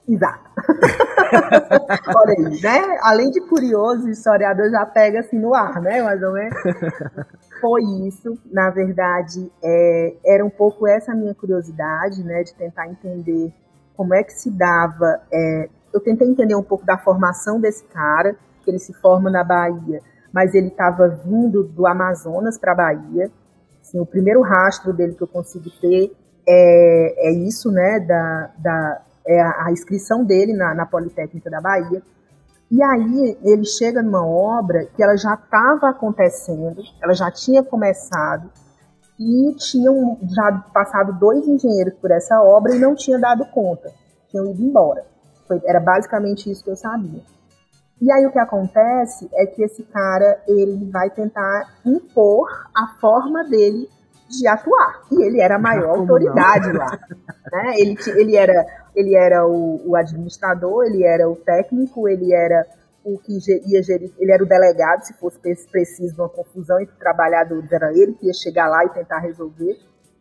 Exato. 0.07 0.49
Olha 2.15 2.35
aí, 2.37 2.61
né? 2.61 2.97
Além 3.01 3.29
de 3.29 3.41
curioso, 3.41 4.05
o 4.05 4.09
historiador 4.09 4.69
já 4.71 4.85
pega 4.85 5.19
assim 5.19 5.37
no 5.37 5.53
ar, 5.53 5.81
né? 5.81 6.01
Mais 6.01 6.23
ou 6.23 6.31
menos. 6.31 6.55
Foi 7.59 7.81
isso. 8.07 8.37
Na 8.45 8.69
verdade, 8.69 9.51
é, 9.61 10.15
era 10.25 10.45
um 10.45 10.49
pouco 10.49 10.87
essa 10.87 11.13
minha 11.13 11.35
curiosidade, 11.35 12.23
né? 12.23 12.43
De 12.43 12.53
tentar 12.53 12.87
entender 12.87 13.53
como 13.97 14.13
é 14.13 14.23
que 14.23 14.31
se 14.31 14.49
dava. 14.49 15.21
É, 15.33 15.69
eu 15.93 15.99
tentei 15.99 16.27
entender 16.29 16.55
um 16.55 16.63
pouco 16.63 16.85
da 16.85 16.97
formação 16.97 17.59
desse 17.59 17.83
cara, 17.85 18.35
que 18.63 18.71
ele 18.71 18.79
se 18.79 18.93
forma 18.93 19.29
na 19.29 19.43
Bahia, 19.43 20.01
mas 20.31 20.53
ele 20.53 20.67
estava 20.67 21.07
vindo 21.07 21.63
do 21.63 21.85
Amazonas 21.85 22.57
para 22.57 22.71
a 22.71 22.75
Bahia. 22.75 23.29
Assim, 23.81 23.99
o 23.99 24.05
primeiro 24.05 24.41
rastro 24.41 24.93
dele 24.93 25.15
que 25.15 25.23
eu 25.23 25.27
consigo 25.27 25.69
ter 25.81 26.15
é, 26.47 27.29
é 27.29 27.31
isso, 27.31 27.71
né, 27.71 27.99
da, 27.99 28.51
da, 28.57 29.01
é 29.25 29.41
a, 29.41 29.71
inscrição 29.71 30.23
dele 30.23 30.53
na, 30.53 30.73
na 30.73 30.86
Politécnica 30.86 31.49
da 31.49 31.60
Bahia. 31.60 32.01
E 32.69 32.83
aí 32.83 33.38
ele 33.43 33.65
chega 33.65 34.01
numa 34.01 34.25
obra 34.25 34.86
que 34.95 35.01
ela 35.01 35.15
já 35.15 35.33
estava 35.33 35.89
acontecendo, 35.89 36.81
ela 37.01 37.13
já 37.13 37.31
tinha 37.31 37.63
começado, 37.63 38.49
e 39.19 39.55
tinham 39.55 40.17
já 40.21 40.63
passado 40.73 41.17
dois 41.19 41.47
engenheiros 41.47 41.93
por 41.95 42.12
essa 42.12 42.41
obra 42.41 42.75
e 42.75 42.79
não 42.79 42.93
tinha 42.93 43.17
dado 43.17 43.45
conta, 43.45 43.91
tinham 44.29 44.51
ido 44.51 44.63
embora. 44.63 45.05
Foi, 45.47 45.62
era 45.65 45.79
basicamente 45.79 46.51
isso 46.51 46.63
que 46.63 46.69
eu 46.69 46.75
sabia. 46.75 47.21
E 47.99 48.12
aí 48.12 48.27
o 48.27 48.31
que 48.31 48.38
acontece 48.38 49.27
é 49.33 49.47
que 49.47 49.63
esse 49.63 49.81
cara 49.83 50.39
ele 50.47 50.89
vai 50.91 51.10
tentar 51.10 51.79
impor 51.83 52.47
a 52.75 52.99
forma 52.99 53.43
dele 53.43 53.89
de 54.29 54.47
atuar. 54.47 55.01
E 55.11 55.23
ele 55.23 55.39
era 55.39 55.55
a 55.55 55.59
maior 55.59 55.89
Como 55.89 56.01
autoridade 56.01 56.71
não? 56.71 56.79
lá. 56.79 56.99
Né? 57.49 57.75
Ele, 57.77 57.95
ele 58.07 58.35
era, 58.35 58.65
ele 58.93 59.15
era 59.15 59.47
o, 59.47 59.81
o, 59.89 59.95
administrador, 59.95 60.83
ele 60.83 61.05
era 61.05 61.29
o 61.29 61.35
técnico, 61.37 62.05
ele 62.05 62.33
era 62.33 62.65
o 63.05 63.17
que 63.17 63.39
ia 63.65 63.81
gerir, 63.81 64.11
ele 64.19 64.33
era 64.33 64.43
o 64.43 64.45
delegado, 64.45 65.03
se 65.03 65.13
fosse 65.13 65.39
preciso 65.39 66.21
uma 66.21 66.27
confusão 66.27 66.77
entre 66.81 66.93
trabalhadores, 66.97 67.71
era 67.71 67.89
ele 67.93 68.11
que 68.15 68.27
ia 68.27 68.33
chegar 68.33 68.67
lá 68.67 68.83
e 68.83 68.89
tentar 68.89 69.19
resolver. 69.19 69.77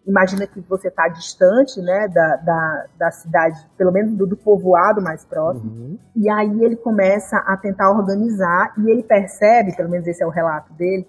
Imagina 0.07 0.47
que 0.47 0.61
você 0.61 0.87
está 0.87 1.09
distante 1.09 1.81
né, 1.81 2.07
da, 2.07 2.37
da, 2.37 2.85
da, 2.97 3.11
cidade, 3.11 3.59
pelo 3.77 3.91
menos 3.91 4.17
do, 4.17 4.25
do 4.25 4.37
povoado 4.37 5.03
mais 5.03 5.25
próximo, 5.25 5.69
uhum. 5.69 5.99
e 6.15 6.31
aí 6.31 6.63
ele 6.63 6.77
começa 6.77 7.39
a 7.39 7.57
tentar 7.57 7.91
organizar 7.91 8.73
e 8.79 8.89
ele 8.89 9.03
percebe, 9.03 9.75
pelo 9.75 9.91
menos 9.91 10.07
esse 10.07 10.23
é 10.23 10.27
o 10.27 10.31
relato 10.31 10.73
dele, 10.75 11.09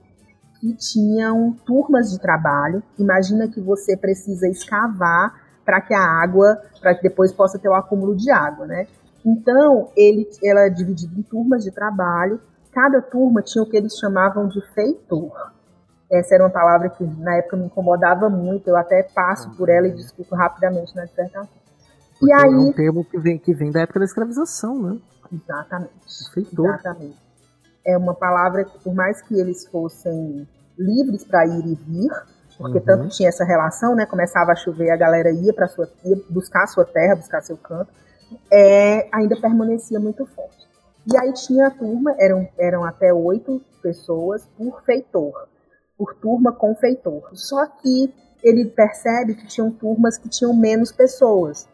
que 0.67 0.73
tinham 0.75 1.53
turmas 1.65 2.11
de 2.11 2.19
trabalho. 2.19 2.83
Imagina 2.97 3.47
que 3.47 3.61
você 3.61 3.95
precisa 3.95 4.47
escavar 4.47 5.33
para 5.63 5.81
que 5.81 5.93
a 5.93 6.01
água, 6.01 6.61
para 6.81 6.95
que 6.95 7.03
depois 7.03 7.31
possa 7.31 7.57
ter 7.57 7.69
o 7.69 7.73
acúmulo 7.73 8.15
de 8.15 8.29
água, 8.31 8.65
né? 8.65 8.87
Então, 9.25 9.89
ele, 9.95 10.27
ela 10.43 10.61
é 10.61 10.69
dividida 10.69 11.13
em 11.17 11.23
turmas 11.23 11.63
de 11.63 11.71
trabalho. 11.71 12.39
Cada 12.71 13.01
turma 13.01 13.41
tinha 13.41 13.63
o 13.63 13.69
que 13.69 13.75
eles 13.75 13.97
chamavam 13.97 14.47
de 14.47 14.61
feitor. 14.73 15.51
Essa 16.09 16.35
era 16.35 16.43
uma 16.43 16.49
palavra 16.49 16.89
que 16.89 17.03
na 17.03 17.35
época 17.35 17.57
me 17.57 17.65
incomodava 17.65 18.29
muito. 18.29 18.69
Eu 18.69 18.77
até 18.77 19.03
passo 19.03 19.49
por 19.57 19.67
ela 19.67 19.87
e 19.87 19.93
discuto 19.93 20.35
rapidamente 20.35 20.95
na 20.95 21.05
dissertação. 21.05 21.47
e 22.21 22.31
aí, 22.31 22.43
é 22.43 22.57
um 22.57 22.71
termo 22.71 23.03
que 23.03 23.17
vem, 23.17 23.37
que 23.37 23.53
vem 23.53 23.71
da 23.71 23.81
época 23.81 23.99
da 23.99 24.05
escravização, 24.05 24.81
né? 24.81 24.97
Exatamente. 25.31 25.91
Feitor. 26.33 26.67
Exatamente 26.67 27.27
é 27.87 27.97
uma 27.97 28.13
palavra 28.13 28.65
que, 28.65 28.77
por 28.79 28.93
mais 28.93 29.21
que 29.21 29.39
eles 29.39 29.65
fossem 29.67 30.45
livres 30.77 31.23
para 31.23 31.45
ir 31.45 31.65
e 31.65 31.75
vir, 31.75 32.11
porque 32.57 32.79
uhum. 32.79 32.85
tanto 32.85 33.09
tinha 33.09 33.29
essa 33.29 33.43
relação, 33.45 33.95
né? 33.95 34.05
Começava 34.05 34.51
a 34.51 34.55
chover, 34.55 34.89
a 34.91 34.97
galera 34.97 35.31
ia 35.31 35.53
para 35.53 35.67
sua 35.67 35.89
ia 36.05 36.17
buscar 36.29 36.63
a 36.63 36.67
sua 36.67 36.85
terra, 36.85 37.15
buscar 37.15 37.41
seu 37.41 37.57
canto, 37.57 37.91
é, 38.51 39.07
ainda 39.11 39.39
permanecia 39.39 39.99
muito 39.99 40.25
forte. 40.25 40.67
E 41.11 41.17
aí 41.17 41.31
tinha 41.33 41.67
a 41.67 41.71
turma, 41.71 42.13
eram, 42.19 42.47
eram 42.57 42.83
até 42.83 43.13
oito 43.13 43.61
pessoas 43.81 44.45
por 44.57 44.83
feitor, 44.83 45.47
por 45.97 46.13
turma 46.15 46.51
com 46.51 46.75
feitor. 46.75 47.29
Só 47.33 47.65
que 47.65 48.13
ele 48.43 48.65
percebe 48.65 49.35
que 49.35 49.47
tinham 49.47 49.71
turmas 49.71 50.17
que 50.17 50.27
tinham 50.27 50.53
menos 50.53 50.91
pessoas. 50.91 51.67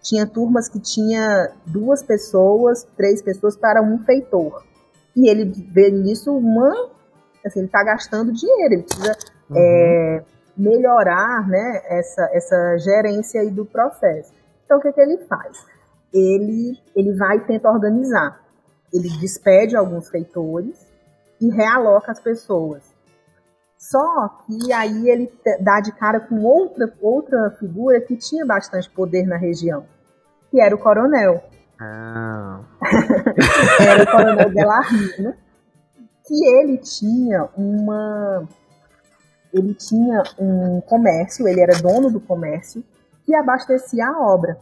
Tinha 0.00 0.26
turmas 0.26 0.68
que 0.68 0.78
tinha 0.78 1.50
duas 1.66 2.02
pessoas, 2.02 2.86
três 2.96 3.20
pessoas 3.20 3.56
para 3.56 3.82
um 3.82 3.98
feitor. 4.04 4.64
E 5.16 5.28
ele 5.28 5.44
vê 5.44 5.90
nisso 5.90 6.36
uma. 6.36 6.90
Assim, 7.48 7.60
ele 7.60 7.66
está 7.66 7.82
gastando 7.82 8.32
dinheiro, 8.32 8.74
ele 8.74 8.82
precisa 8.82 9.16
uhum. 9.50 9.56
é, 9.56 10.24
melhorar 10.56 11.48
né, 11.48 11.82
essa, 11.86 12.28
essa 12.32 12.78
gerência 12.78 13.40
aí 13.40 13.50
do 13.50 13.64
processo. 13.64 14.32
Então, 14.64 14.78
o 14.78 14.80
que, 14.80 14.92
que 14.92 15.00
ele 15.00 15.18
faz? 15.26 15.64
Ele, 16.12 16.78
ele 16.94 17.16
vai 17.16 17.36
e 17.36 17.40
tenta 17.40 17.68
organizar. 17.68 18.40
Ele 18.92 19.08
despede 19.20 19.76
alguns 19.76 20.08
feitores 20.08 20.86
e 21.40 21.50
realoca 21.50 22.12
as 22.12 22.20
pessoas. 22.20 22.82
Só 23.78 24.28
que 24.44 24.72
aí 24.72 25.08
ele 25.08 25.32
dá 25.60 25.80
de 25.80 25.92
cara 25.92 26.18
com 26.18 26.42
outra, 26.42 26.92
outra 27.00 27.50
figura 27.60 28.00
que 28.00 28.16
tinha 28.16 28.44
bastante 28.44 28.90
poder 28.90 29.24
na 29.24 29.36
região, 29.36 29.86
que 30.50 30.60
era 30.60 30.74
o 30.74 30.78
coronel. 30.78 31.42
Ah. 31.80 32.60
Era 33.80 34.02
o 34.02 34.06
coronel 34.10 34.50
Belarmino, 34.50 35.34
que 36.28 36.46
ele 36.46 36.78
tinha 36.78 37.48
uma. 37.56 38.46
Ele 39.52 39.74
tinha 39.74 40.22
um 40.38 40.80
comércio, 40.82 41.48
ele 41.48 41.60
era 41.60 41.80
dono 41.80 42.10
do 42.10 42.20
comércio, 42.20 42.84
que 43.24 43.34
abastecia 43.34 44.06
a 44.06 44.20
obra. 44.20 44.58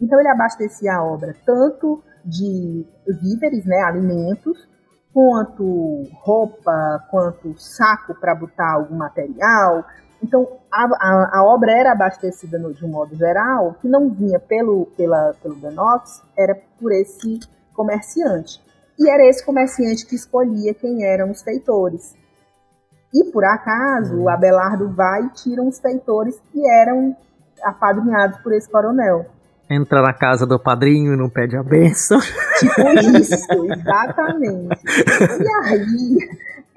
Então 0.00 0.20
ele 0.20 0.28
abastecia 0.28 0.92
a 0.94 1.02
obra 1.02 1.34
tanto 1.46 2.02
de 2.22 2.86
víveres, 3.06 3.64
né, 3.64 3.80
alimentos, 3.80 4.68
quanto 5.14 6.06
roupa, 6.20 7.04
quanto 7.10 7.58
saco 7.58 8.14
para 8.14 8.34
botar 8.34 8.74
algum 8.74 8.96
material, 8.96 9.84
então, 10.22 10.60
a, 10.70 10.84
a, 10.84 11.38
a, 11.38 11.44
obra 11.44 11.72
era 11.72 11.92
abastecida 11.92 12.56
no, 12.56 12.72
de 12.72 12.84
um 12.84 12.88
modo 12.88 13.16
geral, 13.16 13.74
que 13.80 13.88
não 13.88 14.08
vinha 14.08 14.38
pelo, 14.38 14.86
pela, 14.96 15.34
pelo 15.42 15.56
Benox, 15.56 16.22
era 16.38 16.54
por 16.78 16.92
esse 16.92 17.40
comerciante. 17.74 18.62
E 19.02 19.10
era 19.10 19.28
esse 19.28 19.44
comerciante 19.44 20.06
que 20.06 20.14
escolhia 20.14 20.72
quem 20.74 21.04
eram 21.04 21.32
os 21.32 21.42
feitores. 21.42 22.14
E 23.12 23.32
por 23.32 23.44
acaso, 23.44 24.16
o 24.16 24.28
Abelardo 24.28 24.94
vai 24.94 25.24
e 25.24 25.30
tira 25.30 25.60
uns 25.60 25.80
feitores 25.80 26.40
que 26.52 26.64
eram 26.70 27.16
apadrinhados 27.64 28.38
por 28.38 28.52
esse 28.52 28.70
coronel. 28.70 29.26
Entra 29.68 30.02
na 30.02 30.12
casa 30.12 30.46
do 30.46 30.56
padrinho 30.56 31.14
e 31.14 31.16
não 31.16 31.28
pede 31.28 31.56
a 31.56 31.64
benção. 31.64 32.20
Tipo 32.60 32.88
isso, 33.18 33.72
exatamente. 33.72 34.80
E 34.86 35.66
aí, 35.66 36.18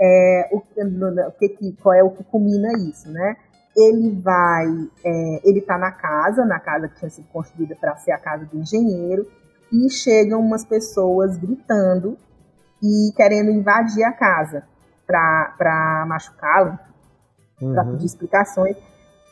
é, 0.02 0.50
o, 0.52 0.58
o 0.58 1.32
que, 1.32 1.78
qual 1.80 1.94
é 1.94 2.04
o 2.04 2.10
que 2.10 2.24
culmina 2.24 2.72
isso, 2.74 3.08
né? 3.12 3.36
Ele 3.78 4.20
vai, 4.20 4.66
é, 5.04 5.48
ele 5.48 5.62
tá 5.62 5.78
na 5.78 5.92
casa, 5.92 6.44
na 6.44 6.60
casa 6.60 6.88
que 6.88 6.98
tinha 6.98 7.10
sido 7.10 7.28
construída 7.28 7.76
para 7.80 7.96
ser 7.98 8.14
a 8.14 8.18
casa 8.18 8.46
do 8.46 8.58
engenheiro, 8.58 9.28
e 9.72 9.90
chegam 9.90 10.40
umas 10.40 10.64
pessoas 10.64 11.38
gritando 11.38 12.18
e 12.82 13.12
querendo 13.16 13.50
invadir 13.50 14.04
a 14.04 14.12
casa 14.12 14.64
para 15.06 16.06
machucá-lo, 16.08 16.80
uhum. 17.62 17.74
para 17.74 17.86
pedir 17.86 18.06
explicações. 18.06 18.78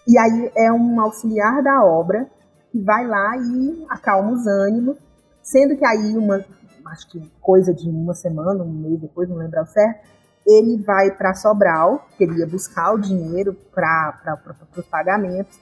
E 0.07 0.17
aí 0.17 0.51
é 0.55 0.71
um 0.71 0.99
auxiliar 0.99 1.61
da 1.63 1.83
obra 1.83 2.27
que 2.71 2.79
vai 2.79 3.05
lá 3.07 3.37
e 3.37 3.85
acalma 3.89 4.31
os 4.31 4.45
ânimos, 4.47 4.97
sendo 5.41 5.75
que 5.77 5.85
aí 5.85 6.17
uma, 6.17 6.43
acho 6.87 7.09
que 7.09 7.31
coisa 7.39 7.73
de 7.73 7.89
uma 7.89 8.13
semana, 8.13 8.63
um 8.63 8.71
mês 8.71 8.99
depois, 8.99 9.29
não 9.29 9.37
lembro 9.37 9.59
ao 9.59 9.65
certo, 9.65 10.07
ele 10.45 10.77
vai 10.83 11.11
para 11.11 11.33
Sobral, 11.35 12.07
queria 12.17 12.45
buscar 12.45 12.93
o 12.93 12.99
dinheiro 12.99 13.53
para 13.73 14.39
os 14.75 14.85
pagamentos, 14.85 15.57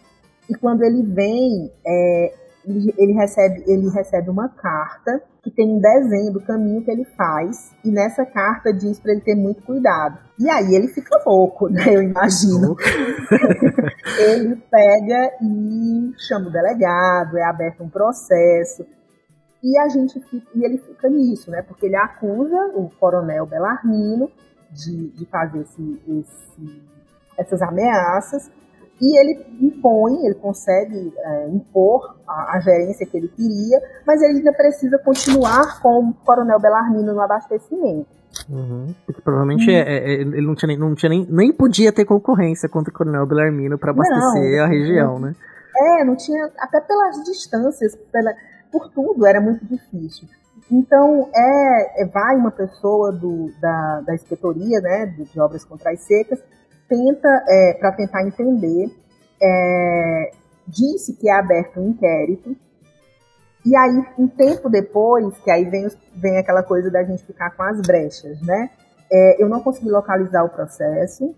e 0.49 0.55
quando 0.55 0.83
ele 0.83 1.03
vem, 1.03 1.71
é, 1.85 2.33
ele, 2.65 2.93
ele, 2.97 3.13
recebe, 3.13 3.63
ele 3.67 3.89
recebe 3.89 4.29
uma 4.29 4.49
carta 4.49 5.21
que 5.43 5.49
tem 5.49 5.67
um 5.67 5.79
desenho 5.79 6.31
do 6.31 6.41
caminho 6.41 6.83
que 6.83 6.91
ele 6.91 7.03
faz, 7.03 7.75
e 7.83 7.89
nessa 7.89 8.23
carta 8.25 8.71
diz 8.71 8.99
para 8.99 9.11
ele 9.11 9.21
ter 9.21 9.35
muito 9.35 9.63
cuidado. 9.63 10.19
E 10.39 10.49
aí 10.49 10.75
ele 10.75 10.87
fica 10.87 11.19
louco, 11.25 11.67
né? 11.67 11.83
Eu 11.87 12.03
imagino. 12.03 12.75
ele 14.19 14.55
pega 14.69 15.31
e 15.41 16.13
chama 16.27 16.47
o 16.47 16.51
delegado, 16.51 17.37
é 17.37 17.43
aberto 17.43 17.83
um 17.83 17.89
processo. 17.89 18.85
E 19.63 19.77
a 19.79 19.89
gente 19.89 20.19
fica, 20.21 20.47
e 20.55 20.63
ele 20.63 20.77
fica 20.77 21.09
nisso, 21.09 21.49
né? 21.49 21.61
Porque 21.63 21.87
ele 21.87 21.95
acusa 21.95 22.71
o 22.75 22.89
coronel 22.99 23.45
Belarmino 23.45 24.29
de, 24.71 25.09
de 25.09 25.25
fazer 25.25 25.61
esse, 25.61 26.01
esse, 26.07 26.81
essas 27.37 27.61
ameaças 27.61 28.51
e 29.01 29.19
ele 29.19 29.45
impõe, 29.59 30.25
ele 30.25 30.35
consegue 30.35 31.11
é, 31.17 31.47
impor 31.49 32.17
a, 32.27 32.57
a, 32.57 32.59
gerência 32.59 33.05
que 33.05 33.17
ele 33.17 33.27
queria, 33.29 33.81
mas 34.05 34.21
ele 34.21 34.37
ainda 34.37 34.53
precisa 34.53 34.99
continuar 34.99 35.81
com 35.81 36.09
o 36.09 36.13
Coronel 36.13 36.59
Belarmino 36.59 37.11
no 37.11 37.21
abastecimento. 37.21 38.05
Uhum. 38.47 38.93
Porque 39.05 39.21
provavelmente 39.21 39.69
hum. 39.69 39.73
é, 39.73 39.81
é, 39.81 40.13
ele 40.13 40.45
não 40.45 40.53
tinha, 40.53 40.67
nem, 40.67 40.77
não 40.77 40.93
tinha 40.93 41.09
nem, 41.09 41.25
nem 41.27 41.51
podia 41.51 41.91
ter 41.91 42.05
concorrência 42.05 42.69
contra 42.69 42.91
o 42.91 42.95
Coronel 42.95 43.25
Belarmino 43.25 43.77
para 43.77 43.89
abastecer 43.89 44.57
não, 44.57 44.63
a 44.63 44.67
região, 44.67 45.19
né? 45.19 45.35
É, 45.75 46.05
não 46.05 46.15
tinha, 46.15 46.49
até 46.59 46.79
pelas 46.79 47.23
distâncias, 47.23 47.95
pela, 48.11 48.33
por 48.71 48.87
tudo, 48.89 49.25
era 49.25 49.41
muito 49.41 49.65
difícil. 49.65 50.27
Então, 50.71 51.27
é, 51.35 52.03
é 52.03 52.05
vai 52.05 52.35
uma 52.35 52.51
pessoa 52.51 53.11
do, 53.11 53.51
da, 53.59 54.01
da 54.01 54.13
inspetoria 54.13 54.79
né, 54.79 55.05
de, 55.07 55.25
de 55.25 55.39
obras 55.39 55.65
contra 55.65 55.91
as 55.91 56.01
secas 56.01 56.39
tenta, 56.91 57.45
é, 57.47 57.73
para 57.79 57.93
tentar 57.93 58.27
entender, 58.27 58.93
é, 59.41 60.31
disse 60.67 61.13
que 61.13 61.29
é 61.29 61.33
aberto 61.33 61.79
um 61.79 61.91
inquérito, 61.91 62.53
e 63.65 63.75
aí, 63.75 64.05
um 64.17 64.27
tempo 64.27 64.69
depois, 64.69 65.37
que 65.37 65.49
aí 65.49 65.63
vem, 65.69 65.87
vem 66.15 66.37
aquela 66.37 66.63
coisa 66.63 66.91
da 66.91 67.03
gente 67.03 67.23
ficar 67.23 67.51
com 67.51 67.63
as 67.63 67.79
brechas, 67.79 68.41
né? 68.41 68.71
É, 69.09 69.41
eu 69.41 69.47
não 69.47 69.61
consegui 69.61 69.89
localizar 69.89 70.43
o 70.43 70.49
processo, 70.49 71.33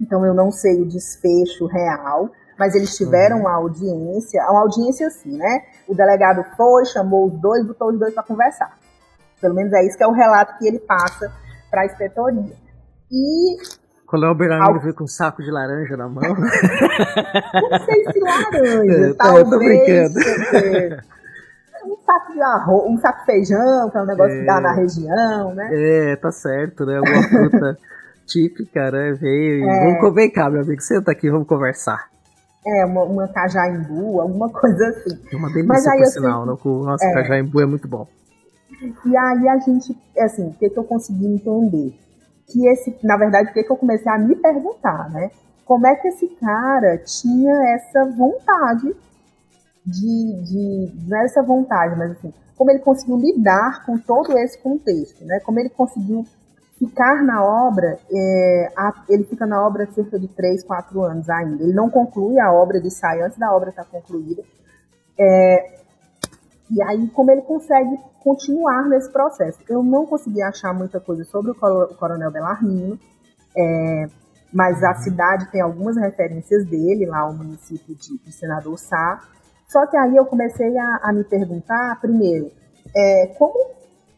então 0.00 0.24
eu 0.24 0.32
não 0.32 0.50
sei 0.50 0.80
o 0.80 0.86
desfecho 0.86 1.66
real, 1.66 2.30
mas 2.58 2.74
eles 2.74 2.96
tiveram 2.96 3.38
uhum. 3.38 3.42
uma 3.42 3.54
audiência, 3.56 4.40
uma 4.48 4.60
audiência 4.60 5.08
assim, 5.08 5.36
né? 5.36 5.62
O 5.88 5.94
delegado 5.94 6.44
foi, 6.56 6.86
chamou 6.86 7.26
os 7.26 7.40
dois, 7.40 7.66
botou 7.66 7.90
os 7.90 7.98
dois 7.98 8.14
para 8.14 8.22
conversar. 8.22 8.78
Pelo 9.40 9.54
menos 9.54 9.72
é 9.72 9.84
isso 9.84 9.96
que 9.96 10.04
é 10.04 10.06
o 10.06 10.12
relato 10.12 10.56
que 10.58 10.66
ele 10.66 10.78
passa 10.78 11.32
para 11.70 11.82
a 11.82 11.86
inspetoria. 11.86 12.56
E 13.10 13.56
quando 14.08 14.24
o 14.24 14.34
Bernardo 14.34 14.80
veio 14.80 14.94
com 14.94 15.04
um 15.04 15.06
saco 15.06 15.42
de 15.42 15.50
laranja 15.50 15.94
na 15.94 16.08
mão. 16.08 16.22
Não 16.34 17.84
sei 17.84 18.04
se 18.10 18.18
laranja, 18.20 19.10
é, 19.10 19.12
talvez. 19.12 19.50
Tô 19.50 19.58
brincando. 19.58 20.18
Um 21.84 21.96
saco 22.04 22.32
de 22.32 22.40
arroz, 22.40 22.90
um 22.90 22.96
saco 22.96 23.18
de 23.20 23.26
feijão, 23.26 23.90
que 23.90 23.98
é 23.98 24.00
um 24.00 24.06
negócio 24.06 24.34
é, 24.34 24.40
que 24.40 24.46
dá 24.46 24.60
na 24.62 24.72
região, 24.72 25.54
né? 25.54 25.68
É, 25.72 26.16
tá 26.16 26.32
certo, 26.32 26.86
né? 26.86 26.96
Alguma 26.96 27.22
fruta 27.22 27.78
típica, 28.26 28.90
né? 28.90 29.12
Veio. 29.12 29.68
É. 29.68 29.84
Vamos 29.84 30.00
comer 30.00 30.30
cá, 30.30 30.48
meu 30.48 30.62
amigo. 30.62 30.80
Senta 30.80 31.12
aqui, 31.12 31.30
vamos 31.30 31.46
conversar. 31.46 32.08
É, 32.66 32.86
uma, 32.86 33.04
uma 33.04 33.28
cajaimbu, 33.28 34.22
alguma 34.22 34.48
coisa 34.48 34.88
assim. 34.88 35.20
É 35.30 35.36
uma 35.36 35.48
delícia, 35.48 35.68
Mas 35.68 35.86
aí, 35.86 35.98
por 35.98 36.06
sinal. 36.06 36.46
Né? 36.46 36.56
O 36.64 36.82
nosso 36.82 37.04
é. 37.04 37.12
cajaimbu 37.12 37.60
é 37.60 37.66
muito 37.66 37.86
bom. 37.86 38.08
E 39.04 39.16
aí 39.16 39.48
a 39.48 39.58
gente, 39.58 39.94
assim, 40.18 40.48
o 40.48 40.54
que, 40.54 40.70
que 40.70 40.78
eu 40.78 40.84
consegui 40.84 41.26
entender? 41.26 42.07
Que 42.48 42.66
esse, 42.68 42.96
na 43.02 43.16
verdade, 43.16 43.50
o 43.50 43.52
que, 43.52 43.60
eu 43.60 43.76
comecei 43.76 44.10
a 44.10 44.18
me 44.18 44.34
perguntar, 44.36 45.10
né? 45.10 45.30
Como 45.64 45.86
é 45.86 45.94
que 45.96 46.08
esse 46.08 46.28
cara 46.28 46.98
tinha 46.98 47.54
essa 47.74 48.06
vontade 48.06 48.96
de, 49.84 50.42
de 50.42 50.92
não 51.06 51.18
é 51.18 51.24
essa 51.24 51.42
vontade, 51.42 51.96
mas 51.96 52.12
assim, 52.12 52.32
como 52.56 52.70
ele 52.70 52.80
conseguiu 52.80 53.16
lidar 53.16 53.84
com 53.84 53.98
todo 53.98 54.36
esse 54.38 54.58
contexto, 54.58 55.24
né? 55.24 55.40
Como 55.40 55.60
ele 55.60 55.68
conseguiu 55.68 56.24
ficar 56.78 57.22
na 57.22 57.44
obra, 57.44 57.98
é, 58.10 58.72
a, 58.76 59.04
ele 59.08 59.24
fica 59.24 59.46
na 59.46 59.66
obra 59.66 59.86
cerca 59.92 60.18
de 60.18 60.28
3, 60.28 60.64
4 60.64 61.02
anos 61.02 61.28
ainda. 61.28 61.62
Ele 61.62 61.72
não 61.72 61.90
conclui 61.90 62.38
a 62.38 62.52
obra, 62.52 62.78
ele 62.78 62.90
sai 62.90 63.20
antes 63.20 63.38
da 63.38 63.54
obra 63.54 63.70
estar 63.70 63.84
concluída. 63.84 64.42
É, 65.18 65.78
e 66.70 66.82
aí, 66.82 67.08
como 67.08 67.30
ele 67.30 67.42
consegue 67.42 67.98
continuar 68.20 68.88
nesse 68.88 69.10
processo? 69.10 69.58
Eu 69.68 69.82
não 69.82 70.04
consegui 70.04 70.42
achar 70.42 70.74
muita 70.74 71.00
coisa 71.00 71.24
sobre 71.24 71.52
o 71.52 71.54
Coronel 71.54 72.30
Belarmino, 72.30 72.98
é, 73.56 74.06
mas 74.52 74.82
a 74.82 74.94
cidade 74.94 75.50
tem 75.50 75.60
algumas 75.60 75.96
referências 75.96 76.66
dele, 76.66 77.06
lá 77.06 77.28
o 77.28 77.34
município 77.34 77.94
de, 77.94 78.18
de 78.18 78.32
Senador 78.32 78.78
Sá. 78.78 79.20
Só 79.66 79.86
que 79.86 79.96
aí 79.96 80.16
eu 80.16 80.26
comecei 80.26 80.76
a, 80.78 81.00
a 81.04 81.12
me 81.12 81.24
perguntar, 81.24 81.98
primeiro, 82.00 82.50
é, 82.94 83.26
como, 83.38 83.70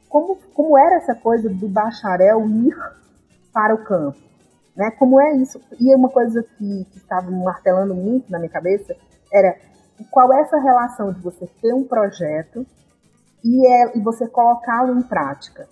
como, 0.09 0.39
como 0.53 0.79
era 0.79 0.97
essa 0.97 1.15
coisa 1.15 1.49
do 1.49 1.69
bacharel 1.69 2.49
ir 2.49 2.77
para 3.53 3.75
o 3.75 3.85
campo? 3.85 4.19
Né? 4.77 4.91
Como 4.93 5.21
é 5.21 5.37
isso? 5.37 5.61
E 5.79 5.95
uma 5.95 6.09
coisa 6.09 6.43
que, 6.43 6.85
que 6.91 6.99
estava 6.99 7.31
martelando 7.31 7.95
muito 7.95 8.31
na 8.31 8.39
minha 8.39 8.51
cabeça 8.51 8.97
era 9.33 9.57
qual 10.11 10.33
é 10.33 10.41
essa 10.41 10.59
relação 10.59 11.13
de 11.13 11.21
você 11.21 11.47
ter 11.61 11.75
um 11.75 11.85
projeto 11.85 12.67
e, 13.45 13.67
é, 13.67 13.97
e 13.99 14.01
você 14.01 14.27
colocá-lo 14.29 14.99
em 14.99 15.03
prática. 15.03 15.69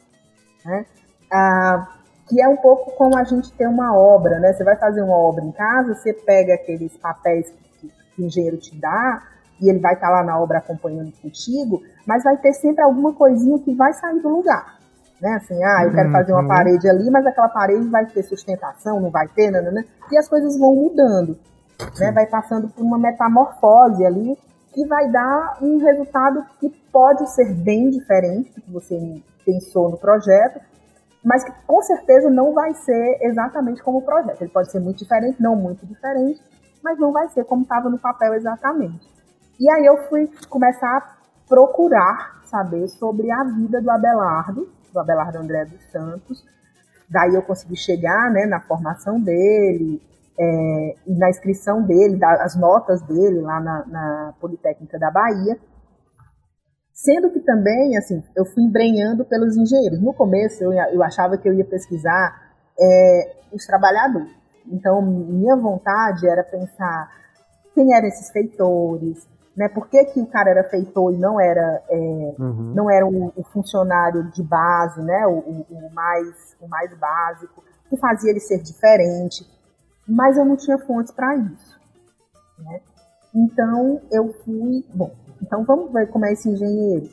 Né? 0.64 0.86
Ah, 1.32 1.88
que 2.28 2.40
é 2.40 2.48
um 2.48 2.56
pouco 2.56 2.92
como 2.92 3.16
a 3.16 3.24
gente 3.24 3.50
ter 3.52 3.66
uma 3.66 3.96
obra, 3.96 4.38
né? 4.38 4.52
Você 4.52 4.62
vai 4.62 4.76
fazer 4.76 5.02
uma 5.02 5.16
obra 5.16 5.42
em 5.42 5.52
casa, 5.52 5.94
você 5.94 6.12
pega 6.12 6.54
aqueles 6.54 6.94
papéis 6.98 7.50
que, 7.80 7.88
que 8.14 8.22
o 8.22 8.26
engenheiro 8.26 8.58
te 8.58 8.78
dá 8.78 9.22
e 9.60 9.68
ele 9.68 9.78
vai 9.78 9.94
estar 9.94 10.10
lá 10.10 10.22
na 10.22 10.38
obra 10.38 10.58
acompanhando 10.58 11.12
contigo, 11.22 11.82
mas 12.06 12.22
vai 12.22 12.36
ter 12.36 12.52
sempre 12.52 12.82
alguma 12.82 13.12
coisinha 13.14 13.58
que 13.58 13.74
vai 13.74 13.92
sair 13.94 14.20
do 14.20 14.28
lugar. 14.28 14.78
Né? 15.20 15.34
Assim, 15.34 15.64
ah, 15.64 15.84
eu 15.84 15.92
quero 15.92 16.12
fazer 16.12 16.32
uma 16.32 16.42
uhum. 16.42 16.48
parede 16.48 16.88
ali, 16.88 17.10
mas 17.10 17.26
aquela 17.26 17.48
parede 17.48 17.88
vai 17.88 18.06
ter 18.06 18.22
sustentação, 18.22 19.00
não 19.00 19.10
vai 19.10 19.26
ter, 19.28 19.50
né? 19.50 19.84
e 20.12 20.18
as 20.18 20.28
coisas 20.28 20.56
vão 20.58 20.74
mudando 20.74 21.36
né, 21.98 22.12
vai 22.12 22.26
passando 22.26 22.68
por 22.68 22.82
uma 22.82 22.98
metamorfose 22.98 24.04
ali 24.04 24.36
que 24.72 24.86
vai 24.86 25.10
dar 25.10 25.58
um 25.62 25.78
resultado 25.78 26.44
que 26.60 26.68
pode 26.92 27.28
ser 27.30 27.52
bem 27.54 27.90
diferente 27.90 28.52
do 28.54 28.60
que 28.60 28.70
você 28.70 29.22
pensou 29.44 29.90
no 29.90 29.96
projeto, 29.96 30.60
mas 31.24 31.42
que 31.42 31.52
com 31.66 31.82
certeza 31.82 32.30
não 32.30 32.52
vai 32.52 32.74
ser 32.74 33.18
exatamente 33.22 33.82
como 33.82 33.98
o 33.98 34.02
projeto. 34.02 34.42
Ele 34.42 34.50
pode 34.50 34.70
ser 34.70 34.80
muito 34.80 34.98
diferente, 34.98 35.42
não 35.42 35.56
muito 35.56 35.86
diferente, 35.86 36.40
mas 36.82 36.98
não 36.98 37.12
vai 37.12 37.28
ser 37.30 37.44
como 37.44 37.62
estava 37.62 37.88
no 37.88 37.98
papel 37.98 38.34
exatamente. 38.34 39.08
E 39.58 39.68
aí 39.70 39.84
eu 39.84 39.96
fui 40.08 40.30
começar 40.48 40.96
a 40.96 41.18
procurar 41.48 42.40
saber 42.44 42.88
sobre 42.88 43.30
a 43.30 43.42
vida 43.44 43.80
do 43.80 43.90
Abelardo, 43.90 44.68
do 44.92 45.00
Abelardo 45.00 45.38
André 45.38 45.64
dos 45.64 45.82
Santos. 45.90 46.44
Daí 47.08 47.34
eu 47.34 47.42
consegui 47.42 47.76
chegar 47.76 48.30
né, 48.30 48.46
na 48.46 48.60
formação 48.60 49.18
dele, 49.20 50.00
é, 50.38 50.94
e 51.06 51.18
na 51.18 51.28
inscrição 51.28 51.82
dele, 51.82 52.16
das 52.16 52.54
notas 52.56 53.02
dele 53.02 53.40
lá 53.40 53.60
na, 53.60 53.86
na, 53.86 54.34
Politécnica 54.40 54.98
da 54.98 55.10
Bahia. 55.10 55.58
Sendo 56.92 57.30
que 57.30 57.40
também, 57.40 57.96
assim, 57.96 58.22
eu 58.36 58.44
fui 58.44 58.62
embrenhando 58.62 59.24
pelos 59.24 59.56
engenheiros. 59.56 60.00
No 60.00 60.12
começo, 60.14 60.62
eu, 60.62 60.72
eu 60.72 61.02
achava 61.02 61.36
que 61.36 61.48
eu 61.48 61.54
ia 61.54 61.64
pesquisar 61.64 62.54
é, 62.78 63.36
os 63.52 63.64
trabalhadores. 63.66 64.32
Então, 64.66 65.00
minha 65.02 65.56
vontade 65.56 66.28
era 66.28 66.44
pensar 66.44 67.10
quem 67.74 67.94
eram 67.94 68.06
esses 68.06 68.30
feitores, 68.30 69.26
né? 69.56 69.68
Por 69.68 69.88
que, 69.88 70.04
que 70.06 70.20
o 70.20 70.26
cara 70.26 70.50
era 70.50 70.64
feitor 70.64 71.12
e 71.12 71.16
não 71.16 71.40
era, 71.40 71.82
é, 71.88 71.96
uhum. 72.38 72.72
não 72.74 72.90
era 72.90 73.06
o, 73.06 73.32
o, 73.34 73.44
funcionário 73.44 74.24
de 74.30 74.42
base, 74.42 75.00
né? 75.02 75.26
O, 75.26 75.38
o, 75.38 75.66
o, 75.70 75.94
mais, 75.94 76.56
o 76.60 76.68
mais 76.68 76.92
básico, 76.98 77.62
que 77.88 77.96
fazia 77.96 78.30
ele 78.30 78.40
ser 78.40 78.60
diferente 78.60 79.44
mas 80.08 80.36
eu 80.36 80.44
não 80.44 80.56
tinha 80.56 80.78
fontes 80.78 81.12
para 81.12 81.36
isso. 81.36 81.78
Né? 82.58 82.80
Então 83.34 84.00
eu 84.10 84.32
fui, 84.44 84.84
bom, 84.94 85.14
então 85.42 85.64
vamos 85.64 85.92
ver 85.92 86.08
como 86.08 86.24
é 86.24 86.32
esse 86.32 86.48
engenheiro. 86.48 87.08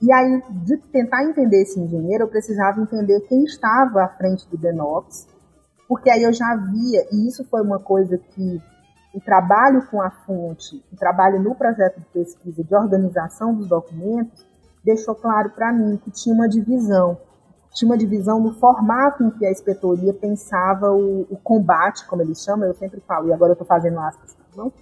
E 0.00 0.12
aí, 0.12 0.42
de 0.64 0.76
tentar 0.78 1.22
entender 1.24 1.62
esse 1.62 1.78
engenheiro, 1.78 2.24
eu 2.24 2.28
precisava 2.28 2.80
entender 2.80 3.20
quem 3.28 3.44
estava 3.44 4.02
à 4.02 4.08
frente 4.08 4.48
do 4.50 4.58
Denox, 4.58 5.28
porque 5.88 6.10
aí 6.10 6.24
eu 6.24 6.32
já 6.32 6.56
via, 6.56 7.06
e 7.12 7.28
isso 7.28 7.44
foi 7.44 7.62
uma 7.62 7.78
coisa 7.78 8.18
que 8.18 8.60
o 9.14 9.20
trabalho 9.20 9.86
com 9.86 10.02
a 10.02 10.10
fonte, 10.10 10.82
o 10.92 10.96
trabalho 10.96 11.40
no 11.40 11.54
projeto 11.54 12.00
de 12.00 12.06
pesquisa 12.06 12.64
de 12.64 12.74
organização 12.74 13.54
dos 13.54 13.68
documentos, 13.68 14.44
deixou 14.84 15.14
claro 15.14 15.50
para 15.50 15.72
mim 15.72 15.96
que 15.98 16.10
tinha 16.10 16.34
uma 16.34 16.48
divisão. 16.48 17.16
Tinha 17.74 17.90
uma 17.90 17.96
divisão 17.96 18.38
no 18.38 18.52
formato 18.54 19.24
em 19.24 19.30
que 19.30 19.46
a 19.46 19.50
inspetoria 19.50 20.12
pensava 20.12 20.90
o, 20.92 21.26
o 21.30 21.36
combate, 21.36 22.06
como 22.06 22.22
eles 22.22 22.42
chamam, 22.42 22.68
eu 22.68 22.74
sempre 22.74 23.00
falo, 23.00 23.28
e 23.28 23.32
agora 23.32 23.50
eu 23.50 23.54
estou 23.54 23.66
fazendo 23.66 23.98
aspas, 23.98 24.36
não? 24.56 24.72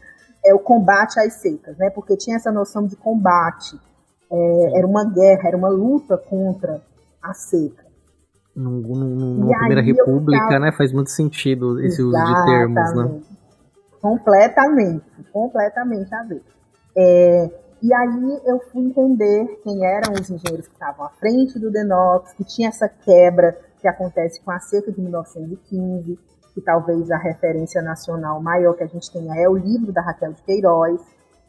é 0.45 0.55
o 0.55 0.59
combate 0.59 1.19
às 1.21 1.35
secas, 1.35 1.77
né? 1.77 1.91
Porque 1.91 2.17
tinha 2.17 2.37
essa 2.37 2.51
noção 2.51 2.87
de 2.87 2.97
combate, 2.97 3.79
é, 4.31 4.79
era 4.79 4.87
uma 4.87 5.05
guerra, 5.05 5.49
era 5.49 5.57
uma 5.57 5.69
luta 5.69 6.17
contra 6.17 6.81
a 7.23 7.35
seca. 7.35 7.85
numa 8.55 9.59
Primeira 9.59 9.83
República, 9.83 10.49
tava... 10.49 10.59
né? 10.61 10.73
Faz 10.73 10.93
muito 10.93 11.11
sentido 11.11 11.81
esse 11.81 12.01
Exatamente. 12.01 12.33
uso 12.33 12.41
de 12.41 12.47
termos, 12.47 12.95
né? 12.95 13.21
Completamente, 14.01 15.05
completamente 15.31 16.15
a 16.15 16.23
ver. 16.23 16.43
É, 16.97 17.51
e 17.83 17.95
aí 17.95 18.41
eu 18.45 18.61
fui 18.71 18.83
entender 18.83 19.61
quem 19.63 19.85
eram 19.85 20.13
os 20.13 20.29
engenheiros 20.29 20.69
que 20.69 20.75
estavam 20.75 21.07
à 21.07 21.11
frente 21.11 21.59
do 21.59 21.71
Denox, 21.71 22.33
que 22.35 22.45
tinha 22.45 22.69
essa 22.69 22.89
quebra 22.89 23.59
que 23.81 23.89
acontece 23.89 24.41
com 24.43 24.51
a 24.51 24.59
seca 24.59 24.93
de 24.93 25.01
1915, 25.01 26.19
que 26.55 26.61
talvez 26.61 27.11
a 27.11 27.17
referência 27.17 27.81
nacional 27.81 28.43
maior 28.43 28.75
que 28.75 28.85
a 28.85 28.87
gente 28.87 29.11
tenha 29.11 29.35
é 29.35 29.49
o 29.49 29.57
livro 29.57 29.93
da 29.93 30.03
Raquel 30.03 30.33
de 30.33 30.43
Queiroz, 30.43 31.01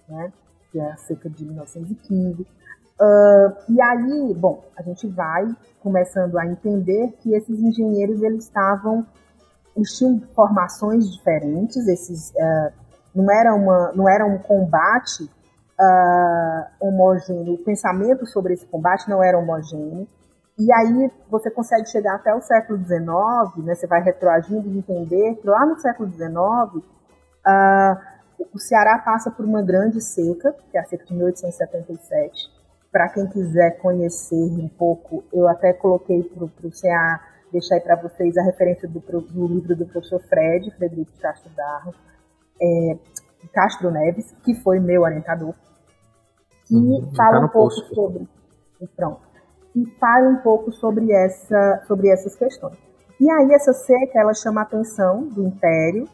né, 0.08 0.32
que 0.72 0.80
é 0.80 0.92
a 0.92 0.98
seca 0.98 1.30
de 1.30 1.44
1915. 1.44 2.42
Uh, 2.42 3.74
e 3.74 3.82
aí, 3.82 4.34
bom, 4.34 4.64
a 4.78 4.84
gente 4.84 5.08
vai 5.08 5.46
começando 5.82 6.38
a 6.38 6.46
entender 6.46 7.12
que 7.20 7.34
esses 7.34 7.60
engenheiros 7.60 8.22
eles 8.22 8.46
estavam 8.46 9.06
eles 9.76 9.98
tinham 9.98 10.22
formações 10.36 11.10
diferentes, 11.12 11.88
esses 11.88 12.30
uh, 12.32 12.74
não 13.16 13.32
era 13.32 13.54
uma 13.54 13.92
não 13.94 14.08
era 14.08 14.26
um 14.26 14.38
combate 14.38 15.30
uh, 15.82 16.66
homogêneo, 16.80 17.56
o 17.56 17.64
pensamento 17.64 18.26
sobre 18.28 18.54
esse 18.54 18.66
combate 18.68 19.10
não 19.10 19.24
era 19.24 19.38
homogêneo. 19.38 20.08
E 20.60 20.72
aí 20.72 21.12
você 21.30 21.50
consegue 21.50 21.90
chegar 21.90 22.16
até 22.16 22.34
o 22.36 22.42
século 22.42 22.78
XIX, 22.78 23.66
né, 23.66 23.74
você 23.74 23.88
vai 23.88 24.02
retroagindo 24.04 24.70
e 24.70 24.78
entender 24.78 25.36
que 25.36 25.48
lá 25.48 25.66
no 25.66 25.80
século 25.80 26.12
XIX 26.12 26.30
uh, 26.30 27.98
o 28.54 28.60
Ceará 28.60 29.00
passa 29.00 29.32
por 29.32 29.44
uma 29.46 29.64
grande 29.64 30.00
seca, 30.02 30.54
que 30.70 30.78
é 30.78 30.82
a 30.82 30.86
seca 30.86 31.06
de 31.06 31.14
1877. 31.14 32.52
Para 32.92 33.10
quem 33.10 33.28
quiser 33.28 33.80
conhecer 33.80 34.36
um 34.36 34.68
pouco, 34.68 35.24
eu 35.34 35.48
até 35.48 35.74
coloquei 35.74 36.24
para 36.24 36.44
o 36.44 36.72
CA 36.72 37.22
deixar 37.52 37.76
aí 37.76 37.82
para 37.82 37.96
vocês 37.96 38.38
a 38.38 38.44
referência 38.44 38.88
do, 38.88 39.00
do, 39.00 39.48
livro 39.48 39.76
do 39.76 39.86
professor 39.86 40.22
Fred, 40.22 40.72
Frederico 40.72 41.12
Castro 41.20 41.52
Darro, 41.56 41.94
é, 42.62 42.98
Castro 43.54 43.92
Neves, 43.92 44.32
que 44.44 44.54
foi 44.56 44.80
meu 44.80 45.02
orientador, 45.02 45.54
que 46.80 47.06
uhum, 47.06 47.12
fala 47.16 47.40
tá 47.40 47.46
um 47.46 47.50
pouco 47.50 47.76
posto. 47.76 47.96
sobre. 47.96 48.28
Pronto 48.96 49.32
e 49.76 49.86
fale 50.00 50.28
um 50.28 50.38
pouco 50.38 50.72
sobre, 50.72 51.12
essa, 51.12 51.84
sobre 51.88 52.10
essas 52.10 52.36
questões. 52.36 52.78
E 53.20 53.30
aí 53.30 53.54
essa 53.54 53.74
seca 53.74 54.20
ela 54.20 54.34
chama 54.34 54.62
a 54.62 54.64
atenção 54.64 55.28
do 55.28 55.44
Império 55.44 56.08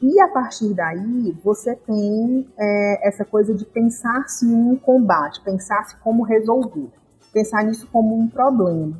e 0.00 0.20
a 0.20 0.28
partir 0.28 0.74
daí 0.74 1.32
você 1.44 1.76
tem 1.76 2.48
é, 2.58 3.08
essa 3.08 3.24
coisa 3.24 3.54
de 3.54 3.64
pensar-se 3.64 4.44
em 4.44 4.54
um 4.54 4.76
combate, 4.76 5.40
pensar-se 5.42 5.96
como 5.98 6.24
resolver, 6.24 6.90
pensar 7.32 7.64
nisso 7.64 7.88
como 7.92 8.16
um 8.16 8.28
problema. 8.28 8.96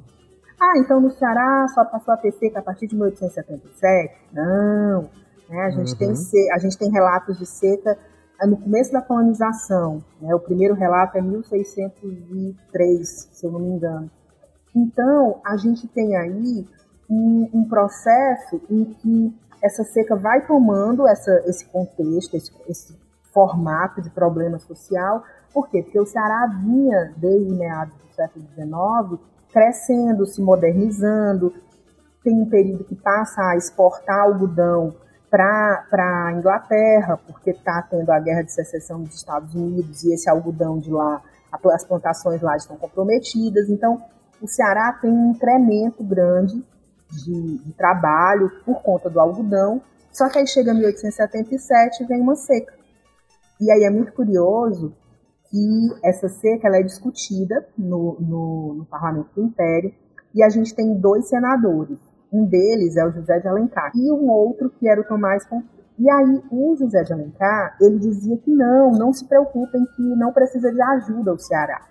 Ah, 0.60 0.78
então 0.78 1.00
no 1.00 1.10
Ceará 1.10 1.66
só 1.74 1.84
passou 1.84 2.14
a 2.14 2.16
ter 2.16 2.30
seca 2.32 2.60
a 2.60 2.62
partir 2.62 2.86
de 2.86 2.94
1877? 2.94 4.14
Não. 4.32 5.10
Né? 5.48 5.62
A, 5.62 5.70
gente 5.70 5.92
uhum. 5.92 5.98
tem, 5.98 6.52
a 6.52 6.58
gente 6.58 6.78
tem 6.78 6.90
relatos 6.90 7.36
de 7.36 7.46
seca 7.46 7.98
no 8.46 8.56
começo 8.56 8.92
da 8.92 9.00
colonização. 9.00 10.02
Né? 10.20 10.34
O 10.34 10.40
primeiro 10.40 10.74
relato 10.74 11.18
é 11.18 11.22
1603, 11.22 13.28
se 13.32 13.46
eu 13.46 13.52
não 13.52 13.60
me 13.60 13.70
engano. 13.70 14.10
Então, 14.74 15.40
a 15.44 15.56
gente 15.56 15.86
tem 15.88 16.16
aí 16.16 16.66
um, 17.08 17.48
um 17.52 17.64
processo 17.68 18.60
em 18.70 18.84
que 18.84 19.34
essa 19.62 19.84
seca 19.84 20.16
vai 20.16 20.46
tomando 20.46 21.06
essa, 21.06 21.42
esse 21.46 21.64
contexto, 21.66 22.36
esse, 22.36 22.50
esse 22.66 22.98
formato 23.32 24.02
de 24.02 24.10
problema 24.10 24.58
social. 24.58 25.22
Por 25.52 25.68
quê? 25.68 25.82
Porque 25.82 26.00
o 26.00 26.06
Ceará 26.06 26.46
vinha, 26.64 27.12
desde 27.16 27.54
meados 27.54 27.94
do 27.94 28.14
século 28.14 28.44
XIX, 28.54 29.20
crescendo, 29.52 30.26
se 30.26 30.42
modernizando. 30.42 31.52
Tem 32.24 32.40
um 32.40 32.48
período 32.48 32.84
que 32.84 32.94
passa 32.94 33.42
a 33.42 33.56
exportar 33.56 34.20
algodão 34.20 34.94
para 35.32 36.26
a 36.26 36.32
Inglaterra, 36.34 37.18
porque 37.26 37.52
está 37.52 37.80
tendo 37.90 38.10
a 38.10 38.20
guerra 38.20 38.42
de 38.42 38.52
secessão 38.52 39.02
dos 39.02 39.14
Estados 39.14 39.54
Unidos 39.54 40.04
e 40.04 40.12
esse 40.12 40.28
algodão 40.28 40.78
de 40.78 40.90
lá, 40.90 41.22
as 41.72 41.84
plantações 41.86 42.42
lá 42.42 42.54
estão 42.54 42.76
comprometidas. 42.76 43.70
Então, 43.70 44.02
o 44.42 44.46
Ceará 44.46 44.92
tem 45.00 45.10
um 45.10 45.30
incremento 45.30 46.04
grande 46.04 46.62
de, 47.10 47.58
de 47.64 47.72
trabalho 47.72 48.50
por 48.62 48.82
conta 48.82 49.08
do 49.08 49.18
algodão. 49.18 49.80
Só 50.12 50.28
que 50.28 50.38
aí 50.38 50.46
chega 50.46 50.74
1877 50.74 52.02
e 52.02 52.06
vem 52.06 52.20
uma 52.20 52.36
seca. 52.36 52.74
E 53.58 53.70
aí 53.72 53.84
é 53.84 53.90
muito 53.90 54.12
curioso 54.12 54.94
que 55.50 55.88
essa 56.04 56.28
seca 56.28 56.68
ela 56.68 56.76
é 56.76 56.82
discutida 56.82 57.66
no, 57.78 58.18
no, 58.20 58.74
no 58.74 58.84
Parlamento 58.84 59.30
do 59.34 59.42
Império 59.42 59.94
e 60.34 60.42
a 60.42 60.50
gente 60.50 60.74
tem 60.74 60.94
dois 60.94 61.26
senadores, 61.28 61.98
um 62.32 62.46
deles 62.46 62.96
é 62.96 63.04
o 63.04 63.12
José 63.12 63.38
de 63.38 63.46
Alencar. 63.46 63.92
E 63.94 64.10
um 64.10 64.30
outro 64.30 64.70
que 64.70 64.88
era 64.88 65.00
o 65.00 65.04
Tomás 65.04 65.46
E 65.98 66.10
aí, 66.10 66.42
o 66.50 66.74
José 66.76 67.02
de 67.02 67.12
Alencar, 67.12 67.76
ele 67.80 67.98
dizia 67.98 68.38
que 68.38 68.50
não, 68.50 68.90
não 68.92 69.12
se 69.12 69.26
preocupem 69.26 69.84
que 69.94 70.02
não 70.16 70.32
precisa 70.32 70.72
de 70.72 70.80
ajuda 70.80 71.34
o 71.34 71.38
Ceará. 71.38 71.82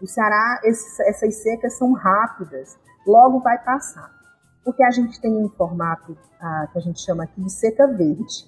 O 0.00 0.06
Ceará, 0.06 0.60
essas 0.64 1.42
secas 1.42 1.76
são 1.76 1.92
rápidas, 1.92 2.78
logo 3.04 3.40
vai 3.40 3.58
passar. 3.58 4.16
Porque 4.64 4.84
a 4.84 4.90
gente 4.90 5.20
tem 5.20 5.36
um 5.36 5.48
formato 5.48 6.16
ah, 6.40 6.68
que 6.72 6.78
a 6.78 6.82
gente 6.82 7.00
chama 7.00 7.24
aqui 7.24 7.40
de 7.40 7.50
seca 7.50 7.86
verde. 7.88 8.46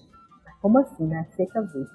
Como 0.62 0.78
assim, 0.78 1.06
né? 1.06 1.26
Seca 1.34 1.62
verde. 1.62 1.90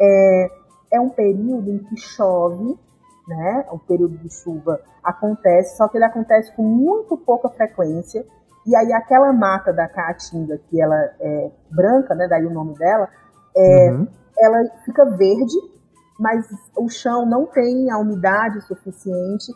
É, 0.00 0.50
é 0.92 1.00
um 1.00 1.08
período 1.08 1.70
em 1.70 1.78
que 1.78 1.96
chove, 1.96 2.78
né? 3.26 3.66
O 3.70 3.78
período 3.78 4.18
de 4.18 4.28
chuva 4.28 4.80
acontece, 5.02 5.76
só 5.76 5.88
que 5.88 5.96
ele 5.96 6.04
acontece 6.04 6.54
com 6.54 6.62
muito 6.62 7.16
pouca 7.16 7.48
frequência 7.48 8.26
e 8.66 8.76
aí 8.76 8.92
aquela 8.92 9.32
mata 9.32 9.72
da 9.72 9.88
caatinga, 9.88 10.58
que 10.68 10.80
ela 10.80 10.96
é 11.20 11.50
branca, 11.70 12.14
né, 12.14 12.28
daí 12.28 12.46
o 12.46 12.50
nome 12.50 12.74
dela, 12.74 13.08
é, 13.56 13.90
uhum. 13.90 14.06
ela 14.38 14.64
fica 14.84 15.04
verde, 15.04 15.56
mas 16.18 16.46
o 16.76 16.88
chão 16.88 17.26
não 17.26 17.46
tem 17.46 17.90
a 17.90 17.98
umidade 17.98 18.60
suficiente 18.62 19.52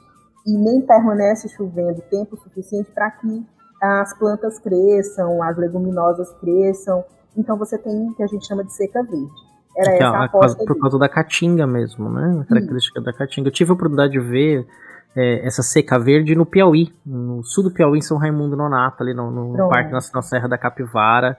e 0.46 0.56
nem 0.56 0.80
permanece 0.80 1.48
chovendo 1.48 2.00
tempo 2.10 2.36
suficiente 2.36 2.90
para 2.92 3.10
que 3.10 3.46
as 3.82 4.16
plantas 4.18 4.58
cresçam, 4.58 5.42
as 5.42 5.56
leguminosas 5.56 6.32
cresçam. 6.40 7.04
Então 7.36 7.56
você 7.56 7.76
tem 7.76 8.08
o 8.08 8.14
que 8.14 8.22
a 8.22 8.26
gente 8.26 8.46
chama 8.46 8.64
de 8.64 8.72
seca 8.72 9.02
verde. 9.02 9.30
Era 9.76 9.94
essa 9.94 10.08
a 10.08 10.24
aposta. 10.24 10.64
Por 10.64 10.78
causa 10.80 10.98
da 10.98 11.08
caatinga 11.08 11.66
mesmo, 11.66 12.08
né? 12.08 12.40
A 12.40 12.44
característica 12.46 12.98
Sim. 12.98 13.04
da 13.04 13.12
caatinga. 13.12 13.48
Eu 13.48 13.52
tive 13.52 13.70
a 13.70 13.74
oportunidade 13.74 14.12
de 14.12 14.20
ver 14.20 14.66
é, 15.16 15.46
essa 15.46 15.62
seca 15.62 15.98
verde 15.98 16.34
no 16.34 16.44
Piauí, 16.44 16.92
no 17.04 17.42
sul 17.42 17.64
do 17.64 17.70
Piauí, 17.70 17.98
em 17.98 18.02
São 18.02 18.18
Raimundo 18.18 18.54
Nonato, 18.54 19.02
ali 19.02 19.14
no, 19.14 19.30
no 19.30 19.68
Parque 19.70 19.90
Nacional 19.90 20.22
Serra 20.22 20.46
da 20.46 20.58
Capivara. 20.58 21.38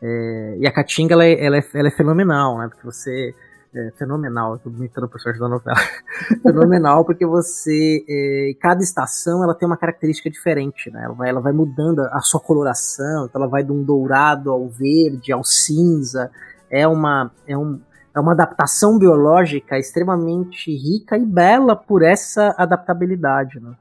É, 0.00 0.56
e 0.60 0.66
a 0.66 0.72
Caatinga, 0.72 1.14
ela 1.14 1.24
é, 1.24 1.44
ela, 1.44 1.56
é, 1.56 1.64
ela 1.74 1.88
é 1.88 1.90
fenomenal, 1.90 2.58
né? 2.58 2.68
Porque 2.68 2.84
você 2.84 3.34
é, 3.74 3.90
fenomenal, 3.98 4.56
estou 4.56 4.72
imitando 4.72 5.04
o 5.04 5.08
professor 5.08 5.38
da 5.38 5.48
novela. 5.48 5.76
fenomenal, 6.40 7.04
porque 7.04 7.26
você. 7.26 8.04
É, 8.08 8.52
cada 8.60 8.82
estação 8.82 9.42
ela 9.42 9.54
tem 9.54 9.66
uma 9.66 9.76
característica 9.76 10.30
diferente, 10.30 10.90
né? 10.90 11.04
Ela 11.04 11.14
vai, 11.14 11.28
ela 11.28 11.40
vai 11.40 11.52
mudando 11.52 12.00
a 12.00 12.20
sua 12.20 12.40
coloração, 12.40 13.26
então 13.26 13.40
ela 13.40 13.50
vai 13.50 13.64
de 13.64 13.72
um 13.72 13.82
dourado 13.82 14.52
ao 14.52 14.68
verde, 14.68 15.32
ao 15.32 15.42
cinza. 15.42 16.30
É 16.70 16.86
uma. 16.86 17.30
É 17.46 17.56
um, 17.56 17.80
é 18.16 18.20
uma 18.20 18.32
adaptação 18.32 18.98
biológica 18.98 19.78
extremamente 19.78 20.74
rica 20.74 21.18
e 21.18 21.26
bela 21.26 21.76
por 21.76 22.02
essa 22.02 22.54
adaptabilidade, 22.56 23.60
né? 23.60 23.74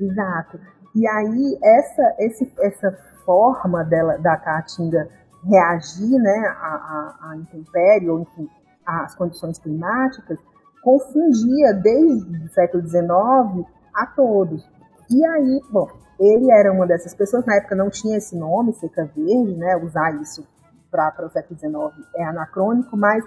Exato. 0.00 0.58
E 0.94 1.06
aí 1.06 1.58
essa, 1.62 2.14
esse, 2.18 2.52
essa 2.58 2.90
forma 3.24 3.84
dela, 3.84 4.18
da 4.18 4.36
caatinga 4.36 5.08
reagir 5.44 6.18
né, 6.18 6.56
a, 6.60 7.34
intempérie, 7.36 8.10
ou 8.10 8.20
enfim, 8.20 8.48
às 8.84 9.14
condições 9.14 9.58
climáticas, 9.58 10.38
confundia 10.82 11.72
desde 11.74 12.46
o 12.46 12.48
século 12.48 12.82
XIX 12.84 13.64
a 13.94 14.06
todos. 14.06 14.68
E 15.08 15.24
aí, 15.24 15.60
bom, 15.70 15.88
ele 16.18 16.50
era 16.50 16.72
uma 16.72 16.86
dessas 16.86 17.14
pessoas, 17.14 17.46
na 17.46 17.56
época 17.56 17.76
não 17.76 17.90
tinha 17.90 18.18
esse 18.18 18.36
nome, 18.36 18.72
seca 18.74 19.04
verde, 19.04 19.56
né, 19.56 19.76
usar 19.76 20.20
isso 20.20 20.44
para 20.90 21.26
o 21.26 21.30
século 21.30 21.58
XIX 21.58 22.06
é 22.16 22.24
anacrônico, 22.24 22.96
mas 22.96 23.22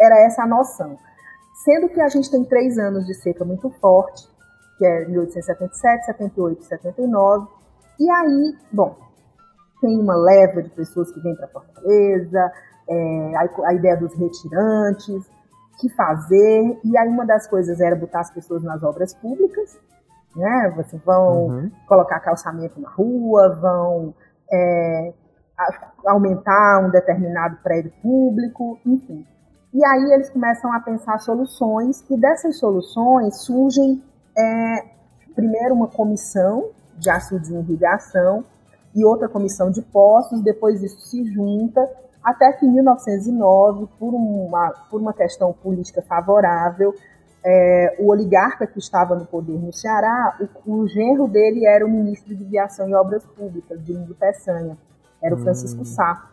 era 0.00 0.20
essa 0.24 0.42
a 0.42 0.46
noção. 0.46 0.96
Sendo 1.64 1.88
que 1.88 2.00
a 2.00 2.08
gente 2.08 2.30
tem 2.30 2.44
três 2.44 2.78
anos 2.78 3.06
de 3.06 3.14
seca 3.14 3.44
muito 3.44 3.68
forte, 3.80 4.28
que 4.78 4.86
é 4.86 5.06
1877, 5.06 6.06
78 6.06 6.64
79, 6.64 7.48
e 7.98 8.10
aí, 8.10 8.56
bom, 8.72 8.96
tem 9.80 10.00
uma 10.00 10.16
leva 10.16 10.62
de 10.62 10.70
pessoas 10.70 11.12
que 11.12 11.20
vêm 11.20 11.36
para 11.36 11.48
Fortaleza, 11.48 12.52
é, 12.88 13.32
a, 13.36 13.68
a, 13.68 13.74
ideia 13.74 13.96
dos 13.96 14.14
retirantes, 14.14 15.30
que 15.78 15.88
fazer, 15.90 16.80
e 16.82 16.96
aí 16.96 17.08
uma 17.08 17.26
das 17.26 17.46
coisas 17.46 17.78
era 17.80 17.94
botar 17.94 18.20
as 18.20 18.30
pessoas 18.30 18.62
nas 18.62 18.82
obras 18.82 19.14
públicas, 19.14 19.78
né? 20.34 20.72
Vocês 20.76 21.02
vão 21.02 21.46
uhum. 21.46 21.70
colocar 21.86 22.20
calçamento 22.20 22.80
na 22.80 22.88
rua, 22.88 23.54
vão 23.60 24.14
é, 24.50 25.12
aumentar 26.06 26.84
um 26.84 26.90
determinado 26.90 27.56
prédio 27.62 27.92
público, 28.02 28.78
enfim. 28.84 29.26
E 29.72 29.84
aí 29.84 30.12
eles 30.12 30.28
começam 30.30 30.72
a 30.72 30.80
pensar 30.80 31.18
soluções, 31.20 32.04
e 32.10 32.16
dessas 32.16 32.58
soluções 32.58 33.42
surgem 33.42 34.02
é, 34.36 34.84
primeiro 35.34 35.74
uma 35.74 35.86
comissão 35.86 36.70
de 36.96 37.08
açudes 37.08 37.48
e 37.50 37.54
irrigação, 37.54 38.44
e 38.94 39.04
outra 39.04 39.28
comissão 39.28 39.70
de 39.70 39.80
postos, 39.80 40.42
depois 40.42 40.82
isso 40.82 41.00
se 41.00 41.24
junta, 41.32 41.88
até 42.22 42.52
que 42.52 42.66
em 42.66 42.70
1909, 42.70 43.88
por 43.98 44.12
uma, 44.12 44.70
por 44.90 45.00
uma 45.00 45.12
questão 45.12 45.52
política 45.52 46.02
favorável, 46.02 46.94
é, 47.44 47.96
o 47.98 48.10
oligarca 48.10 48.66
que 48.66 48.78
estava 48.78 49.14
no 49.14 49.24
poder 49.24 49.58
no 49.58 49.72
Ceará, 49.72 50.36
o, 50.66 50.80
o, 50.82 50.88
genro 50.88 51.26
dele 51.26 51.64
era 51.64 51.86
o 51.86 51.90
ministro 51.90 52.34
de 52.34 52.44
Viação 52.44 52.88
e 52.88 52.94
Obras 52.94 53.24
Públicas, 53.24 53.82
de 53.82 53.92
Lindo 53.92 54.14
Peçanha, 54.14 54.76
era 55.22 55.34
o 55.34 55.38
hum. 55.38 55.42
Francisco 55.42 55.84
Sá. 55.84 56.29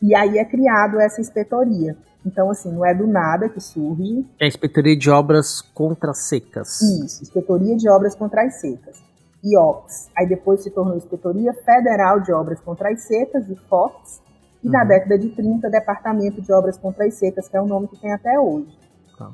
E 0.00 0.14
aí 0.14 0.38
é 0.38 0.44
criado 0.44 1.00
essa 1.00 1.20
inspetoria. 1.20 1.96
Então, 2.24 2.50
assim, 2.50 2.72
não 2.72 2.84
é 2.84 2.92
do 2.92 3.06
nada 3.06 3.48
que 3.48 3.60
surge. 3.60 4.26
É 4.40 4.46
a 4.46 4.48
Inspetoria 4.48 4.96
de 4.96 5.08
Obras 5.08 5.62
Contra 5.62 6.12
Secas. 6.12 6.82
Isso, 6.82 7.22
Inspetoria 7.22 7.76
de 7.76 7.88
Obras 7.88 8.16
Contra 8.16 8.42
as 8.42 8.60
Secas. 8.60 9.00
IOPS. 9.44 10.10
Aí 10.16 10.26
depois 10.26 10.62
se 10.62 10.70
tornou 10.70 10.96
Inspetoria 10.96 11.54
Federal 11.54 12.18
de 12.20 12.32
Obras 12.32 12.60
Contra 12.60 12.90
as 12.90 13.02
Secas, 13.04 13.48
IFOPS. 13.48 14.20
E 14.64 14.66
uhum. 14.66 14.72
na 14.72 14.84
década 14.84 15.16
de 15.16 15.28
30, 15.28 15.70
Departamento 15.70 16.42
de 16.42 16.52
Obras 16.52 16.76
Contra 16.76 17.06
as 17.06 17.14
Secas, 17.14 17.48
que 17.48 17.56
é 17.56 17.60
o 17.60 17.66
nome 17.66 17.86
que 17.86 18.00
tem 18.00 18.12
até 18.12 18.40
hoje. 18.40 18.76
Tá. 19.16 19.30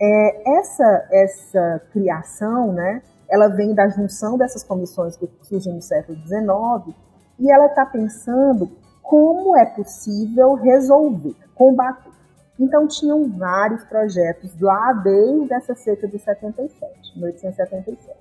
É, 0.00 0.58
essa, 0.58 1.08
essa 1.12 1.82
criação, 1.92 2.72
né, 2.72 3.02
ela 3.28 3.48
vem 3.48 3.74
da 3.74 3.86
junção 3.88 4.38
dessas 4.38 4.64
comissões 4.64 5.14
que 5.14 5.28
surgem 5.42 5.74
no 5.74 5.82
século 5.82 6.16
XIX 6.26 6.96
e 7.38 7.50
ela 7.50 7.66
está 7.66 7.84
pensando 7.84 8.70
como 9.10 9.58
é 9.58 9.66
possível 9.66 10.54
resolver, 10.54 11.34
combater. 11.56 12.12
Então 12.56 12.86
tinham 12.86 13.28
vários 13.28 13.82
projetos 13.86 14.52
lá 14.60 14.92
desde 15.02 15.52
essa 15.52 15.74
seca 15.74 16.06
de 16.06 16.16
77, 16.16 17.18
1877. 17.18 18.16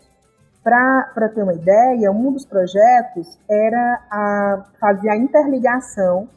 Para 0.63 1.29
ter 1.29 1.43
uma 1.43 1.53
ideia, 1.53 2.11
um 2.11 2.31
dos 2.31 2.43
projetos 2.43 3.37
era 3.47 4.01
a, 4.09 4.65
fazer 4.79 5.09
a 5.09 5.15
interligação 5.15 6.27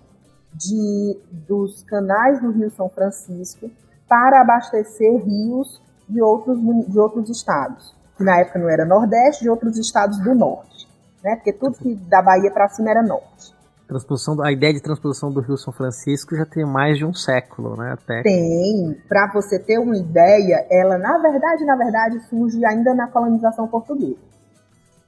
de, 0.53 1.19
dos 1.49 1.83
canais 1.85 2.39
do 2.43 2.51
Rio 2.51 2.71
São 2.73 2.91
Francisco 2.91 3.71
para 4.07 4.43
abastecer 4.43 5.17
rios 5.25 5.81
de 6.07 6.21
outros, 6.21 6.59
de 6.89 6.99
outros 6.99 7.31
estados, 7.31 7.97
que 8.19 8.23
na 8.23 8.39
época 8.39 8.59
não 8.59 8.69
era 8.69 8.85
Nordeste, 8.85 9.45
de 9.45 9.49
outros 9.49 9.79
estados 9.79 10.19
do 10.19 10.35
Norte, 10.35 10.87
né? 11.25 11.37
porque 11.37 11.55
tudo 11.55 11.79
que 11.79 11.95
da 11.95 12.21
Bahia 12.21 12.51
para 12.51 12.69
cima 12.69 12.91
era 12.91 13.03
Norte. 13.03 13.62
Transposição, 13.93 14.43
a 14.43 14.51
ideia 14.51 14.73
de 14.73 14.81
transposição 14.81 15.31
do 15.31 15.41
Rio 15.41 15.59
São 15.59 15.71
Francisco 15.71 16.35
já 16.35 16.47
tem 16.47 16.65
mais 16.65 16.97
de 16.97 17.05
um 17.05 17.13
século, 17.13 17.77
né? 17.77 17.93
Até. 17.93 18.23
Tem. 18.23 18.97
Para 19.07 19.31
você 19.35 19.59
ter 19.59 19.79
uma 19.79 19.95
ideia, 19.95 20.67
ela 20.71 20.97
na 20.97 21.19
verdade, 21.19 21.63
na 21.67 21.77
verdade, 21.77 22.19
surge 22.31 22.65
ainda 22.65 22.95
na 22.95 23.07
colonização 23.09 23.69
portuguesa, 23.69 24.17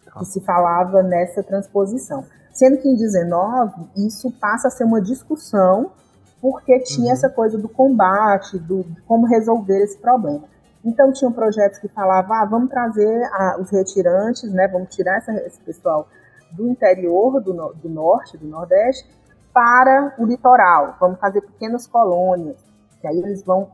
tá. 0.04 0.18
que 0.18 0.26
se 0.26 0.40
falava 0.42 1.02
nessa 1.02 1.42
transposição. 1.42 2.24
Sendo 2.52 2.76
que 2.76 2.88
em 2.88 2.94
19 2.94 3.72
isso 3.96 4.30
passa 4.32 4.68
a 4.68 4.70
ser 4.70 4.84
uma 4.84 5.00
discussão 5.00 5.90
porque 6.38 6.78
tinha 6.80 7.06
uhum. 7.06 7.12
essa 7.12 7.30
coisa 7.30 7.56
do 7.56 7.70
combate, 7.70 8.58
do, 8.58 8.84
de 8.84 9.00
como 9.02 9.26
resolver 9.26 9.82
esse 9.82 9.96
problema. 9.96 10.44
Então 10.84 11.10
tinham 11.10 11.32
projetos 11.32 11.78
que 11.78 11.88
falavam, 11.88 12.36
ah, 12.36 12.44
vamos 12.44 12.68
trazer 12.68 13.24
a, 13.32 13.56
os 13.58 13.70
retirantes, 13.70 14.52
né? 14.52 14.68
Vamos 14.68 14.94
tirar 14.94 15.16
essa, 15.16 15.32
esse 15.32 15.58
pessoal 15.60 16.06
do 16.54 16.68
interior 16.68 17.40
do, 17.42 17.52
do 17.74 17.88
norte, 17.88 18.38
do 18.38 18.46
nordeste, 18.46 19.08
para 19.52 20.14
o 20.18 20.26
litoral. 20.26 20.96
Vamos 20.98 21.20
fazer 21.20 21.40
pequenas 21.42 21.86
colônias, 21.86 22.56
que 23.00 23.06
aí 23.06 23.18
eles 23.18 23.44
vão 23.44 23.68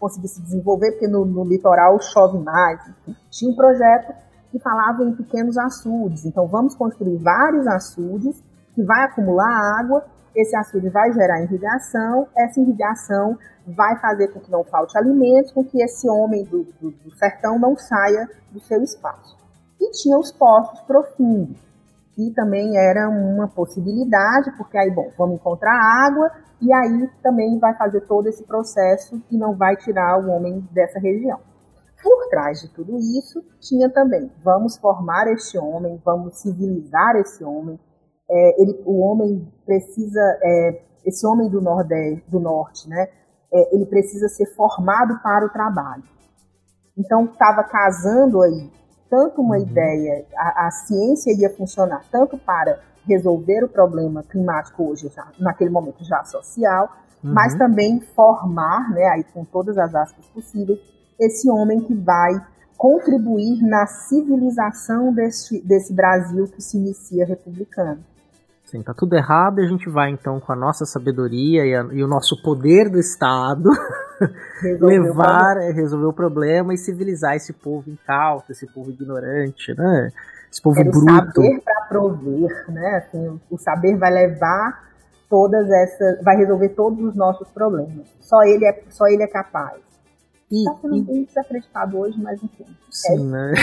conseguir 0.00 0.28
se 0.28 0.40
desenvolver, 0.40 0.92
porque 0.92 1.08
no, 1.08 1.24
no 1.24 1.44
litoral 1.44 2.00
chove 2.00 2.38
mais. 2.38 2.80
Tinha 3.30 3.50
um 3.50 3.56
projeto 3.56 4.14
que 4.50 4.58
falava 4.58 5.04
em 5.04 5.14
pequenos 5.14 5.58
açudes. 5.58 6.24
Então, 6.24 6.46
vamos 6.46 6.74
construir 6.74 7.16
vários 7.18 7.66
açudes 7.66 8.42
que 8.74 8.82
vai 8.82 9.04
acumular 9.04 9.78
água, 9.80 10.04
esse 10.34 10.54
açude 10.54 10.90
vai 10.90 11.10
gerar 11.12 11.42
irrigação, 11.42 12.28
essa 12.36 12.60
irrigação 12.60 13.38
vai 13.66 13.98
fazer 13.98 14.28
com 14.28 14.40
que 14.40 14.50
não 14.50 14.62
falte 14.64 14.96
alimentos, 14.98 15.50
com 15.50 15.64
que 15.64 15.82
esse 15.82 16.08
homem 16.08 16.44
do, 16.44 16.64
do, 16.80 16.90
do 16.90 17.16
sertão 17.16 17.58
não 17.58 17.74
saia 17.76 18.28
do 18.52 18.60
seu 18.60 18.82
espaço. 18.82 19.36
E 19.80 19.90
tinha 19.92 20.18
os 20.18 20.30
poços 20.30 20.80
profundos 20.80 21.65
que 22.16 22.30
também 22.30 22.78
era 22.78 23.10
uma 23.10 23.46
possibilidade, 23.46 24.50
porque 24.56 24.78
aí, 24.78 24.90
bom, 24.90 25.10
vamos 25.18 25.36
encontrar 25.36 25.76
água 26.06 26.32
e 26.62 26.72
aí 26.72 27.10
também 27.22 27.58
vai 27.58 27.76
fazer 27.76 28.00
todo 28.06 28.26
esse 28.26 28.42
processo 28.44 29.22
e 29.30 29.36
não 29.36 29.54
vai 29.54 29.76
tirar 29.76 30.18
o 30.18 30.30
homem 30.30 30.66
dessa 30.72 30.98
região. 30.98 31.38
Por 32.02 32.28
trás 32.30 32.60
de 32.60 32.72
tudo 32.72 32.96
isso, 32.96 33.44
tinha 33.60 33.90
também, 33.90 34.32
vamos 34.42 34.78
formar 34.78 35.26
este 35.28 35.58
homem, 35.58 36.00
vamos 36.02 36.38
civilizar 36.40 37.16
esse 37.16 37.44
homem. 37.44 37.78
É, 38.30 38.62
ele, 38.62 38.82
o 38.86 39.00
homem 39.00 39.46
precisa, 39.66 40.20
é, 40.42 40.82
esse 41.04 41.26
homem 41.26 41.50
do 41.50 41.60
Nordeste, 41.60 42.24
do 42.30 42.40
Norte, 42.40 42.88
né? 42.88 43.08
É, 43.52 43.74
ele 43.74 43.84
precisa 43.84 44.28
ser 44.28 44.46
formado 44.54 45.20
para 45.22 45.44
o 45.44 45.50
trabalho. 45.50 46.04
Então 46.96 47.26
estava 47.26 47.62
casando 47.64 48.40
aí 48.42 48.70
tanto 49.10 49.40
uma 49.40 49.56
uhum. 49.56 49.62
ideia, 49.62 50.24
a, 50.36 50.66
a, 50.66 50.70
ciência 50.70 51.32
ia 51.32 51.50
funcionar 51.50 52.02
tanto 52.10 52.36
para 52.36 52.80
resolver 53.06 53.64
o 53.64 53.68
problema 53.68 54.22
climático 54.22 54.84
hoje, 54.84 55.10
já, 55.14 55.26
naquele 55.38 55.70
momento 55.70 56.04
já 56.04 56.24
social, 56.24 56.90
uhum. 57.22 57.32
mas 57.32 57.54
também 57.54 58.00
formar, 58.00 58.90
né, 58.90 59.04
aí 59.06 59.24
com 59.24 59.44
todas 59.44 59.78
as 59.78 59.94
aspas 59.94 60.26
possíveis, 60.26 60.78
esse 61.18 61.50
homem 61.50 61.80
que 61.80 61.94
vai 61.94 62.32
contribuir 62.76 63.62
na 63.62 63.86
civilização 63.86 65.12
desse, 65.12 65.60
desse 65.62 65.94
Brasil 65.94 66.46
que 66.46 66.62
se 66.62 66.76
inicia 66.76 67.24
republicano. 67.24 68.04
Sim, 68.66 68.82
tá 68.82 68.92
tudo 68.92 69.14
errado 69.14 69.60
e 69.60 69.64
a 69.64 69.68
gente 69.68 69.88
vai 69.88 70.10
então 70.10 70.40
com 70.40 70.52
a 70.52 70.56
nossa 70.56 70.84
sabedoria 70.84 71.64
e, 71.64 71.72
a, 71.72 71.82
e 71.92 72.02
o 72.02 72.08
nosso 72.08 72.42
poder 72.42 72.90
do 72.90 72.98
Estado 72.98 73.70
levar, 74.82 75.56
é, 75.58 75.70
resolver 75.70 76.06
o 76.06 76.12
problema 76.12 76.74
e 76.74 76.76
civilizar 76.76 77.36
esse 77.36 77.52
povo 77.52 77.88
incauto, 77.88 78.50
esse 78.50 78.66
povo 78.66 78.90
ignorante, 78.90 79.72
né? 79.72 80.10
Esse 80.50 80.60
povo 80.60 80.80
Era 80.80 80.90
bruto. 80.90 81.06
O 81.06 81.44
saber 81.44 81.60
para 81.60 81.80
prover, 81.88 82.70
né? 82.72 82.96
Assim, 82.96 83.40
o 83.48 83.56
saber 83.56 83.96
vai 83.96 84.12
levar 84.12 84.90
todas 85.30 85.70
essas, 85.70 86.20
vai 86.24 86.36
resolver 86.36 86.70
todos 86.70 87.04
os 87.04 87.14
nossos 87.14 87.48
problemas. 87.50 88.08
Só 88.20 88.42
ele 88.42 88.66
é, 88.66 88.82
só 88.90 89.06
ele 89.06 89.22
é 89.22 89.28
capaz. 89.28 89.80
Está 90.50 90.74
sendo 90.80 91.04
bem 91.04 91.22
desacreditado 91.22 91.98
hoje, 91.98 92.20
mas 92.20 92.42
enfim. 92.42 92.66
Sim, 92.90 93.28
é, 93.28 93.30
né? 93.30 93.54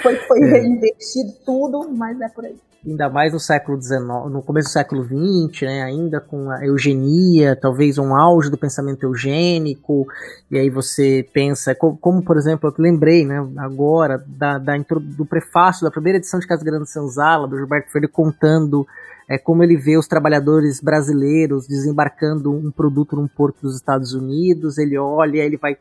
Foi, 0.00 0.14
foi 0.14 0.42
é. 0.46 0.46
reinvestido 0.46 1.32
tudo, 1.44 1.90
mas 1.90 2.20
é 2.20 2.28
por 2.28 2.44
aí 2.44 2.56
ainda 2.84 3.08
mais 3.08 3.32
no 3.32 3.38
século 3.38 3.80
XIX, 3.80 4.00
no 4.30 4.42
começo 4.42 4.68
do 4.68 4.72
século 4.72 5.04
XX, 5.04 5.62
né, 5.62 5.82
ainda 5.82 6.20
com 6.20 6.50
a 6.50 6.66
eugenia, 6.66 7.54
talvez 7.54 7.96
um 7.96 8.14
auge 8.14 8.50
do 8.50 8.58
pensamento 8.58 9.04
eugênico, 9.04 10.06
e 10.50 10.58
aí 10.58 10.68
você 10.68 11.26
pensa, 11.32 11.74
como, 11.74 12.22
por 12.22 12.36
exemplo, 12.36 12.68
eu 12.68 12.74
lembrei, 12.82 13.24
né, 13.24 13.38
agora, 13.58 14.22
da, 14.26 14.58
da, 14.58 14.74
do 15.16 15.24
prefácio 15.24 15.84
da 15.84 15.90
primeira 15.90 16.18
edição 16.18 16.40
de 16.40 16.46
Casa 16.46 16.64
Grande 16.64 16.90
Senzala, 16.90 17.46
do 17.46 17.56
Gilberto 17.56 17.90
Freire, 17.90 18.08
contando 18.08 18.86
é, 19.28 19.38
como 19.38 19.62
ele 19.62 19.76
vê 19.76 19.96
os 19.96 20.08
trabalhadores 20.08 20.80
brasileiros 20.80 21.66
desembarcando 21.66 22.52
um 22.52 22.70
produto 22.70 23.14
num 23.14 23.28
porto 23.28 23.62
dos 23.62 23.76
Estados 23.76 24.12
Unidos, 24.12 24.76
ele 24.76 24.98
olha, 24.98 25.40
ele 25.42 25.56
vai 25.56 25.76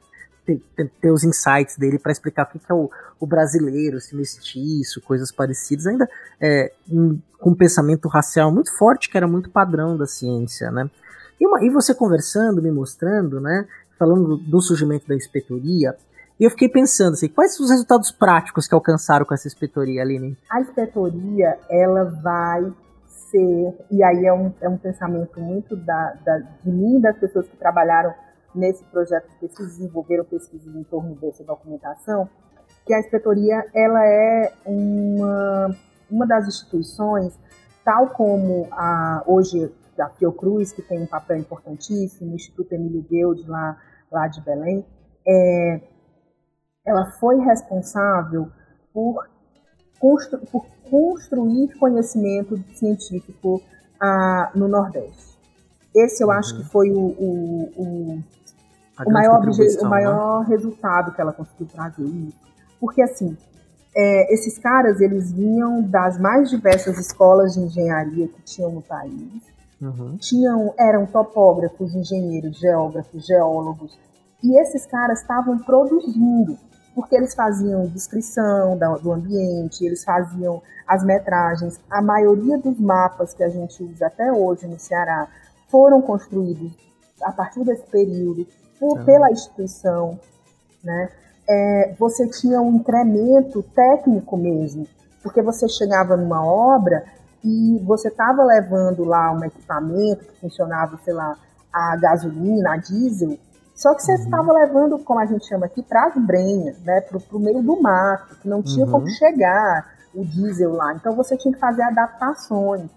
ter, 0.56 0.62
ter, 0.76 0.92
ter 1.02 1.12
os 1.12 1.24
insights 1.24 1.78
dele 1.78 2.00
para 2.00 2.12
explicar 2.12 2.44
o 2.44 2.48
que, 2.48 2.60
que 2.60 2.72
é 2.72 2.76
o, 2.76 2.90
o, 3.20 3.26
brasileiro, 3.26 3.98
esse 3.98 4.16
mestiço, 4.16 5.02
coisas 5.02 5.32
parecidas, 5.32 5.88
ainda 5.88 6.10
é, 6.40 6.72
com 7.40 7.52
um 7.52 7.56
pensamento 7.56 8.08
racial 8.08 8.52
muito 8.52 8.76
forte, 8.78 9.10
que 9.10 9.18
era 9.18 9.28
muito 9.28 9.50
padrão 9.50 9.98
da 9.98 10.06
ciência, 10.06 10.72
né? 10.72 10.90
E, 11.40 11.48
uma, 11.48 11.64
e 11.64 11.70
você 11.70 11.96
conversando, 11.96 12.62
me 12.62 12.72
mostrando, 12.72 13.42
né, 13.42 13.68
falando 13.98 14.38
do, 14.38 14.38
do 14.38 14.62
surgimento 14.62 15.08
da 15.08 15.16
inspetoria, 15.16 15.96
e 16.40 16.44
eu 16.44 16.50
fiquei 16.50 16.70
pensando 16.70 17.14
assim, 17.14 17.28
quais 17.28 17.60
os 17.60 17.70
resultados 17.70 18.12
práticos 18.12 18.68
que 18.68 18.74
alcançaram 18.74 19.26
com 19.26 19.34
essa 19.34 19.48
inspetoria, 19.48 20.02
Aline? 20.02 20.38
A 20.50 20.60
inspetoria, 20.60 21.58
ela 21.70 22.06
vai 22.06 22.74
ser, 23.08 23.78
e 23.90 24.04
aí 24.04 24.26
é 24.26 24.34
um, 24.34 24.54
é 24.60 24.68
um 24.68 24.78
pensamento 24.78 25.40
muito 25.40 25.76
da, 25.76 26.16
da, 26.26 26.38
de 26.38 26.72
mim 26.72 27.00
das 27.00 27.18
pessoas 27.18 27.48
que 27.48 27.56
trabalharam 27.58 28.14
nesse 28.54 28.84
projeto 28.86 29.30
de 29.30 29.36
pesquisa, 29.38 29.70
desenvolveram 29.70 30.26
pesquisas 30.26 30.76
em 30.76 30.84
torno 30.84 31.16
dessa 31.16 31.44
documentação, 31.44 32.30
que 32.86 32.94
a 32.94 33.00
inspetoria 33.00 33.66
ela 33.74 34.06
é 34.06 34.54
uma, 34.66 35.76
uma 36.10 36.28
das 36.28 36.48
instituições, 36.48 37.38
tal 37.84 38.10
como 38.10 38.68
a, 38.72 39.24
hoje 39.26 39.72
a 40.00 40.10
Fiocruz, 40.10 40.72
que 40.72 40.82
tem 40.82 41.02
um 41.02 41.08
papel 41.08 41.38
importantíssimo, 41.38 42.32
o 42.32 42.36
Instituto 42.36 42.74
Emílio 42.74 43.04
Guild, 43.04 43.48
lá, 43.48 43.78
lá 44.12 44.28
de 44.28 44.42
Belém, 44.42 44.86
é, 45.28 45.82
ela 46.86 47.12
foi 47.12 47.38
responsável 47.40 48.50
por, 48.94 49.30
constru, 50.00 50.40
por 50.48 50.66
construir 50.90 51.78
conhecimento 51.78 52.58
científico 52.74 53.62
ah, 54.02 54.52
no 54.56 54.68
Nordeste. 54.68 55.40
Esse 55.96 56.24
eu 56.24 56.28
uhum. 56.28 56.34
acho 56.34 56.58
que 56.58 56.64
foi 56.64 56.90
o, 56.92 57.00
o, 57.00 57.64
o, 57.76 58.24
o 59.06 59.12
maior, 59.12 59.42
o 59.42 59.86
maior 59.86 60.42
né? 60.42 60.46
resultado 60.50 61.14
que 61.14 61.22
ela 61.22 61.34
conseguiu 61.34 61.68
trazer. 61.68 62.34
Porque, 62.80 63.02
assim, 63.02 63.38
é, 63.96 64.34
esses 64.34 64.58
caras, 64.58 65.02
eles 65.02 65.32
vinham 65.32 65.82
das 65.82 66.20
mais 66.20 66.50
diversas 66.50 66.98
escolas 66.98 67.54
de 67.54 67.62
engenharia 67.62 68.28
que 68.28 68.42
tinham 68.44 68.72
no 68.72 68.82
país. 68.82 69.42
Uhum. 69.82 70.18
Tinham, 70.18 70.74
eram 70.80 71.06
topógrafos, 71.06 71.94
engenheiros, 71.96 72.58
geógrafos, 72.58 73.26
geólogos. 73.26 73.98
E 74.44 74.60
esses 74.60 74.86
caras 74.86 75.22
estavam 75.22 75.60
produzindo, 75.60 76.58
porque 76.96 77.16
eles 77.16 77.36
faziam 77.36 77.88
descrição 77.88 78.78
do 79.02 79.12
ambiente, 79.12 79.86
eles 79.86 80.04
faziam 80.04 80.62
as 80.88 81.04
metragens. 81.04 81.80
A 81.90 82.02
maioria 82.02 82.58
dos 82.58 82.80
mapas 82.80 83.34
que 83.34 83.44
a 83.44 83.50
gente 83.50 83.84
usa 83.84 84.08
até 84.08 84.32
hoje 84.32 84.68
no 84.68 84.80
Ceará 84.80 85.28
foram 85.70 86.02
construídos 86.02 86.72
a 87.24 87.32
partir 87.32 87.64
desse 87.64 87.86
período 87.88 88.48
por, 88.82 88.98
uhum. 88.98 89.06
pela 89.06 89.32
instituição, 89.32 90.20
né? 90.84 91.10
é, 91.52 91.94
você 92.00 92.28
tinha 92.28 92.62
um 92.62 92.76
incremento 92.76 93.62
técnico 93.76 94.38
mesmo, 94.38 94.88
porque 95.22 95.42
você 95.42 95.68
chegava 95.68 96.16
numa 96.16 96.44
obra 96.44 97.04
e 97.44 97.80
você 97.84 98.08
estava 98.08 98.44
levando 98.44 99.04
lá 99.04 99.32
um 99.32 99.44
equipamento 99.44 100.26
que 100.26 100.40
funcionava, 100.40 100.98
sei 101.04 101.14
lá, 101.14 101.38
a 101.72 101.96
gasolina, 101.98 102.74
a 102.74 102.78
diesel, 102.78 103.38
só 103.76 103.96
que 103.96 104.04
você 104.04 104.14
uhum. 104.14 104.24
estava 104.24 104.54
levando, 104.54 105.00
como 105.00 105.20
a 105.20 105.26
gente 105.26 105.46
chama 105.48 105.66
aqui, 105.66 105.82
para 105.82 106.08
as 106.08 106.18
brenhas, 106.18 106.80
né, 106.84 107.02
para 107.02 107.20
o 107.32 107.40
meio 107.40 107.62
do 107.62 107.82
mato, 107.82 108.36
que 108.36 108.48
não 108.48 108.62
tinha 108.62 108.86
uhum. 108.86 108.92
como 108.92 109.10
chegar 109.10 109.92
o 110.14 110.24
diesel 110.24 110.74
lá. 110.74 110.94
Então 110.94 111.16
você 111.16 111.36
tinha 111.36 111.54
que 111.54 111.60
fazer 111.60 111.82
adaptações. 111.84 112.90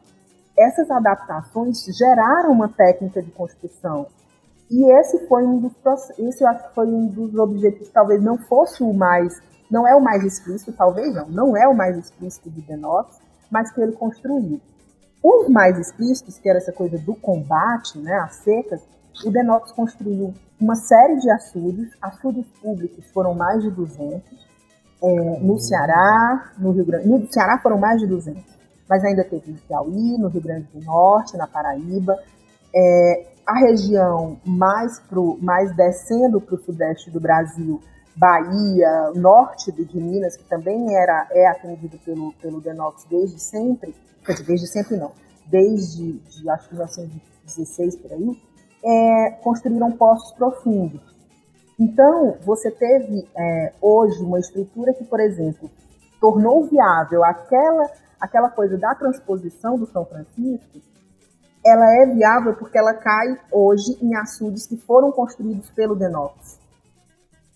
Essas 0.56 0.90
adaptações 0.90 1.84
geraram 1.96 2.52
uma 2.52 2.68
técnica 2.68 3.22
de 3.22 3.30
construção. 3.30 4.06
E 4.70 4.90
esse 4.98 5.26
foi 5.28 5.44
um 5.44 5.58
dos 5.58 5.72
esse 6.18 6.42
eu 6.42 6.48
acho 6.48 6.68
que 6.68 6.74
foi 6.74 6.86
um 6.86 7.06
dos 7.06 7.34
objetivos, 7.34 7.88
talvez 7.90 8.22
não 8.22 8.38
fosse 8.38 8.82
o 8.82 8.92
mais, 8.92 9.40
não 9.70 9.86
é 9.86 9.94
o 9.94 10.00
mais 10.00 10.24
explícito, 10.24 10.72
talvez 10.72 11.14
não, 11.14 11.28
não 11.28 11.56
é 11.56 11.68
o 11.68 11.74
mais 11.74 11.96
explícito 11.98 12.50
de 12.50 12.62
Denox, 12.62 13.18
mas 13.50 13.70
que 13.72 13.80
ele 13.80 13.92
construiu. 13.92 14.60
Os 15.22 15.48
mais 15.48 15.78
explícitos, 15.78 16.38
que 16.38 16.48
era 16.48 16.58
essa 16.58 16.72
coisa 16.72 16.98
do 16.98 17.14
combate, 17.14 17.98
né, 17.98 18.14
as 18.14 18.36
secas, 18.36 18.80
o 19.24 19.30
Denox 19.30 19.72
construiu 19.72 20.34
uma 20.60 20.74
série 20.74 21.16
de 21.18 21.30
açudes, 21.30 21.92
açudes 22.00 22.46
públicos 22.62 23.04
foram 23.12 23.34
mais 23.34 23.62
de 23.62 23.70
200, 23.70 24.22
é, 25.02 25.40
no 25.40 25.58
Ceará, 25.58 26.52
no 26.58 26.72
Rio 26.72 26.86
Grande, 26.86 27.08
no 27.08 27.30
Ceará 27.30 27.58
foram 27.58 27.78
mais 27.78 28.00
de 28.00 28.06
200, 28.06 28.42
mas 28.88 29.04
ainda 29.04 29.24
teve 29.24 29.52
no 29.52 29.58
Piauí, 29.58 30.18
no 30.18 30.28
Rio 30.28 30.40
Grande 30.40 30.68
do 30.72 30.84
Norte, 30.84 31.36
na 31.36 31.46
Paraíba, 31.46 32.18
é, 32.74 33.33
a 33.46 33.58
região 33.58 34.38
mais, 34.44 34.98
pro, 35.00 35.38
mais 35.40 35.74
descendo 35.76 36.40
para 36.40 36.54
o 36.54 36.58
sudeste 36.58 37.10
do 37.10 37.20
Brasil, 37.20 37.80
Bahia, 38.16 39.10
norte 39.14 39.72
de 39.72 40.00
Minas, 40.00 40.36
que 40.36 40.44
também 40.44 40.96
era, 40.96 41.26
é 41.30 41.48
atendido 41.48 41.98
pelo, 42.04 42.32
pelo 42.34 42.60
Denox 42.60 43.04
desde 43.10 43.40
sempre, 43.40 43.94
desde 44.46 44.66
sempre 44.68 44.96
não, 44.96 45.12
desde 45.46 46.12
de, 46.12 46.48
acho 46.48 46.68
que 46.68 46.74
1916 46.74 47.96
por 47.96 48.12
aí, 48.12 48.42
é, 48.84 49.30
construíram 49.42 49.90
poços 49.92 50.32
profundos. 50.32 51.00
Então, 51.78 52.36
você 52.42 52.70
teve 52.70 53.28
é, 53.36 53.72
hoje 53.80 54.22
uma 54.22 54.38
estrutura 54.38 54.94
que, 54.94 55.04
por 55.04 55.18
exemplo, 55.18 55.68
tornou 56.20 56.64
viável 56.64 57.24
aquela, 57.24 57.90
aquela 58.20 58.48
coisa 58.48 58.78
da 58.78 58.94
transposição 58.94 59.76
do 59.76 59.86
São 59.86 60.04
Francisco, 60.04 60.80
ela 61.64 62.02
é 62.02 62.06
viável 62.06 62.54
porque 62.54 62.76
ela 62.76 62.94
cai 62.94 63.38
hoje 63.50 63.98
em 64.02 64.14
açudes 64.16 64.66
que 64.66 64.76
foram 64.76 65.10
construídos 65.10 65.70
pelo 65.70 65.96
Denox. 65.96 66.60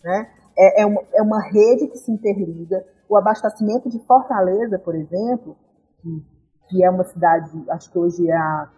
Né? 0.03 0.29
É, 0.57 0.83
é, 0.83 0.87
uma, 0.87 1.03
é 1.15 1.23
uma 1.23 1.43
rede 1.43 1.89
que 1.89 1.99
se 1.99 2.11
interliga. 2.11 2.85
O 3.09 3.17
abastecimento 3.17 3.89
de 3.89 3.99
Fortaleza, 4.01 4.79
por 4.79 4.95
exemplo, 4.95 5.57
que, 6.01 6.25
que 6.69 6.85
é 6.85 6.91
uma 6.91 7.05
cidade, 7.05 7.51
acho 7.71 7.91
que 7.91 7.99
hoje 7.99 8.29
é 8.29 8.37
a 8.37 8.69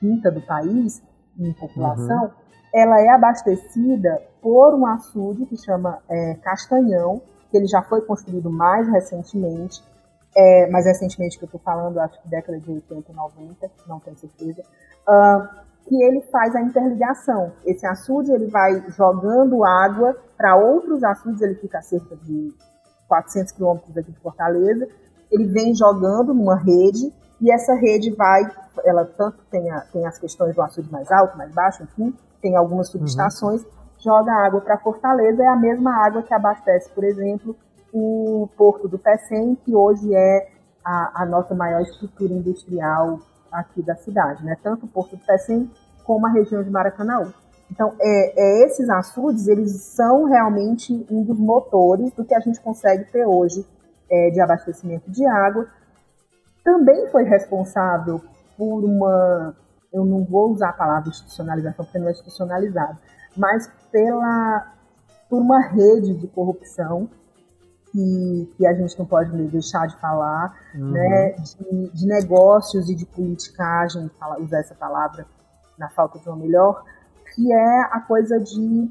quinta 0.00 0.30
do 0.30 0.40
país 0.40 1.02
em 1.38 1.52
população, 1.52 2.24
uhum. 2.24 2.30
ela 2.74 3.00
é 3.00 3.08
abastecida 3.10 4.20
por 4.42 4.74
um 4.74 4.86
açude 4.86 5.46
que 5.46 5.56
chama 5.56 5.98
é, 6.08 6.34
Castanhão, 6.42 7.22
que 7.50 7.56
ele 7.56 7.66
já 7.66 7.82
foi 7.82 8.00
construído 8.02 8.50
mais 8.50 8.88
recentemente, 8.88 9.82
é, 10.36 10.68
mais 10.70 10.86
recentemente 10.86 11.38
que 11.38 11.44
eu 11.44 11.46
estou 11.46 11.60
falando, 11.60 11.98
acho 11.98 12.20
que 12.22 12.28
década 12.28 12.58
de 12.58 12.70
80, 12.70 13.12
90, 13.12 13.70
não 13.86 13.98
tenho 13.98 14.16
certeza, 14.16 14.62
uh, 15.08 15.48
que 15.86 16.02
ele 16.02 16.20
faz 16.22 16.54
a 16.54 16.60
interligação. 16.60 17.52
Esse 17.64 17.86
açude 17.86 18.30
ele 18.32 18.46
vai 18.46 18.84
jogando 18.90 19.64
água 19.64 20.16
para 20.36 20.56
outros 20.56 21.02
açudes, 21.02 21.40
ele 21.40 21.54
fica 21.56 21.78
a 21.78 21.82
cerca 21.82 22.16
de 22.16 22.54
400 23.08 23.52
quilômetros 23.52 23.96
aqui 23.96 24.12
de 24.12 24.20
Fortaleza, 24.20 24.88
ele 25.30 25.46
vem 25.46 25.74
jogando 25.74 26.32
numa 26.32 26.56
rede 26.56 27.12
e 27.40 27.52
essa 27.52 27.74
rede 27.74 28.14
vai, 28.14 28.42
ela 28.84 29.04
tanto 29.04 29.38
tem, 29.50 29.70
a, 29.70 29.80
tem 29.92 30.06
as 30.06 30.18
questões 30.18 30.54
do 30.54 30.62
açude 30.62 30.90
mais 30.92 31.10
alto, 31.10 31.36
mais 31.36 31.52
baixo, 31.52 31.82
enfim, 31.82 32.14
tem 32.40 32.56
algumas 32.56 32.88
subestações, 32.88 33.62
uhum. 33.62 33.70
joga 33.98 34.32
água 34.32 34.60
para 34.60 34.78
Fortaleza, 34.78 35.42
é 35.42 35.48
a 35.48 35.56
mesma 35.56 36.04
água 36.04 36.22
que 36.22 36.32
abastece, 36.32 36.90
por 36.90 37.04
exemplo, 37.04 37.56
o 37.92 38.48
Porto 38.56 38.88
do 38.88 38.98
Pecém, 38.98 39.54
que 39.64 39.74
hoje 39.74 40.14
é 40.14 40.48
a, 40.84 41.22
a, 41.22 41.26
nossa 41.26 41.54
maior 41.54 41.80
estrutura 41.82 42.32
industrial 42.32 43.20
aqui 43.50 43.82
da 43.82 43.96
cidade, 43.96 44.44
né? 44.44 44.56
Tanto 44.62 44.86
o 44.86 44.88
Porto 44.88 45.16
do 45.16 45.24
Pecém 45.24 45.70
como 46.04 46.26
a 46.26 46.30
região 46.30 46.62
de 46.62 46.70
Maracanã. 46.70 47.32
Então, 47.70 47.94
é, 48.00 48.62
é, 48.62 48.66
esses 48.66 48.88
açudes, 48.88 49.46
eles 49.46 49.70
são 49.82 50.24
realmente 50.24 51.06
um 51.10 51.22
dos 51.22 51.38
motores 51.38 52.12
do 52.12 52.24
que 52.24 52.34
a 52.34 52.40
gente 52.40 52.60
consegue 52.60 53.04
ter 53.12 53.24
hoje 53.24 53.64
é, 54.10 54.30
de 54.30 54.40
abastecimento 54.40 55.10
de 55.10 55.24
água. 55.26 55.68
Também 56.64 57.06
foi 57.08 57.24
responsável 57.24 58.20
por 58.58 58.84
uma, 58.84 59.56
eu 59.92 60.04
não 60.04 60.24
vou 60.24 60.50
usar 60.50 60.70
a 60.70 60.74
palavra 60.74 61.08
institucionalização, 61.08 61.84
porque 61.84 61.98
não 61.98 62.08
é 62.08 62.10
institucionalizado, 62.10 62.98
mas 63.36 63.70
pela, 63.90 64.74
por 65.28 65.40
uma 65.40 65.60
rede 65.60 66.14
de 66.14 66.26
corrupção 66.26 67.08
que, 67.92 68.52
que 68.56 68.66
a 68.66 68.74
gente 68.74 68.98
não 68.98 69.06
pode 69.06 69.30
deixar 69.48 69.86
de 69.86 69.96
falar, 69.98 70.54
uhum. 70.74 70.90
né, 70.90 71.30
de, 71.32 71.90
de, 71.92 72.06
negócios 72.06 72.88
e 72.88 72.94
de 72.94 73.04
politicagem, 73.06 74.10
usar 74.40 74.58
essa 74.58 74.74
palavra 74.74 75.26
na 75.78 75.88
falta 75.88 76.18
de 76.18 76.28
uma 76.28 76.36
melhor, 76.36 76.84
que 77.34 77.52
é 77.52 77.80
a 77.90 78.00
coisa 78.00 78.38
de 78.38 78.90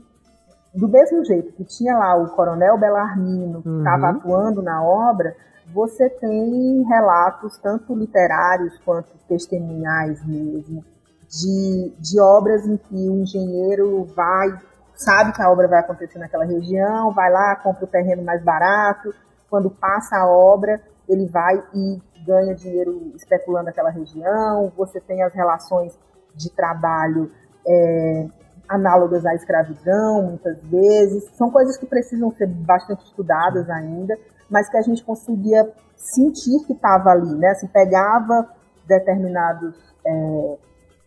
do 0.73 0.87
mesmo 0.87 1.25
jeito 1.25 1.51
que 1.53 1.63
tinha 1.63 1.97
lá 1.97 2.15
o 2.15 2.29
coronel 2.29 2.77
Belarmino 2.77 3.63
que 3.63 3.69
estava 3.69 4.11
uhum. 4.11 4.17
atuando 4.17 4.61
na 4.61 4.83
obra, 4.83 5.35
você 5.73 6.09
tem 6.09 6.83
relatos 6.83 7.57
tanto 7.57 7.95
literários 7.95 8.77
quanto 8.85 9.09
testemunhais 9.27 10.23
mesmo 10.25 10.83
de, 11.29 11.93
de 11.99 12.19
obras 12.19 12.65
em 12.65 12.77
que 12.77 13.09
o 13.09 13.21
engenheiro 13.21 14.05
vai 14.15 14.59
sabe 14.99 15.31
que 15.31 15.41
a 15.41 15.49
obra 15.49 15.67
vai 15.67 15.79
acontecer 15.79 16.19
naquela 16.19 16.45
região, 16.45 17.11
vai 17.11 17.31
lá, 17.31 17.55
compra 17.55 17.85
o 17.85 17.87
terreno 17.87 18.21
mais 18.21 18.43
barato, 18.43 19.13
quando 19.49 19.69
passa 19.69 20.17
a 20.17 20.27
obra, 20.27 20.81
ele 21.07 21.25
vai 21.27 21.63
e 21.73 22.01
ganha 22.25 22.53
dinheiro 22.53 23.11
especulando 23.15 23.69
aquela 23.69 23.89
região, 23.89 24.71
você 24.75 24.99
tem 24.99 25.23
as 25.23 25.33
relações 25.33 25.97
de 26.35 26.51
trabalho 26.51 27.31
é, 27.65 28.27
análogas 28.67 29.25
à 29.25 29.33
escravidão, 29.33 30.23
muitas 30.23 30.61
vezes, 30.63 31.23
são 31.35 31.49
coisas 31.49 31.77
que 31.77 31.85
precisam 31.85 32.31
ser 32.35 32.47
bastante 32.47 33.05
estudadas 33.05 33.69
ainda, 33.69 34.15
mas 34.49 34.69
que 34.69 34.77
a 34.77 34.81
gente 34.81 35.03
conseguia 35.03 35.71
sentir 35.95 36.65
que 36.65 36.73
estava 36.73 37.09
ali, 37.09 37.33
né? 37.35 37.49
Assim, 37.49 37.67
pegava 37.67 38.47
determinados 38.85 39.75
é, 40.05 40.57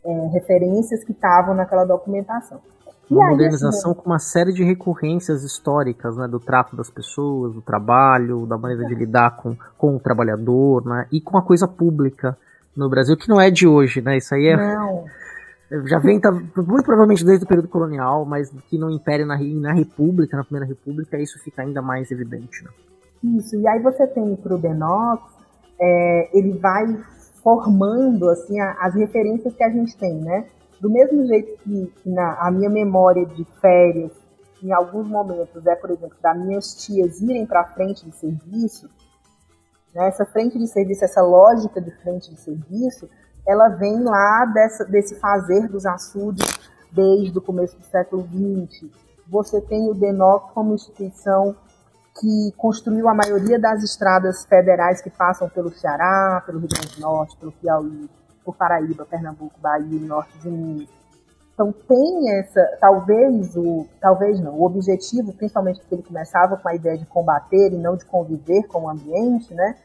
é, 0.04 0.26
referências 0.32 1.04
que 1.04 1.12
estavam 1.12 1.54
naquela 1.54 1.84
documentação. 1.84 2.60
Uma 3.10 3.30
modernização 3.30 3.92
com 3.92 4.06
uma 4.06 4.18
série 4.18 4.52
de 4.52 4.64
recorrências 4.64 5.42
históricas, 5.42 6.16
né, 6.16 6.26
do 6.26 6.40
trato 6.40 6.74
das 6.74 6.88
pessoas, 6.88 7.52
do 7.52 7.60
trabalho, 7.60 8.46
da 8.46 8.56
maneira 8.56 8.86
de 8.86 8.94
lidar 8.94 9.36
com, 9.36 9.56
com 9.76 9.96
o 9.96 10.00
trabalhador, 10.00 10.86
né, 10.86 11.06
e 11.12 11.20
com 11.20 11.36
a 11.36 11.42
coisa 11.42 11.68
pública 11.68 12.36
no 12.74 12.88
Brasil, 12.88 13.16
que 13.16 13.28
não 13.28 13.40
é 13.40 13.50
de 13.50 13.66
hoje, 13.66 14.00
né, 14.00 14.16
isso 14.16 14.34
aí 14.34 14.46
é... 14.46 14.56
Não. 14.56 15.04
já 15.86 15.98
vem 15.98 16.20
tá, 16.20 16.30
muito 16.30 16.84
provavelmente 16.84 17.24
desde 17.24 17.44
o 17.44 17.48
período 17.48 17.68
colonial, 17.68 18.24
mas 18.24 18.50
que 18.68 18.76
no 18.76 18.90
Império, 18.90 19.26
na, 19.26 19.38
na 19.38 19.72
República, 19.72 20.36
na 20.36 20.44
Primeira 20.44 20.66
República, 20.66 21.18
isso 21.18 21.38
fica 21.42 21.62
ainda 21.62 21.80
mais 21.80 22.10
evidente. 22.10 22.62
Né? 22.64 22.70
Isso, 23.38 23.56
e 23.56 23.66
aí 23.66 23.80
você 23.80 24.06
tem 24.06 24.22
o 24.22 24.58
Denox, 24.58 25.22
é, 25.80 26.36
ele 26.36 26.58
vai 26.58 26.86
formando 27.42 28.28
assim 28.28 28.60
a, 28.60 28.72
as 28.80 28.94
referências 28.94 29.54
que 29.54 29.64
a 29.64 29.70
gente 29.70 29.96
tem, 29.96 30.14
né? 30.20 30.44
Do 30.82 30.90
mesmo 30.90 31.24
jeito 31.28 31.62
que, 31.62 31.92
na 32.04 32.34
a 32.40 32.50
minha 32.50 32.68
memória 32.68 33.24
de 33.24 33.44
férias, 33.60 34.10
em 34.60 34.72
alguns 34.72 35.06
momentos, 35.06 35.64
é, 35.64 35.76
por 35.76 35.90
exemplo, 35.92 36.16
das 36.20 36.36
minhas 36.36 36.74
tias 36.74 37.20
irem 37.20 37.46
para 37.46 37.60
a 37.60 37.68
frente 37.68 38.04
de 38.04 38.16
serviço, 38.16 38.90
né, 39.94 40.08
essa 40.08 40.26
frente 40.26 40.58
de 40.58 40.66
serviço, 40.66 41.04
essa 41.04 41.22
lógica 41.22 41.80
de 41.80 41.92
frente 42.02 42.30
de 42.30 42.36
serviço, 42.36 43.08
ela 43.46 43.68
vem 43.68 44.02
lá 44.02 44.44
dessa, 44.46 44.84
desse 44.84 45.20
fazer 45.20 45.68
dos 45.68 45.86
açudes 45.86 46.48
desde 46.90 47.38
o 47.38 47.40
começo 47.40 47.76
do 47.76 47.84
século 47.84 48.24
XX. 48.24 48.90
Você 49.28 49.60
tem 49.60 49.88
o 49.88 49.94
DENOC 49.94 50.52
como 50.52 50.74
instituição 50.74 51.54
que 52.20 52.52
construiu 52.56 53.08
a 53.08 53.14
maioria 53.14 53.56
das 53.56 53.84
estradas 53.84 54.44
federais 54.46 55.00
que 55.00 55.10
passam 55.10 55.48
pelo 55.48 55.70
Ceará, 55.70 56.42
pelo 56.44 56.58
Rio 56.58 56.68
Grande 56.68 56.96
do 56.96 57.00
Norte, 57.02 57.36
pelo 57.36 57.52
Piauí, 57.52 58.10
por 58.44 58.56
Paraíba, 58.56 59.04
Pernambuco, 59.04 59.58
Bahia 59.60 59.96
e 59.96 60.00
Norte 60.00 60.38
de 60.38 60.48
Minas. 60.48 60.88
Então 61.54 61.72
tem 61.86 62.38
essa, 62.38 62.60
talvez 62.80 63.54
o, 63.56 63.86
talvez 64.00 64.40
não, 64.40 64.54
o 64.54 64.64
objetivo, 64.64 65.32
principalmente 65.32 65.80
porque 65.80 65.94
ele 65.94 66.02
começava 66.02 66.56
com 66.56 66.68
a 66.68 66.74
ideia 66.74 66.96
de 66.96 67.06
combater 67.06 67.72
e 67.72 67.76
não 67.76 67.96
de 67.96 68.04
conviver 68.06 68.64
com 68.64 68.82
o 68.82 68.88
ambiente, 68.88 69.52
né? 69.54 69.76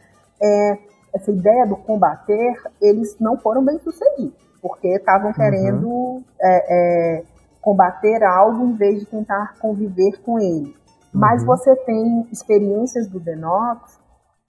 É, 0.42 0.78
essa 1.14 1.32
ideia 1.32 1.66
do 1.66 1.76
combater, 1.76 2.56
eles 2.82 3.18
não 3.20 3.38
foram 3.38 3.64
bem 3.64 3.80
sucedidos, 3.80 4.34
porque 4.62 4.88
estavam 4.88 5.28
uhum. 5.28 5.34
querendo 5.34 6.24
é, 6.42 7.18
é, 7.20 7.24
combater 7.62 8.24
algo 8.24 8.66
em 8.66 8.74
vez 8.74 9.00
de 9.00 9.06
tentar 9.06 9.56
conviver 9.60 10.22
com 10.22 10.40
ele. 10.40 10.76
Mas 11.14 11.42
uhum. 11.42 11.48
você 11.48 11.76
tem 11.76 12.28
experiências 12.32 13.08
do 13.08 13.20
Denox 13.20 13.97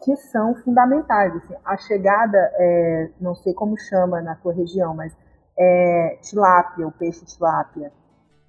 que 0.03 0.17
são 0.17 0.55
fundamentais. 0.57 1.35
Assim, 1.37 1.55
a 1.65 1.77
chegada, 1.77 2.39
é, 2.55 3.11
não 3.21 3.35
sei 3.35 3.53
como 3.55 3.79
chama 3.79 4.21
na 4.21 4.35
tua 4.37 4.53
região, 4.53 4.95
mas 4.95 5.17
é, 5.59 6.19
tilápia, 6.23 6.87
o 6.87 6.93
peixe 6.93 7.25
tilápia. 7.25 7.93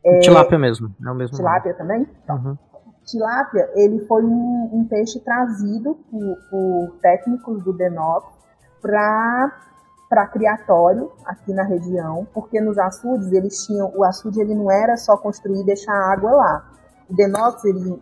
É, 0.05 0.19
tilápia 0.19 0.57
mesmo, 0.57 0.93
é 1.05 1.11
o 1.11 1.15
mesmo. 1.15 1.35
Tilápia 1.35 1.73
nome. 1.73 1.77
também? 1.77 2.07
Então, 2.23 2.35
uhum. 2.37 2.57
Tilápia, 3.05 3.71
ele 3.73 4.05
foi 4.05 4.23
um, 4.23 4.69
um 4.71 4.87
peixe 4.87 5.19
trazido 5.19 5.95
por, 6.11 6.37
por, 6.49 6.99
técnicos 7.01 7.63
do 7.63 7.73
Denox 7.73 8.27
para 8.81 9.65
para 10.07 10.25
criatório 10.25 11.11
aqui 11.23 11.53
na 11.53 11.61
região, 11.61 12.27
porque 12.33 12.59
nos 12.59 12.79
açudes 12.79 13.31
eles 13.31 13.63
tinham 13.63 13.91
o 13.95 14.03
açude 14.03 14.41
ele 14.41 14.55
não 14.55 14.71
era 14.71 14.97
só 14.97 15.15
construir 15.15 15.61
e 15.61 15.63
deixar 15.63 15.93
a 15.93 16.13
água 16.13 16.31
lá. 16.31 16.71
O 17.07 17.15
Denox, 17.15 17.63
ele, 17.63 18.01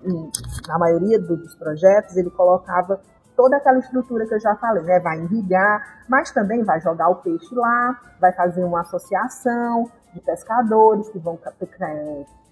na 0.68 0.80
maioria 0.80 1.20
dos 1.20 1.54
projetos, 1.56 2.16
ele 2.16 2.30
colocava 2.30 3.02
toda 3.38 3.56
aquela 3.56 3.78
estrutura 3.78 4.26
que 4.26 4.34
eu 4.34 4.40
já 4.40 4.56
falei, 4.56 4.84
né? 4.84 5.00
Vai 5.00 5.20
irrigar, 5.22 6.04
mas 6.10 6.32
também 6.32 6.64
vai 6.64 6.82
jogar 6.82 7.08
o 7.10 7.18
peixe 7.18 7.54
lá, 7.56 8.02
vai 8.20 8.34
fazer 8.34 8.64
uma 8.64 8.82
associação 8.82 9.90
de 10.14 10.20
pescadores 10.22 11.08
que 11.10 11.20
vão 11.20 11.40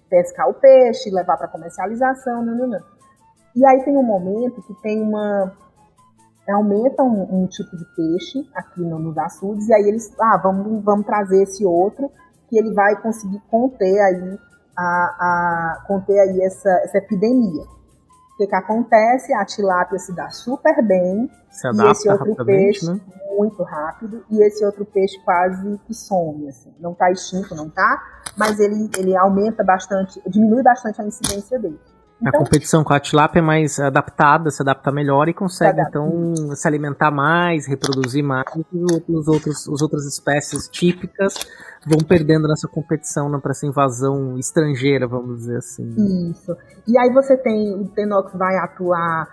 pescar 0.08 0.48
o 0.48 0.54
peixe, 0.54 1.10
levar 1.10 1.36
para 1.36 1.48
comercialização, 1.48 2.44
não, 2.44 2.54
não, 2.54 2.66
não. 2.68 2.80
E 3.54 3.66
aí 3.66 3.82
tem 3.84 3.96
um 3.96 4.02
momento 4.02 4.62
que 4.62 4.74
tem 4.80 5.02
uma 5.02 5.52
aumenta 6.48 7.02
um, 7.02 7.42
um 7.42 7.46
tipo 7.48 7.76
de 7.76 7.84
peixe 7.96 8.48
aqui 8.54 8.80
no, 8.80 9.00
nos 9.00 9.18
açudes 9.18 9.68
e 9.68 9.74
aí 9.74 9.88
eles, 9.88 10.14
ah, 10.20 10.38
vamos, 10.40 10.84
vamos 10.84 11.04
trazer 11.04 11.42
esse 11.42 11.66
outro 11.66 12.08
que 12.48 12.56
ele 12.56 12.72
vai 12.72 12.94
conseguir 13.02 13.40
conter 13.50 13.98
aí 14.00 14.38
a, 14.76 14.84
a 14.84 15.84
conter 15.88 16.18
aí 16.20 16.40
essa, 16.42 16.70
essa 16.84 16.98
epidemia. 16.98 17.64
O 18.36 18.38
que, 18.38 18.46
que 18.46 18.54
acontece? 18.54 19.32
A 19.32 19.46
tilápia 19.46 19.98
se 19.98 20.14
dá 20.14 20.28
super 20.28 20.86
bem. 20.86 21.30
Se 21.48 21.66
adapta 21.66 21.88
e 21.88 21.90
esse 21.92 22.10
outro 22.10 22.44
peixe 22.44 22.86
né? 22.86 23.00
muito 23.34 23.62
rápido. 23.62 24.26
E 24.30 24.42
esse 24.42 24.62
outro 24.62 24.84
peixe 24.84 25.18
quase 25.24 25.80
que 25.86 25.94
some. 25.94 26.46
Assim. 26.46 26.70
Não 26.78 26.92
está 26.92 27.10
extinto, 27.10 27.54
não 27.54 27.68
está, 27.68 28.02
mas 28.36 28.60
ele, 28.60 28.90
ele 28.98 29.16
aumenta 29.16 29.64
bastante, 29.64 30.20
diminui 30.28 30.62
bastante 30.62 31.00
a 31.00 31.06
incidência 31.06 31.58
dele. 31.58 31.80
Então, 32.20 32.40
a 32.40 32.44
competição 32.44 32.82
com 32.82 32.94
a 32.94 33.00
tilápia 33.00 33.40
é 33.40 33.42
mais 33.42 33.78
adaptada, 33.78 34.50
se 34.50 34.62
adapta 34.62 34.90
melhor 34.90 35.28
e 35.28 35.34
consegue 35.34 35.80
então 35.82 36.34
se 36.54 36.66
alimentar 36.66 37.10
mais, 37.10 37.66
reproduzir 37.66 38.24
mais 38.24 38.46
e 38.72 39.12
os 39.12 39.28
outros, 39.28 39.68
as 39.68 39.82
outras 39.82 40.06
espécies 40.06 40.66
típicas 40.68 41.34
vão 41.86 41.98
perdendo 41.98 42.48
nessa 42.48 42.66
competição 42.66 43.28
né, 43.28 43.38
para 43.38 43.50
essa 43.50 43.66
invasão 43.66 44.38
estrangeira, 44.38 45.06
vamos 45.06 45.40
dizer 45.40 45.58
assim. 45.58 46.30
Isso. 46.30 46.56
E 46.88 46.98
aí 46.98 47.12
você 47.12 47.36
tem 47.36 47.74
o 47.74 47.84
Denox 47.84 48.32
vai 48.32 48.56
atuar 48.56 49.28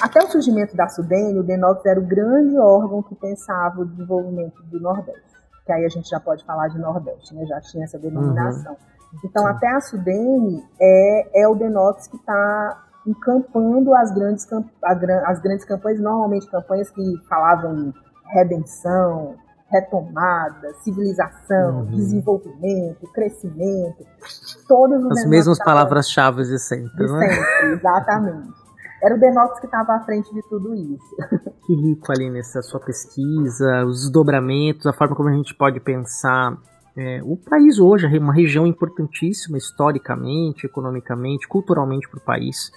até 0.00 0.22
o 0.22 0.28
surgimento 0.28 0.76
da 0.76 0.88
Sudene, 0.88 1.38
o 1.38 1.42
Denox 1.42 1.84
era 1.84 1.98
o 1.98 2.06
grande 2.06 2.56
órgão 2.58 3.02
que 3.02 3.14
pensava 3.14 3.80
o 3.80 3.84
desenvolvimento 3.84 4.62
do 4.64 4.80
Nordeste. 4.80 5.32
Que 5.66 5.72
aí 5.72 5.84
a 5.84 5.88
gente 5.88 6.08
já 6.08 6.20
pode 6.20 6.44
falar 6.44 6.68
de 6.68 6.78
Nordeste, 6.78 7.34
né? 7.34 7.44
Já 7.46 7.60
tinha 7.60 7.84
essa 7.84 7.98
denominação. 7.98 8.72
Uhum. 8.72 8.92
Então, 9.24 9.46
até 9.46 9.68
a 9.68 9.80
Sudene 9.80 10.64
é, 10.80 11.42
é 11.42 11.48
o 11.48 11.54
Denox 11.54 12.06
que 12.08 12.16
está 12.16 12.82
encampando 13.06 13.94
as 13.94 14.12
grandes, 14.12 14.46
as 15.24 15.40
grandes 15.40 15.64
campanhas, 15.64 16.00
normalmente 16.00 16.50
campanhas 16.50 16.90
que 16.90 17.02
falavam 17.28 17.76
em 17.76 17.94
redenção, 18.32 19.36
retomada, 19.68 20.72
civilização, 20.82 21.80
uhum. 21.80 21.86
desenvolvimento, 21.86 23.10
crescimento, 23.12 24.04
todas 24.68 25.04
as 25.04 25.26
mesmas 25.26 25.58
palavras-chave 25.58 26.44
de 26.44 26.58
sempre, 26.58 27.06
de 27.06 27.12
né? 27.12 27.28
sempre, 27.28 27.72
exatamente. 27.72 28.52
Era 29.02 29.16
o 29.16 29.18
Denox 29.18 29.58
que 29.58 29.66
estava 29.66 29.94
à 29.94 30.00
frente 30.00 30.32
de 30.32 30.40
tudo 30.48 30.72
isso. 30.74 31.16
Que 31.66 31.74
rico 31.74 32.12
ali 32.12 32.30
nessa 32.30 32.62
sua 32.62 32.78
pesquisa, 32.78 33.84
os 33.84 34.02
desdobramentos, 34.02 34.86
a 34.86 34.92
forma 34.92 35.16
como 35.16 35.28
a 35.28 35.32
gente 35.32 35.54
pode 35.56 35.80
pensar 35.80 36.56
é, 36.96 37.20
o 37.22 37.36
país 37.36 37.78
hoje 37.78 38.06
é 38.06 38.18
uma 38.18 38.34
região 38.34 38.66
importantíssima 38.66 39.56
historicamente, 39.56 40.66
economicamente, 40.66 41.48
culturalmente 41.48 42.08
para 42.08 42.18
o 42.18 42.22
país. 42.22 42.70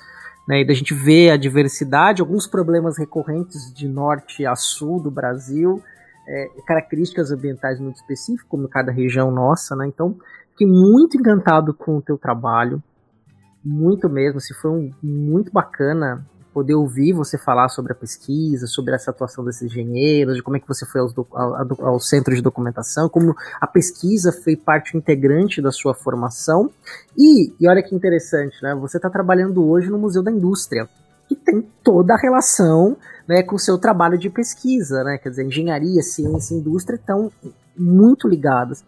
Né, 0.47 0.61
e 0.61 0.65
da 0.65 0.73
gente 0.73 0.93
ver 0.93 1.31
a 1.31 1.37
diversidade, 1.37 2.21
alguns 2.21 2.45
problemas 2.45 2.99
recorrentes 2.99 3.73
de 3.73 3.87
norte 3.87 4.45
a 4.45 4.55
sul 4.55 5.01
do 5.01 5.09
Brasil, 5.09 5.81
é, 6.27 6.49
características 6.67 7.31
ambientais 7.31 7.79
muito 7.79 7.95
específicas, 7.95 8.47
como 8.47 8.67
cada 8.69 8.91
região 8.91 9.31
nossa. 9.31 9.75
Né, 9.75 9.87
então, 9.87 10.15
fiquei 10.51 10.67
muito 10.67 11.17
encantado 11.17 11.73
com 11.73 11.97
o 11.97 12.01
teu 12.01 12.17
trabalho, 12.17 12.81
muito 13.63 14.07
mesmo. 14.07 14.39
Se 14.39 14.53
foi 14.53 14.71
um, 14.71 14.91
muito 15.01 15.51
bacana 15.51 16.25
poder 16.55 16.73
ouvir 16.73 17.11
você 17.11 17.37
falar 17.37 17.67
sobre 17.67 17.91
a 17.91 17.95
pesquisa, 17.95 18.65
sobre 18.65 18.95
essa 18.95 19.11
atuação 19.11 19.43
desses 19.43 19.63
engenheiros, 19.63 20.37
de 20.37 20.41
como 20.41 20.55
é 20.55 20.59
que 20.61 20.67
você 20.67 20.85
foi 20.85 21.01
aos 21.01 21.13
ao, 21.17 21.85
ao 21.85 21.99
centro 21.99 22.33
de 22.33 22.41
documentação, 22.41 23.09
como 23.09 23.35
a 23.59 23.67
pesquisa 23.67 24.31
foi 24.31 24.55
parte 24.55 24.95
integrante 24.95 25.61
da 25.61 25.69
sua 25.69 25.93
formação. 25.93 26.71
E, 27.17 27.53
e 27.59 27.67
olha 27.67 27.83
que 27.83 27.93
interessante, 27.93 28.55
né? 28.63 28.73
Você 28.75 28.95
está 28.95 29.09
trabalhando 29.09 29.67
hoje 29.67 29.89
no 29.89 29.97
Museu 29.97 30.23
da 30.23 30.31
Indústria, 30.31 30.87
que 31.27 31.35
tem 31.35 31.61
toda 31.83 32.13
a 32.13 32.17
relação 32.17 32.95
né, 33.27 33.43
com 33.43 33.57
o 33.57 33.59
seu 33.59 33.77
trabalho 33.77 34.17
de 34.17 34.29
pesquisa, 34.29 35.03
né? 35.03 35.17
Quer 35.17 35.31
dizer, 35.31 35.43
engenharia, 35.43 36.01
ciência 36.01 36.55
e 36.55 36.57
indústria 36.57 36.95
estão 36.95 37.29
muito 37.77 38.29
ligadas. 38.29 38.81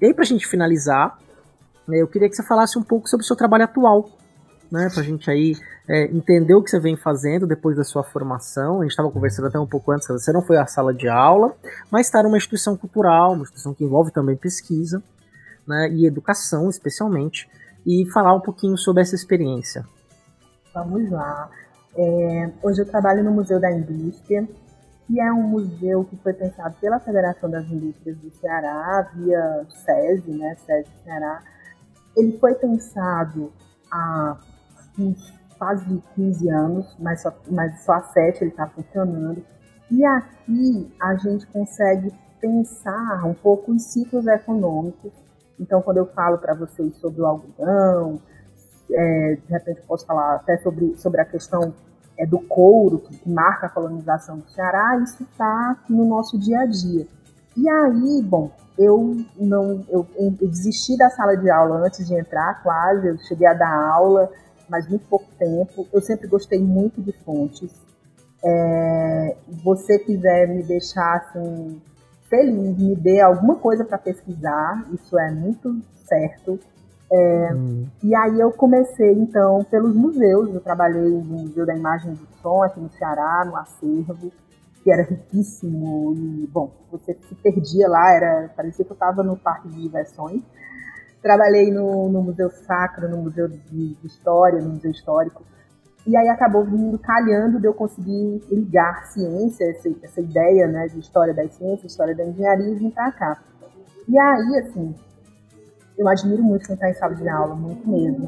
E 0.00 0.06
aí, 0.06 0.14
para 0.14 0.22
a 0.22 0.26
gente 0.26 0.46
finalizar, 0.46 1.18
né, 1.86 2.00
eu 2.00 2.08
queria 2.08 2.30
que 2.30 2.34
você 2.34 2.42
falasse 2.42 2.78
um 2.78 2.82
pouco 2.82 3.10
sobre 3.10 3.24
o 3.24 3.26
seu 3.26 3.36
trabalho 3.36 3.64
atual, 3.64 4.08
né, 4.70 4.88
para 4.92 5.02
a 5.02 5.04
gente 5.04 5.30
aí 5.30 5.54
é, 5.88 6.04
entender 6.04 6.54
o 6.54 6.62
que 6.62 6.70
você 6.70 6.78
vem 6.78 6.96
fazendo 6.96 7.46
depois 7.46 7.76
da 7.76 7.84
sua 7.84 8.02
formação. 8.02 8.78
A 8.78 8.82
gente 8.82 8.92
estava 8.92 9.10
conversando 9.10 9.48
até 9.48 9.58
um 9.58 9.66
pouco 9.66 9.90
antes, 9.90 10.06
você 10.06 10.32
não 10.32 10.42
foi 10.42 10.56
à 10.56 10.66
sala 10.66 10.94
de 10.94 11.08
aula, 11.08 11.54
mas 11.90 12.06
está 12.06 12.22
numa 12.22 12.36
instituição 12.36 12.76
cultural, 12.76 13.32
uma 13.32 13.42
instituição 13.42 13.74
que 13.74 13.84
envolve 13.84 14.12
também 14.12 14.36
pesquisa 14.36 15.02
né, 15.66 15.88
e 15.90 16.06
educação, 16.06 16.68
especialmente, 16.68 17.48
e 17.86 18.08
falar 18.12 18.34
um 18.34 18.40
pouquinho 18.40 18.76
sobre 18.76 19.02
essa 19.02 19.14
experiência. 19.14 19.84
Vamos 20.72 21.10
lá. 21.10 21.50
É, 21.96 22.50
hoje 22.62 22.82
eu 22.82 22.86
trabalho 22.86 23.24
no 23.24 23.32
Museu 23.32 23.60
da 23.60 23.70
Indústria, 23.72 24.48
que 25.06 25.20
é 25.20 25.32
um 25.32 25.42
museu 25.42 26.04
que 26.04 26.16
foi 26.18 26.32
pensado 26.32 26.76
pela 26.80 27.00
Federação 27.00 27.50
das 27.50 27.66
Indústrias 27.66 28.16
do 28.18 28.30
Ceará, 28.30 29.10
via 29.12 29.66
SESI, 29.68 30.30
né, 30.30 30.54
SESI 30.64 30.90
Ceará. 31.04 31.42
Ele 32.16 32.38
foi 32.38 32.54
pensado 32.54 33.52
há 33.90 34.36
quase 35.58 36.02
15 36.14 36.48
anos, 36.48 36.96
mas 36.98 37.22
só, 37.22 37.32
mas 37.50 37.84
só 37.84 37.92
há 37.92 38.00
7 38.00 38.42
ele 38.42 38.50
está 38.50 38.66
funcionando. 38.66 39.44
E 39.90 40.04
aqui 40.04 40.94
a 41.00 41.14
gente 41.16 41.46
consegue 41.48 42.12
pensar 42.40 43.24
um 43.26 43.34
pouco 43.34 43.72
os 43.72 43.82
ciclos 43.82 44.26
econômicos. 44.26 45.12
Então, 45.58 45.82
quando 45.82 45.98
eu 45.98 46.06
falo 46.06 46.38
para 46.38 46.54
vocês 46.54 46.94
sobre 46.96 47.20
o 47.20 47.26
algodão, 47.26 48.20
é, 48.90 49.38
de 49.46 49.52
repente 49.52 49.82
posso 49.82 50.06
falar 50.06 50.36
até 50.36 50.56
sobre, 50.58 50.96
sobre 50.96 51.20
a 51.20 51.24
questão 51.24 51.74
é, 52.18 52.26
do 52.26 52.38
couro, 52.38 52.98
que, 52.98 53.18
que 53.18 53.28
marca 53.28 53.66
a 53.66 53.68
colonização 53.68 54.38
do 54.38 54.48
Ceará, 54.50 54.98
isso 54.98 55.22
está 55.22 55.76
no 55.88 56.04
nosso 56.04 56.38
dia 56.38 56.60
a 56.60 56.66
dia. 56.66 57.06
E 57.56 57.68
aí, 57.68 58.22
bom, 58.22 58.50
eu 58.78 59.16
não 59.38 59.84
eu, 59.88 60.06
eu, 60.16 60.30
desisti 60.48 60.96
da 60.96 61.10
sala 61.10 61.36
de 61.36 61.50
aula 61.50 61.84
antes 61.86 62.06
de 62.06 62.14
entrar, 62.14 62.62
quase. 62.62 63.08
Eu 63.08 63.18
cheguei 63.18 63.46
a 63.46 63.54
dar 63.54 63.74
aula, 63.74 64.30
mas 64.70 64.88
muito 64.88 65.06
pouco 65.08 65.26
tempo. 65.38 65.86
Eu 65.92 66.00
sempre 66.00 66.28
gostei 66.28 66.60
muito 66.60 67.02
de 67.02 67.12
fontes. 67.24 67.70
É, 68.42 69.36
você 69.62 69.98
quiser 69.98 70.48
me 70.48 70.62
deixar 70.62 71.16
assim 71.16 71.82
feliz, 72.28 72.78
me 72.78 72.94
dê 72.94 73.20
alguma 73.20 73.56
coisa 73.56 73.84
para 73.84 73.98
pesquisar, 73.98 74.86
isso 74.92 75.18
é 75.18 75.30
muito 75.32 75.82
certo. 76.06 76.58
É, 77.12 77.52
hum. 77.52 77.86
E 78.04 78.14
aí 78.14 78.38
eu 78.38 78.52
comecei 78.52 79.12
então 79.12 79.64
pelos 79.64 79.94
museus. 79.94 80.54
Eu 80.54 80.60
trabalhei 80.60 81.10
no 81.10 81.42
Museu 81.42 81.66
da 81.66 81.74
Imagem 81.74 82.14
do 82.14 82.26
Som 82.40 82.62
aqui 82.62 82.78
no 82.78 82.88
Ceará, 82.90 83.44
no 83.44 83.56
acervo 83.56 84.30
que 84.82 84.90
era 84.90 85.02
riquíssimo 85.02 86.14
e, 86.16 86.46
bom, 86.46 86.70
você 86.90 87.14
se 87.14 87.34
perdia 87.34 87.88
lá, 87.88 88.12
era, 88.14 88.50
parecia 88.56 88.84
que 88.84 88.90
eu 88.90 88.94
estava 88.94 89.22
no 89.22 89.36
parque 89.36 89.68
de 89.68 89.82
diversões. 89.82 90.42
Trabalhei 91.22 91.70
no, 91.70 92.08
no 92.08 92.22
Museu 92.22 92.50
Sacro, 92.50 93.08
no 93.08 93.18
Museu 93.18 93.48
de, 93.48 93.96
História, 94.04 94.60
no 94.60 94.70
Museu 94.70 94.90
Histórico, 94.90 95.44
e 96.06 96.16
aí 96.16 96.28
acabou 96.28 96.64
vindo 96.64 96.98
calhando 96.98 97.60
de 97.60 97.66
eu 97.66 97.74
conseguir 97.74 98.42
ligar 98.50 99.04
ciência, 99.06 99.64
essa, 99.70 99.88
essa 100.02 100.20
ideia 100.20 100.66
né, 100.66 100.86
de 100.86 100.98
história 100.98 101.34
das 101.34 101.52
ciências, 101.52 101.92
história 101.92 102.14
da 102.16 102.24
engenharia, 102.24 102.70
e 102.70 102.74
vir 102.74 102.92
para 102.92 103.12
cá. 103.12 103.42
E 104.08 104.18
aí, 104.18 104.58
assim, 104.58 104.94
eu 106.00 106.08
admiro 106.08 106.42
muito 106.42 106.66
quem 106.66 106.74
está 106.74 106.88
em 106.88 106.94
sala 106.94 107.14
de 107.14 107.28
aula, 107.28 107.54
muito 107.54 107.86
mesmo. 107.86 108.26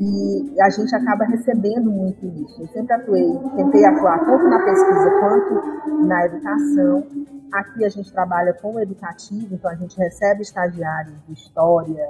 E 0.00 0.60
a 0.60 0.68
gente 0.68 0.92
acaba 0.96 1.24
recebendo 1.26 1.88
muito 1.88 2.26
isso. 2.26 2.60
Eu 2.60 2.66
sempre 2.66 2.92
atuei, 2.92 3.38
tentei 3.54 3.84
atuar 3.86 4.18
tanto 4.24 4.48
na 4.48 4.58
pesquisa 4.64 5.10
quanto 5.20 6.06
na 6.08 6.26
educação. 6.26 7.06
Aqui 7.52 7.84
a 7.84 7.88
gente 7.88 8.12
trabalha 8.12 8.52
com 8.54 8.74
o 8.74 8.80
educativo, 8.80 9.54
então 9.54 9.70
a 9.70 9.76
gente 9.76 9.96
recebe 9.96 10.42
estagiários 10.42 11.14
de 11.28 11.34
história, 11.34 12.04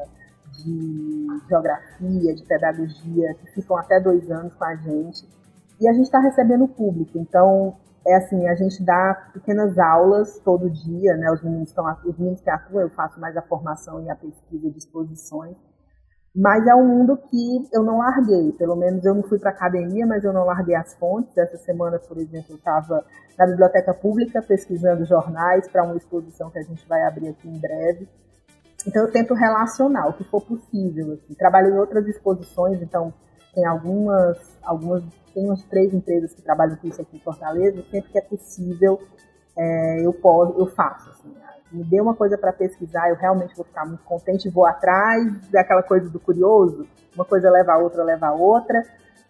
de 0.52 1.26
geografia, 1.50 2.34
de 2.34 2.42
pedagogia, 2.46 3.34
que 3.34 3.52
ficam 3.52 3.76
até 3.76 4.00
dois 4.00 4.30
anos 4.30 4.54
com 4.54 4.64
a 4.64 4.74
gente. 4.74 5.28
E 5.82 5.86
a 5.86 5.92
gente 5.92 6.06
está 6.06 6.18
recebendo 6.18 6.64
o 6.64 6.68
público, 6.68 7.18
então 7.18 7.76
é 8.06 8.16
assim, 8.16 8.46
a 8.46 8.54
gente 8.54 8.84
dá 8.84 9.30
pequenas 9.32 9.78
aulas 9.78 10.38
todo 10.40 10.70
dia, 10.70 11.16
né? 11.16 11.30
Os 11.30 11.42
meninos 11.42 11.68
estão, 11.68 11.84
os 12.04 12.18
meninos 12.18 12.40
que 12.40 12.50
atuam, 12.50 12.82
eu 12.82 12.90
faço 12.90 13.18
mais 13.18 13.36
a 13.36 13.42
formação 13.42 14.02
e 14.02 14.10
a 14.10 14.16
pesquisa 14.16 14.70
de 14.70 14.78
exposições. 14.78 15.56
Mas 16.36 16.66
é 16.66 16.74
um 16.74 16.86
mundo 16.86 17.16
que 17.16 17.68
eu 17.72 17.82
não 17.82 17.98
larguei, 17.98 18.52
pelo 18.52 18.74
menos 18.74 19.04
eu 19.04 19.14
não 19.14 19.22
fui 19.22 19.38
para 19.38 19.50
academia, 19.50 20.04
mas 20.04 20.24
eu 20.24 20.32
não 20.32 20.44
larguei 20.44 20.74
as 20.74 20.92
fontes. 20.94 21.36
Essa 21.38 21.56
semana, 21.58 21.98
por 21.98 22.18
exemplo, 22.18 22.46
eu 22.50 22.56
estava 22.56 23.04
na 23.38 23.46
biblioteca 23.46 23.94
pública 23.94 24.42
pesquisando 24.42 25.04
jornais 25.04 25.68
para 25.68 25.84
uma 25.84 25.96
exposição 25.96 26.50
que 26.50 26.58
a 26.58 26.62
gente 26.62 26.86
vai 26.88 27.02
abrir 27.04 27.28
aqui 27.28 27.48
em 27.48 27.58
breve. 27.58 28.08
Então 28.86 29.02
eu 29.02 29.12
tento 29.12 29.32
relacionar 29.32 30.08
o 30.08 30.12
que 30.12 30.24
for 30.24 30.44
possível. 30.44 31.12
Assim. 31.12 31.34
Trabalhei 31.34 31.72
em 31.72 31.78
outras 31.78 32.06
exposições, 32.06 32.82
então 32.82 33.14
tem 33.54 33.64
algumas, 33.64 34.38
algumas 34.62 35.02
tem 35.34 35.44
umas 35.44 35.62
três 35.64 35.92
empresas 35.92 36.32
que 36.32 36.40
trabalham 36.40 36.76
com 36.76 36.86
isso 36.86 37.02
aqui 37.02 37.16
em 37.16 37.20
Fortaleza, 37.20 37.84
sempre 37.90 38.12
que 38.12 38.18
é 38.18 38.22
possível, 38.22 39.02
é, 39.56 40.06
eu, 40.06 40.12
posso, 40.12 40.58
eu 40.58 40.66
faço. 40.66 41.10
Assim, 41.10 41.34
me 41.72 41.82
dê 41.82 42.00
uma 42.00 42.14
coisa 42.14 42.38
para 42.38 42.52
pesquisar, 42.52 43.10
eu 43.10 43.16
realmente 43.16 43.54
vou 43.56 43.64
ficar 43.64 43.84
muito 43.84 44.04
contente, 44.04 44.48
vou 44.48 44.64
atrás 44.64 45.48
daquela 45.50 45.82
coisa 45.82 46.08
do 46.08 46.20
curioso, 46.20 46.86
uma 47.14 47.24
coisa 47.24 47.50
leva 47.50 47.72
a 47.72 47.78
outra, 47.78 48.04
leva 48.04 48.28
a 48.28 48.32
outra. 48.32 48.82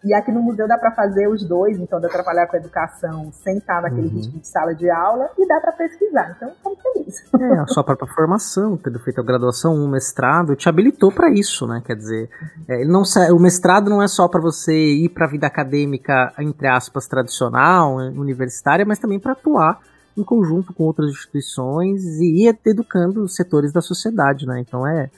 E 0.05 0.13
aqui 0.13 0.31
no 0.31 0.41
museu 0.41 0.67
dá 0.67 0.77
para 0.77 0.91
fazer 0.91 1.27
os 1.27 1.43
dois, 1.43 1.79
então 1.79 1.99
dá 1.99 2.07
para 2.07 2.21
trabalhar 2.21 2.45
com 2.45 2.55
a 2.55 2.59
educação 2.59 3.31
sem 3.31 3.57
estar 3.57 3.81
naquele 3.81 4.07
uhum. 4.07 4.13
ritmo 4.13 4.39
de 4.39 4.47
sala 4.47 4.75
de 4.75 4.87
aula 4.87 5.31
e 5.35 5.47
dá 5.47 5.59
para 5.59 5.71
pesquisar. 5.71 6.35
Então, 6.37 6.49
estamos 6.49 6.79
felizes. 6.79 7.33
É, 7.33 7.59
a 7.59 7.65
sua 7.65 7.83
própria 7.83 8.07
formação, 8.13 8.77
tendo 8.77 8.99
feito 8.99 9.19
a 9.19 9.23
graduação, 9.23 9.73
um 9.73 9.89
mestrado, 9.89 10.55
te 10.55 10.69
habilitou 10.69 11.11
para 11.11 11.31
isso, 11.31 11.65
né? 11.65 11.81
Quer 11.83 11.95
dizer, 11.95 12.29
uhum. 12.39 12.47
é, 12.67 12.85
não, 12.85 13.01
o 13.35 13.39
mestrado 13.39 13.89
não 13.89 14.01
é 14.01 14.07
só 14.07 14.27
para 14.27 14.39
você 14.39 14.73
ir 14.73 15.09
para 15.09 15.25
a 15.25 15.29
vida 15.29 15.47
acadêmica, 15.47 16.31
entre 16.37 16.67
aspas, 16.67 17.07
tradicional, 17.07 17.95
universitária, 17.95 18.85
mas 18.85 18.99
também 18.99 19.19
para 19.19 19.31
atuar 19.31 19.79
em 20.15 20.23
conjunto 20.23 20.71
com 20.71 20.83
outras 20.83 21.09
instituições 21.09 22.03
e 22.19 22.47
ir 22.47 22.57
educando 22.65 23.27
setores 23.27 23.73
da 23.73 23.81
sociedade, 23.81 24.45
né? 24.45 24.59
Então 24.59 24.87
é, 24.87 25.09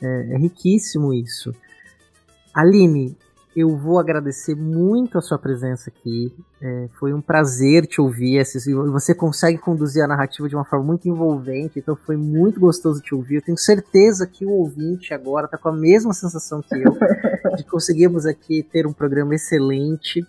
é, 0.00 0.34
é 0.34 0.38
riquíssimo 0.38 1.12
isso. 1.12 1.54
Aline, 2.54 3.16
eu 3.54 3.76
vou 3.76 3.98
agradecer 3.98 4.54
muito 4.54 5.18
a 5.18 5.20
sua 5.20 5.38
presença 5.38 5.90
aqui. 5.90 6.34
É, 6.60 6.88
foi 6.98 7.12
um 7.12 7.20
prazer 7.20 7.86
te 7.86 8.00
ouvir. 8.00 8.42
Você 8.92 9.14
consegue 9.14 9.58
conduzir 9.58 10.02
a 10.02 10.06
narrativa 10.06 10.48
de 10.48 10.56
uma 10.56 10.64
forma 10.64 10.86
muito 10.86 11.06
envolvente, 11.06 11.78
então 11.78 11.94
foi 11.94 12.16
muito 12.16 12.58
gostoso 12.58 13.00
te 13.02 13.14
ouvir. 13.14 13.36
Eu 13.36 13.42
tenho 13.42 13.58
certeza 13.58 14.26
que 14.26 14.46
o 14.46 14.50
ouvinte 14.50 15.12
agora 15.12 15.44
está 15.44 15.58
com 15.58 15.68
a 15.68 15.72
mesma 15.72 16.14
sensação 16.14 16.62
que 16.62 16.74
eu, 16.74 16.96
de 17.56 17.64
conseguirmos 17.64 18.24
aqui 18.24 18.62
ter 18.62 18.86
um 18.86 18.92
programa 18.92 19.34
excelente. 19.34 20.26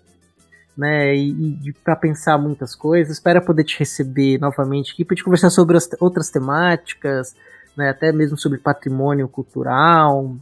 Né, 0.75 1.15
e, 1.15 1.69
e 1.69 1.73
para 1.83 1.95
pensar 1.95 2.35
muitas 2.39 2.73
coisas, 2.73 3.13
espero 3.13 3.45
poder 3.45 3.63
te 3.63 3.77
receber 3.77 4.39
novamente 4.39 4.91
aqui 4.91 5.05
para 5.05 5.15
te 5.15 5.23
conversar 5.23 5.51
sobre 5.51 5.77
as, 5.77 5.87
outras 5.99 6.31
temáticas, 6.31 7.35
né, 7.77 7.89
até 7.89 8.11
mesmo 8.11 8.35
sobre 8.39 8.57
patrimônio 8.57 9.27
cultural, 9.27 10.35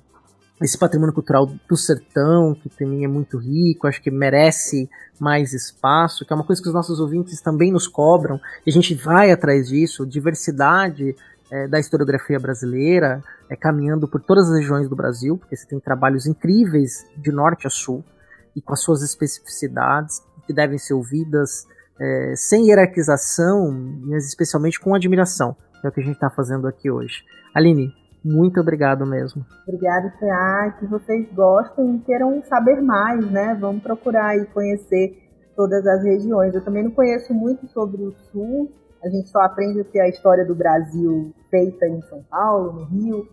esse 0.61 0.77
patrimônio 0.77 1.13
cultural 1.13 1.45
do 1.45 1.77
sertão, 1.77 2.53
que 2.53 2.69
também 2.69 3.03
é 3.03 3.07
muito 3.07 3.37
rico, 3.37 3.87
acho 3.87 4.01
que 4.01 4.11
merece 4.11 4.89
mais 5.19 5.53
espaço, 5.53 6.25
que 6.25 6.33
é 6.33 6.35
uma 6.35 6.45
coisa 6.45 6.61
que 6.61 6.67
os 6.67 6.73
nossos 6.73 6.99
ouvintes 6.99 7.41
também 7.41 7.71
nos 7.71 7.87
cobram, 7.87 8.39
e 8.65 8.69
a 8.69 8.73
gente 8.73 8.93
vai 8.95 9.31
atrás 9.31 9.69
disso, 9.69 10.05
diversidade 10.05 11.15
é, 11.51 11.67
da 11.67 11.79
historiografia 11.79 12.39
brasileira, 12.39 13.23
é, 13.49 13.55
caminhando 13.55 14.07
por 14.07 14.21
todas 14.21 14.49
as 14.49 14.57
regiões 14.57 14.87
do 14.87 14.95
Brasil, 14.95 15.37
porque 15.37 15.55
você 15.55 15.67
tem 15.67 15.79
trabalhos 15.79 16.25
incríveis 16.25 17.05
de 17.17 17.31
norte 17.31 17.67
a 17.67 17.69
sul, 17.69 18.03
e 18.55 18.61
com 18.61 18.73
as 18.73 18.81
suas 18.81 19.01
especificidades, 19.01 20.21
que 20.45 20.53
devem 20.53 20.77
ser 20.77 20.93
ouvidas 20.93 21.67
é, 21.99 22.33
sem 22.35 22.67
hierarquização, 22.67 23.71
mas 24.03 24.27
especialmente 24.27 24.79
com 24.79 24.95
admiração, 24.95 25.55
é 25.83 25.87
o 25.87 25.91
que 25.91 25.99
a 26.01 26.03
gente 26.03 26.15
está 26.15 26.29
fazendo 26.29 26.67
aqui 26.67 26.89
hoje. 26.89 27.23
Aline, 27.53 27.93
muito 28.23 28.59
obrigado 28.59 29.05
mesmo. 29.05 29.45
Obrigada, 29.67 30.13
CA, 30.19 30.75
que 30.79 30.85
vocês 30.85 31.27
gostem 31.33 31.95
e 31.95 31.99
queiram 31.99 32.41
saber 32.43 32.81
mais, 32.81 33.29
né? 33.31 33.57
Vamos 33.59 33.81
procurar 33.81 34.37
e 34.37 34.45
conhecer 34.47 35.17
todas 35.55 35.85
as 35.85 36.03
regiões. 36.03 36.53
Eu 36.53 36.63
também 36.63 36.83
não 36.83 36.91
conheço 36.91 37.33
muito 37.33 37.67
sobre 37.67 38.03
o 38.03 38.11
Sul, 38.31 38.71
a 39.03 39.09
gente 39.09 39.29
só 39.29 39.39
aprende 39.39 39.81
o 39.81 39.85
que 39.85 39.99
a 39.99 40.07
história 40.07 40.45
do 40.45 40.53
Brasil 40.53 41.33
feita 41.49 41.87
em 41.87 42.01
São 42.03 42.23
Paulo, 42.29 42.73
no 42.73 42.85
Rio, 42.85 43.27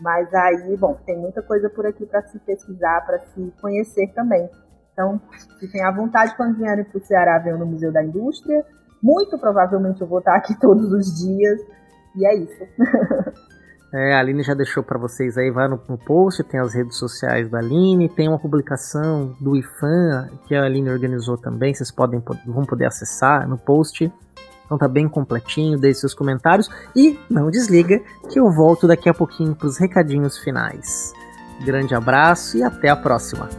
mas 0.00 0.32
aí, 0.34 0.76
bom, 0.76 0.98
tem 1.06 1.16
muita 1.16 1.40
coisa 1.42 1.70
por 1.70 1.86
aqui 1.86 2.04
para 2.04 2.22
se 2.22 2.38
pesquisar, 2.40 3.06
para 3.06 3.20
se 3.20 3.52
conhecer 3.60 4.12
também. 4.14 4.50
Então, 4.92 5.20
fiquem 5.60 5.82
à 5.84 5.92
vontade 5.92 6.36
quando 6.36 6.56
vierem 6.56 6.84
para 6.84 6.98
o 6.98 7.04
Ceará, 7.04 7.38
venham 7.38 7.58
no 7.58 7.66
Museu 7.66 7.92
da 7.92 8.02
Indústria. 8.02 8.66
Muito 9.00 9.38
provavelmente 9.38 10.00
eu 10.00 10.08
vou 10.08 10.18
estar 10.18 10.34
aqui 10.34 10.58
todos 10.60 10.92
os 10.92 11.24
dias. 11.24 11.60
E 12.16 12.26
é 12.26 12.34
isso. 12.34 12.64
É, 13.92 14.14
a 14.14 14.20
Aline 14.20 14.42
já 14.42 14.54
deixou 14.54 14.82
para 14.82 14.98
vocês 14.98 15.36
aí, 15.36 15.50
vai 15.50 15.68
no, 15.68 15.78
no, 15.86 15.98
post, 15.98 16.42
tem 16.44 16.58
as 16.58 16.72
redes 16.72 16.96
sociais 16.96 17.50
da 17.50 17.58
Aline, 17.58 18.08
tem 18.08 18.26
uma 18.26 18.38
publicação 18.38 19.36
do 19.38 19.54
IFAM 19.54 20.30
que 20.46 20.54
a 20.54 20.64
Aline 20.64 20.88
organizou 20.88 21.36
também, 21.36 21.74
vocês 21.74 21.90
podem 21.90 22.22
vão 22.46 22.64
poder 22.64 22.86
acessar 22.86 23.46
no 23.46 23.58
post. 23.58 24.10
Então 24.64 24.78
tá 24.78 24.88
bem 24.88 25.06
completinho, 25.06 25.78
deixe 25.78 26.00
seus 26.00 26.14
comentários 26.14 26.70
e 26.96 27.18
não 27.28 27.50
desliga 27.50 28.00
que 28.30 28.40
eu 28.40 28.50
volto 28.50 28.88
daqui 28.88 29.10
a 29.10 29.14
pouquinho 29.14 29.54
para 29.54 29.66
os 29.66 29.76
recadinhos 29.76 30.38
finais. 30.38 31.12
Grande 31.62 31.94
abraço 31.94 32.56
e 32.56 32.62
até 32.62 32.88
a 32.88 32.96
próxima. 32.96 33.50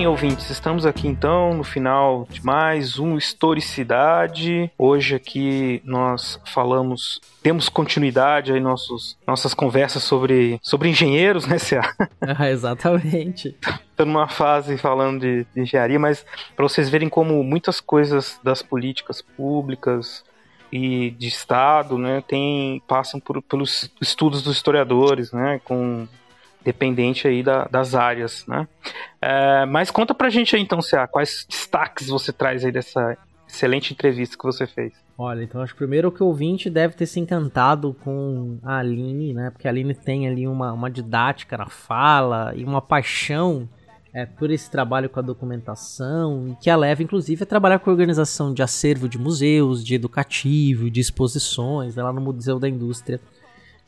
Bem, 0.00 0.06
ouvintes, 0.06 0.48
estamos 0.48 0.86
aqui 0.86 1.06
então 1.06 1.52
no 1.52 1.62
final 1.62 2.26
de 2.30 2.42
mais 2.42 2.98
um 2.98 3.18
Historicidade. 3.18 4.70
Hoje 4.78 5.14
aqui 5.14 5.82
nós 5.84 6.40
falamos, 6.46 7.20
temos 7.42 7.68
continuidade 7.68 8.50
aí 8.50 8.60
nossos, 8.60 9.18
nossas 9.26 9.52
conversas 9.52 10.02
sobre, 10.02 10.58
sobre 10.62 10.88
engenheiros, 10.88 11.46
né, 11.46 11.58
Cia? 11.58 11.82
Ah, 12.18 12.48
exatamente. 12.48 13.54
Numa 13.98 14.26
fase 14.26 14.78
falando 14.78 15.20
de, 15.20 15.46
de 15.54 15.60
engenharia, 15.60 15.98
mas 15.98 16.24
para 16.56 16.66
vocês 16.66 16.88
verem 16.88 17.10
como 17.10 17.44
muitas 17.44 17.78
coisas 17.78 18.40
das 18.42 18.62
políticas 18.62 19.20
públicas, 19.20 20.24
e 20.72 21.10
de 21.10 21.26
Estado, 21.26 21.98
né, 21.98 22.22
tem, 22.26 22.80
passam 22.86 23.18
por, 23.18 23.42
pelos 23.42 23.90
estudos 24.00 24.40
dos 24.40 24.56
historiadores, 24.56 25.32
né, 25.32 25.60
com 25.64 26.06
dependente 26.64 27.26
aí 27.26 27.42
da, 27.42 27.64
das 27.64 27.94
áreas, 27.94 28.46
né? 28.46 28.68
É, 29.20 29.66
mas 29.66 29.90
conta 29.90 30.14
pra 30.14 30.30
gente 30.30 30.54
aí 30.54 30.62
então, 30.62 30.80
Cia, 30.82 31.06
quais 31.06 31.46
destaques 31.48 32.08
você 32.08 32.32
traz 32.32 32.64
aí 32.64 32.72
dessa 32.72 33.16
excelente 33.48 33.92
entrevista 33.92 34.36
que 34.36 34.44
você 34.44 34.66
fez. 34.66 34.92
Olha, 35.18 35.42
então 35.42 35.60
acho 35.60 35.74
que 35.74 35.78
primeiro 35.78 36.10
que 36.10 36.22
o 36.22 36.26
ouvinte 36.26 36.70
deve 36.70 36.94
ter 36.94 37.06
se 37.06 37.20
encantado 37.20 37.94
com 38.02 38.58
a 38.62 38.78
Aline, 38.78 39.34
né? 39.34 39.50
Porque 39.50 39.66
a 39.66 39.70
Aline 39.70 39.94
tem 39.94 40.28
ali 40.28 40.46
uma, 40.46 40.72
uma 40.72 40.90
didática 40.90 41.58
na 41.58 41.68
fala 41.68 42.54
e 42.56 42.64
uma 42.64 42.80
paixão 42.80 43.68
é, 44.12 44.24
por 44.24 44.50
esse 44.50 44.70
trabalho 44.70 45.08
com 45.08 45.18
a 45.20 45.22
documentação 45.22 46.48
e 46.48 46.56
que 46.62 46.70
a 46.70 46.76
leva, 46.76 47.02
inclusive, 47.02 47.42
a 47.42 47.46
trabalhar 47.46 47.78
com 47.78 47.90
a 47.90 47.92
organização 47.92 48.54
de 48.54 48.62
acervo 48.62 49.08
de 49.08 49.18
museus, 49.18 49.84
de 49.84 49.94
educativo, 49.94 50.90
de 50.90 51.00
exposições, 51.00 51.96
né, 51.96 52.02
lá 52.02 52.12
no 52.12 52.20
Museu 52.20 52.58
da 52.58 52.68
Indústria 52.68 53.20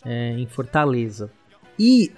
é, 0.05 0.33
em 0.39 0.47
Fortaleza. 0.47 1.31
E 1.79 2.13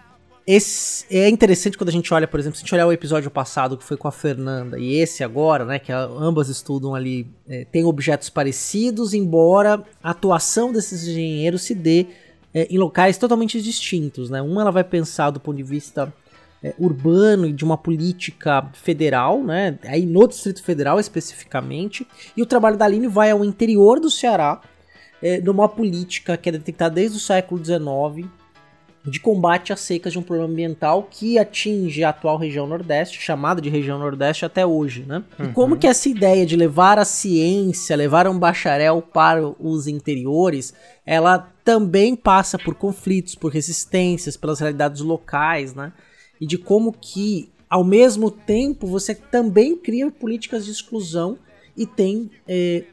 esse 0.46 1.06
é 1.10 1.28
interessante 1.28 1.78
quando 1.78 1.88
a 1.88 1.92
gente 1.92 2.12
olha, 2.12 2.28
por 2.28 2.38
exemplo, 2.38 2.56
se 2.56 2.62
a 2.62 2.64
gente 2.64 2.74
olhar 2.74 2.86
o 2.86 2.92
episódio 2.92 3.30
passado 3.30 3.78
que 3.78 3.84
foi 3.84 3.96
com 3.96 4.06
a 4.06 4.12
Fernanda 4.12 4.78
e 4.78 4.94
esse 4.94 5.24
agora, 5.24 5.64
né, 5.64 5.78
que 5.78 5.90
ambas 5.90 6.48
estudam 6.48 6.94
ali, 6.94 7.26
é, 7.48 7.64
tem 7.64 7.84
objetos 7.84 8.28
parecidos, 8.28 9.14
embora 9.14 9.82
a 10.02 10.10
atuação 10.10 10.70
desses 10.70 11.08
engenheiros 11.08 11.62
se 11.62 11.74
dê 11.74 12.06
é, 12.52 12.66
em 12.70 12.76
locais 12.76 13.16
totalmente 13.16 13.60
distintos, 13.60 14.28
né? 14.28 14.42
Uma 14.42 14.60
ela 14.60 14.70
vai 14.70 14.84
pensar 14.84 15.30
do 15.30 15.40
ponto 15.40 15.56
de 15.56 15.62
vista 15.62 16.12
é, 16.62 16.74
urbano 16.78 17.46
e 17.46 17.52
de 17.52 17.64
uma 17.64 17.78
política 17.78 18.70
federal, 18.74 19.42
né? 19.42 19.78
Aí 19.84 20.04
no 20.04 20.28
Distrito 20.28 20.62
Federal 20.62 21.00
especificamente, 21.00 22.06
e 22.36 22.42
o 22.42 22.46
trabalho 22.46 22.76
da 22.76 22.84
Aline 22.84 23.08
vai 23.08 23.30
ao 23.30 23.44
interior 23.44 23.98
do 23.98 24.10
Ceará, 24.10 24.60
é, 25.22 25.40
numa 25.40 25.68
política 25.68 26.36
que 26.36 26.50
é 26.50 26.52
detectada 26.52 26.94
desde 26.94 27.16
o 27.16 27.20
século 27.20 27.64
XIX 27.64 28.30
de 29.06 29.20
combate 29.20 29.72
às 29.72 29.80
secas 29.80 30.12
de 30.12 30.18
um 30.18 30.22
problema 30.22 30.50
ambiental 30.50 31.06
que 31.10 31.38
atinge 31.38 32.02
a 32.02 32.08
atual 32.08 32.38
região 32.38 32.66
Nordeste, 32.66 33.20
chamada 33.20 33.60
de 33.60 33.68
região 33.68 33.98
Nordeste 33.98 34.46
até 34.46 34.64
hoje, 34.64 35.04
né? 35.06 35.22
Uhum. 35.38 35.46
E 35.46 35.52
como 35.52 35.76
que 35.76 35.86
essa 35.86 36.08
ideia 36.08 36.46
de 36.46 36.56
levar 36.56 36.98
a 36.98 37.04
ciência, 37.04 37.96
levar 37.96 38.26
um 38.26 38.38
bacharel 38.38 39.02
para 39.02 39.46
os 39.60 39.86
interiores, 39.86 40.72
ela 41.04 41.38
também 41.62 42.16
passa 42.16 42.58
por 42.58 42.74
conflitos, 42.74 43.34
por 43.34 43.52
resistências, 43.52 44.38
pelas 44.38 44.60
realidades 44.60 45.02
locais, 45.02 45.74
né? 45.74 45.92
E 46.40 46.46
de 46.46 46.56
como 46.56 46.90
que, 46.90 47.50
ao 47.68 47.84
mesmo 47.84 48.30
tempo, 48.30 48.86
você 48.86 49.14
também 49.14 49.76
cria 49.76 50.10
políticas 50.10 50.64
de 50.64 50.70
exclusão 50.70 51.38
e 51.76 51.86
tem 51.86 52.30
é, 52.48 52.84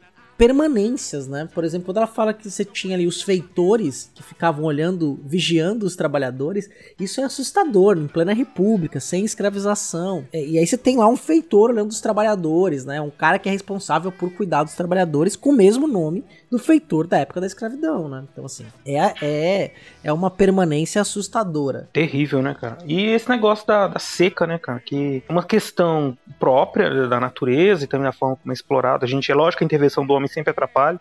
permanências, 0.42 1.28
né? 1.28 1.48
Por 1.54 1.62
exemplo, 1.62 1.86
quando 1.86 1.98
ela 1.98 2.06
fala 2.08 2.34
que 2.34 2.50
você 2.50 2.64
tinha 2.64 2.96
ali 2.96 3.06
os 3.06 3.22
feitores 3.22 4.10
que 4.12 4.24
ficavam 4.24 4.64
olhando, 4.64 5.20
vigiando 5.24 5.86
os 5.86 5.94
trabalhadores, 5.94 6.68
isso 6.98 7.20
é 7.20 7.24
assustador, 7.24 7.96
em 7.96 8.08
plena 8.08 8.32
república, 8.32 8.98
sem 8.98 9.24
escravização. 9.24 10.26
É, 10.32 10.44
e 10.44 10.58
aí 10.58 10.66
você 10.66 10.76
tem 10.76 10.96
lá 10.96 11.06
um 11.06 11.16
feitor 11.16 11.70
olhando 11.70 11.90
os 11.90 12.00
trabalhadores, 12.00 12.84
né? 12.84 13.00
Um 13.00 13.08
cara 13.08 13.38
que 13.38 13.48
é 13.48 13.52
responsável 13.52 14.10
por 14.10 14.32
cuidar 14.32 14.64
dos 14.64 14.74
trabalhadores 14.74 15.36
com 15.36 15.50
o 15.50 15.52
mesmo 15.52 15.86
nome 15.86 16.24
do 16.50 16.58
feitor 16.58 17.06
da 17.06 17.18
época 17.18 17.40
da 17.40 17.46
escravidão, 17.46 18.08
né? 18.08 18.24
Então, 18.32 18.44
assim, 18.44 18.66
é, 18.84 19.14
é, 19.22 19.70
é 20.02 20.12
uma 20.12 20.28
permanência 20.28 21.00
assustadora. 21.00 21.88
Terrível, 21.92 22.42
né, 22.42 22.52
cara? 22.60 22.78
E 22.84 23.10
esse 23.10 23.28
negócio 23.28 23.64
da, 23.64 23.86
da 23.86 24.00
seca, 24.00 24.44
né, 24.44 24.58
cara? 24.58 24.80
Que 24.80 25.22
é 25.28 25.32
uma 25.32 25.44
questão 25.44 26.18
própria 26.40 27.06
da 27.06 27.20
natureza 27.20 27.84
e 27.84 27.86
também 27.86 28.06
da 28.06 28.12
forma 28.12 28.34
como 28.34 28.50
é 28.50 28.54
explorada. 28.54 29.04
A 29.04 29.08
gente, 29.08 29.30
é 29.30 29.34
lógico 29.36 29.62
a 29.62 29.66
intervenção 29.66 30.04
do 30.04 30.12
homem 30.12 30.31
sempre 30.32 30.50
atrapalha, 30.50 31.00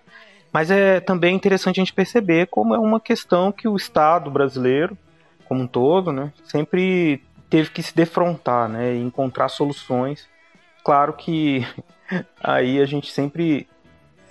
mas 0.52 0.70
é 0.70 1.00
também 1.00 1.36
interessante 1.36 1.80
a 1.80 1.84
gente 1.84 1.94
perceber 1.94 2.48
como 2.48 2.76
é 2.76 2.80
uma 2.80 3.00
questão 3.00 3.52
que 3.52 3.68
o 3.68 3.76
Estado 3.76 4.30
brasileiro, 4.30 4.98
como 5.46 5.62
um 5.62 5.68
todo, 5.68 6.12
né, 6.12 6.32
sempre 6.44 7.24
teve 7.50 7.70
que 7.70 7.84
se 7.84 7.96
defrontar, 7.96 8.70
né, 8.70 8.96
e 8.96 9.00
encontrar 9.00 9.50
soluções. 9.50 10.28
Claro 10.84 11.14
que 11.14 11.66
aí 12.42 12.82
a 12.82 12.86
gente 12.86 13.12
sempre 13.12 13.68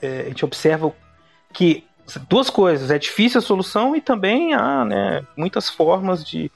é, 0.02 0.22
a 0.22 0.28
gente 0.28 0.44
observa 0.44 0.92
que 1.52 1.84
duas 2.28 2.50
coisas, 2.50 2.90
é 2.90 2.98
difícil 2.98 3.38
a 3.38 3.42
solução 3.42 3.94
e 3.94 4.00
também 4.00 4.54
há 4.54 4.84
né, 4.84 5.26
muitas 5.36 5.68
formas 5.68 6.24
de. 6.24 6.50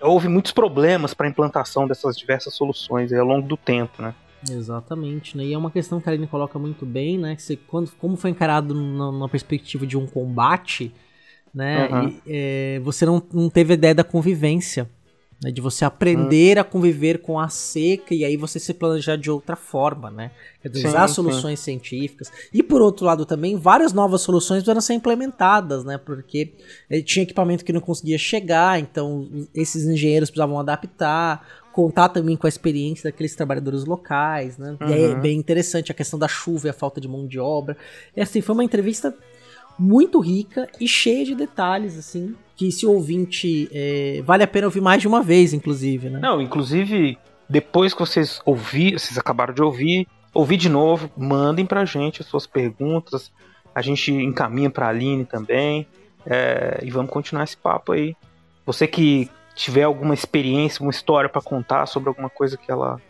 Houve 0.00 0.26
muitos 0.26 0.52
problemas 0.52 1.12
para 1.12 1.26
a 1.26 1.30
implantação 1.30 1.86
dessas 1.86 2.16
diversas 2.16 2.54
soluções 2.54 3.12
ao 3.12 3.26
longo 3.26 3.46
do 3.46 3.56
tempo, 3.56 4.00
né? 4.00 4.14
Exatamente, 4.50 5.36
né? 5.36 5.44
E 5.44 5.52
é 5.52 5.58
uma 5.58 5.70
questão 5.70 6.00
que 6.00 6.08
a 6.08 6.12
Aline 6.12 6.26
coloca 6.26 6.58
muito 6.58 6.84
bem, 6.84 7.18
né? 7.18 7.36
Que 7.36 7.42
você, 7.42 7.56
quando, 7.56 7.90
como 7.92 8.16
foi 8.16 8.30
encarado 8.30 8.74
numa 8.74 9.28
perspectiva 9.28 9.86
de 9.86 9.96
um 9.96 10.06
combate, 10.06 10.92
né? 11.54 11.88
Uhum. 11.88 12.08
E, 12.08 12.22
é, 12.26 12.80
você 12.80 13.06
não, 13.06 13.22
não 13.32 13.48
teve 13.48 13.72
a 13.72 13.74
ideia 13.74 13.94
da 13.94 14.04
convivência 14.04 14.88
né, 15.42 15.50
de 15.50 15.60
você 15.60 15.84
aprender 15.84 16.56
hum. 16.56 16.60
a 16.60 16.64
conviver 16.64 17.20
com 17.20 17.38
a 17.38 17.48
seca 17.48 18.14
e 18.14 18.24
aí 18.24 18.36
você 18.36 18.58
se 18.60 18.72
planejar 18.72 19.16
de 19.16 19.30
outra 19.30 19.56
forma, 19.56 20.10
né? 20.10 20.30
Quer 20.60 20.68
dizer, 20.68 20.88
usar 20.88 21.08
soluções 21.08 21.58
sim. 21.58 21.64
científicas. 21.64 22.30
E 22.52 22.62
por 22.62 22.80
outro 22.80 23.04
lado 23.04 23.26
também, 23.26 23.56
várias 23.56 23.92
novas 23.92 24.20
soluções 24.20 24.62
precisam 24.62 24.80
ser 24.80 24.94
implementadas, 24.94 25.84
né? 25.84 25.98
Porque 25.98 26.52
eh, 26.88 27.02
tinha 27.02 27.24
equipamento 27.24 27.64
que 27.64 27.72
não 27.72 27.80
conseguia 27.80 28.18
chegar, 28.18 28.78
então 28.78 29.28
esses 29.52 29.84
engenheiros 29.84 30.30
precisavam 30.30 30.58
adaptar, 30.60 31.44
contar 31.72 32.10
também 32.10 32.36
com 32.36 32.46
a 32.46 32.48
experiência 32.48 33.10
daqueles 33.10 33.34
trabalhadores 33.34 33.84
locais, 33.84 34.56
né? 34.58 34.76
Uhum. 34.80 34.88
E 34.88 34.92
é 34.92 35.14
bem 35.16 35.38
interessante 35.38 35.90
a 35.90 35.94
questão 35.94 36.18
da 36.18 36.28
chuva 36.28 36.68
e 36.68 36.70
a 36.70 36.74
falta 36.74 37.00
de 37.00 37.08
mão 37.08 37.26
de 37.26 37.40
obra. 37.40 37.76
E 38.16 38.20
assim, 38.20 38.40
foi 38.40 38.54
uma 38.54 38.64
entrevista 38.64 39.12
muito 39.78 40.20
rica 40.20 40.68
e 40.80 40.86
cheia 40.86 41.24
de 41.24 41.34
detalhes, 41.34 41.98
assim, 41.98 42.36
que 42.62 42.70
se 42.70 42.86
o 42.86 42.92
ouvinte 42.92 43.68
é, 43.72 44.22
vale 44.24 44.44
a 44.44 44.46
pena 44.46 44.68
ouvir 44.68 44.80
mais 44.80 45.02
de 45.02 45.08
uma 45.08 45.20
vez, 45.20 45.52
inclusive, 45.52 46.08
né? 46.08 46.20
Não, 46.20 46.40
inclusive, 46.40 47.18
depois 47.48 47.92
que 47.92 47.98
vocês 47.98 48.40
ouvir, 48.44 48.92
vocês 48.92 49.18
acabaram 49.18 49.52
de 49.52 49.60
ouvir, 49.60 50.06
ouvir 50.32 50.56
de 50.56 50.68
novo, 50.68 51.10
mandem 51.16 51.66
pra 51.66 51.84
gente 51.84 52.22
as 52.22 52.28
suas 52.28 52.46
perguntas, 52.46 53.32
a 53.74 53.82
gente 53.82 54.12
encaminha 54.12 54.70
pra 54.70 54.88
Aline 54.88 55.24
também, 55.24 55.88
é, 56.24 56.78
e 56.84 56.90
vamos 56.92 57.10
continuar 57.10 57.42
esse 57.42 57.56
papo 57.56 57.90
aí. 57.90 58.14
Você 58.64 58.86
que 58.86 59.28
tiver 59.56 59.82
alguma 59.82 60.14
experiência, 60.14 60.82
uma 60.82 60.92
história 60.92 61.28
para 61.28 61.42
contar 61.42 61.86
sobre 61.86 62.10
alguma 62.10 62.30
coisa 62.30 62.56
que 62.56 62.70
ela 62.70 63.00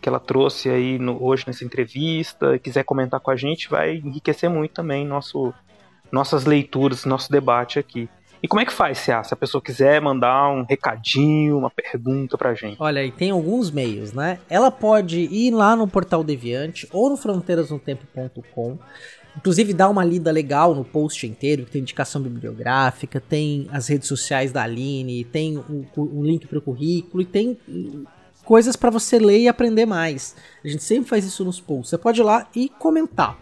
que 0.00 0.08
ela 0.08 0.20
trouxe 0.20 0.70
aí 0.70 0.98
no, 0.98 1.22
hoje 1.22 1.44
nessa 1.46 1.62
entrevista, 1.62 2.58
quiser 2.58 2.84
comentar 2.84 3.20
com 3.20 3.30
a 3.30 3.36
gente, 3.36 3.68
vai 3.68 3.96
enriquecer 3.96 4.48
muito 4.48 4.72
também 4.72 5.04
nosso 5.04 5.52
nossas 6.12 6.44
leituras, 6.44 7.04
nosso 7.04 7.30
debate 7.30 7.78
aqui. 7.78 8.08
E 8.42 8.48
como 8.48 8.60
é 8.60 8.64
que 8.64 8.72
faz, 8.72 8.98
se 8.98 9.12
a 9.12 9.36
pessoa 9.36 9.60
quiser 9.60 10.00
mandar 10.00 10.50
um 10.50 10.64
recadinho, 10.64 11.58
uma 11.58 11.70
pergunta 11.70 12.38
pra 12.38 12.54
gente? 12.54 12.76
Olha, 12.78 13.04
e 13.04 13.12
tem 13.12 13.30
alguns 13.30 13.70
meios, 13.70 14.12
né? 14.12 14.38
Ela 14.48 14.70
pode 14.70 15.20
ir 15.20 15.50
lá 15.50 15.76
no 15.76 15.86
Portal 15.86 16.24
Deviante 16.24 16.88
ou 16.90 17.10
no 17.10 17.16
fronteirasnotempo.com. 17.18 18.78
Inclusive, 19.36 19.74
dá 19.74 19.88
uma 19.88 20.04
lida 20.04 20.30
legal 20.32 20.74
no 20.74 20.84
post 20.84 21.26
inteiro, 21.26 21.64
que 21.64 21.70
tem 21.70 21.82
indicação 21.82 22.20
bibliográfica, 22.20 23.20
tem 23.20 23.68
as 23.70 23.88
redes 23.88 24.08
sociais 24.08 24.50
da 24.50 24.62
Aline, 24.62 25.24
tem 25.24 25.58
um, 25.58 25.84
um 25.96 26.22
link 26.24 26.46
para 26.46 26.58
o 26.58 26.62
currículo 26.62 27.22
e 27.22 27.26
tem 27.26 27.56
coisas 28.44 28.74
para 28.74 28.90
você 28.90 29.18
ler 29.18 29.40
e 29.40 29.48
aprender 29.48 29.86
mais. 29.86 30.34
A 30.64 30.68
gente 30.68 30.82
sempre 30.82 31.08
faz 31.08 31.24
isso 31.24 31.44
nos 31.44 31.60
posts. 31.60 31.90
Você 31.90 31.98
pode 31.98 32.20
ir 32.20 32.24
lá 32.24 32.48
e 32.56 32.68
comentar. 32.68 33.38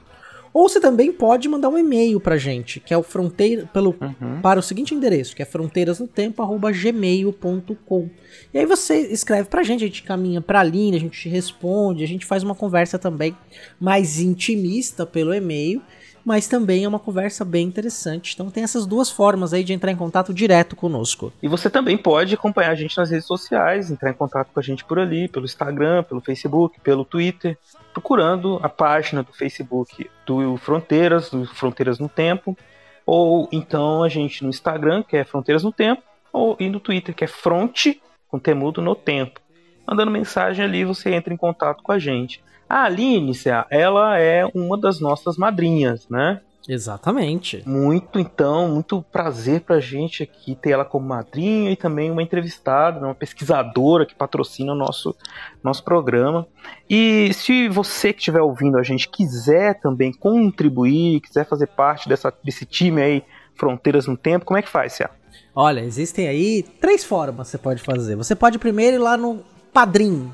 Ou 0.53 0.68
você 0.68 0.80
também 0.80 1.12
pode 1.12 1.49
mandar 1.49 1.68
um 1.68 1.78
e-mail 1.78 2.18
pra 2.20 2.36
gente, 2.36 2.80
que 2.80 2.92
é 2.92 2.99
o 2.99 3.03
fronteira 3.03 3.68
pelo 3.72 3.94
uhum. 4.01 4.40
para 4.40 4.61
o 4.61 4.62
seguinte 4.62 4.94
endereço, 4.94 5.36
que 5.36 5.42
é 5.42 5.44
fronteirasnotempo@gmail.com. 5.44 8.09
E 8.53 8.59
aí 8.59 8.66
você 8.66 8.99
escreve 9.12 9.49
pra 9.49 9.62
gente, 9.62 9.84
a 9.84 9.86
gente 9.86 10.03
caminha 10.03 10.40
pra 10.40 10.62
linha, 10.62 10.96
a 10.96 11.01
gente 11.01 11.28
responde, 11.28 12.05
a 12.05 12.09
gente 12.09 12.26
faz 12.26 12.42
uma 12.42 12.55
conversa 12.55 12.99
também 12.99 13.36
mais 13.80 14.20
intimista 14.20 15.05
pelo 15.05 15.34
e-mail 15.34 15.82
mas 16.28 16.46
também 16.46 16.84
é 16.84 16.88
uma 16.88 16.99
conversa 16.99 17.42
bem 17.42 17.66
interessante. 17.66 18.34
Então 18.34 18.51
tem 18.51 18.62
essas 18.62 18.84
duas 18.84 19.11
formas 19.11 19.55
aí 19.55 19.64
de 19.64 19.72
entrar 19.72 19.90
em 19.90 19.96
contato 19.96 20.34
direto 20.34 20.76
conosco. 20.76 21.32
E 21.42 21.49
você 21.49 21.70
também 21.70 21.96
pode 21.96 22.34
acompanhar 22.34 22.72
a 22.72 22.74
gente 22.74 22.99
nas 22.99 23.09
redes 23.09 23.26
sociais, 23.26 23.90
entrar 23.90 24.11
em 24.11 24.14
contato 24.14 24.51
com 24.53 24.61
a 24.61 24.62
gente 24.62 24.84
por 24.84 24.99
ali, 24.99 25.26
pelo 25.26 25.46
Instagram, 25.46 26.03
pelo 26.03 26.20
Facebook, 26.20 26.78
pelo 26.80 27.03
Twitter, 27.03 27.57
procurando 27.99 28.61
a 28.62 28.68
página 28.68 29.24
do 29.24 29.32
Facebook 29.32 30.09
do 30.24 30.57
Fronteiras, 30.57 31.30
do 31.30 31.44
Fronteiras 31.46 31.99
no 31.99 32.09
Tempo, 32.09 32.57
ou 33.05 33.49
então 33.51 34.05
a 34.05 34.09
gente 34.09 34.44
no 34.44 34.51
Instagram, 34.51 35.03
que 35.03 35.16
é 35.16 35.24
Fronteiras 35.24 35.64
no 35.64 35.72
Tempo, 35.72 36.03
ou 36.32 36.57
e 36.61 36.68
no 36.68 36.78
Twitter, 36.78 37.12
que 37.12 37.24
é 37.24 37.26
Fronte 37.26 38.01
com 38.28 38.38
temudo 38.38 38.80
no 38.80 38.94
tempo. 38.94 39.40
Mandando 39.84 40.12
mensagem 40.12 40.64
ali, 40.64 40.84
você 40.84 41.12
entra 41.12 41.34
em 41.34 41.36
contato 41.36 41.82
com 41.82 41.90
a 41.90 41.99
gente. 41.99 42.40
A 42.68 42.84
Aline, 42.84 43.32
ela 43.68 44.18
é 44.20 44.46
uma 44.55 44.78
das 44.78 45.01
nossas 45.01 45.36
madrinhas, 45.36 46.09
né? 46.09 46.40
Exatamente. 46.66 47.62
Muito, 47.66 48.18
então, 48.18 48.68
muito 48.68 49.02
prazer 49.11 49.62
pra 49.62 49.80
gente 49.80 50.22
aqui 50.22 50.54
ter 50.54 50.70
ela 50.70 50.84
como 50.84 51.06
madrinha 51.06 51.70
e 51.70 51.76
também 51.76 52.11
uma 52.11 52.22
entrevistada, 52.22 53.04
uma 53.04 53.14
pesquisadora 53.14 54.04
que 54.04 54.14
patrocina 54.14 54.72
o 54.72 54.74
nosso, 54.74 55.14
nosso 55.62 55.82
programa. 55.82 56.46
E 56.88 57.32
se 57.32 57.68
você 57.68 58.12
que 58.12 58.18
estiver 58.18 58.42
ouvindo 58.42 58.76
a 58.78 58.82
gente 58.82 59.09
quiser 59.09 59.80
também 59.80 60.12
contribuir, 60.12 61.20
quiser 61.20 61.46
fazer 61.46 61.68
parte 61.68 62.09
dessa, 62.09 62.32
desse 62.44 62.66
time 62.66 63.00
aí, 63.00 63.24
Fronteiras 63.54 64.06
no 64.06 64.16
Tempo, 64.16 64.44
como 64.44 64.59
é 64.59 64.62
que 64.62 64.68
faz, 64.68 64.92
Cia? 64.92 65.11
Olha, 65.54 65.80
existem 65.80 66.28
aí 66.28 66.62
três 66.80 67.02
formas 67.02 67.48
que 67.48 67.52
você 67.52 67.59
pode 67.59 67.82
fazer. 67.82 68.14
Você 68.14 68.36
pode 68.36 68.59
primeiro 68.59 68.96
ir 68.96 69.00
lá 69.00 69.16
no 69.16 69.42
Padrim, 69.72 70.30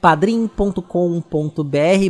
padrim.com.br 0.00 0.82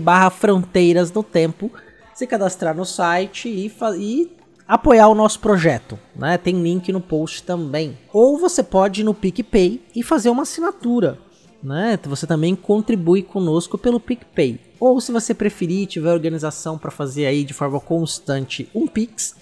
barra 0.00 0.30
Fronteiras 0.30 1.12
no 1.12 1.22
Tempo 1.22 1.70
se 2.14 2.26
cadastrar 2.26 2.74
no 2.74 2.84
site 2.84 3.48
e, 3.48 3.72
e 3.98 4.30
apoiar 4.66 5.08
o 5.08 5.14
nosso 5.14 5.40
projeto, 5.40 5.98
né? 6.16 6.38
Tem 6.38 6.62
link 6.62 6.90
no 6.92 7.00
post 7.00 7.42
também. 7.42 7.98
Ou 8.12 8.38
você 8.38 8.62
pode 8.62 9.02
ir 9.02 9.04
no 9.04 9.14
PicPay 9.14 9.82
e 9.94 10.02
fazer 10.02 10.30
uma 10.30 10.42
assinatura, 10.42 11.18
né? 11.62 11.98
Você 12.04 12.26
também 12.26 12.54
contribui 12.54 13.22
conosco 13.22 13.76
pelo 13.76 14.00
PicPay. 14.00 14.60
Ou 14.80 15.00
se 15.00 15.12
você 15.12 15.32
preferir, 15.32 15.86
tiver 15.86 16.12
organização 16.12 16.76
para 16.76 16.90
fazer 16.90 17.26
aí 17.26 17.44
de 17.44 17.54
forma 17.54 17.80
constante 17.80 18.68
um 18.74 18.86
Pix, 18.86 19.34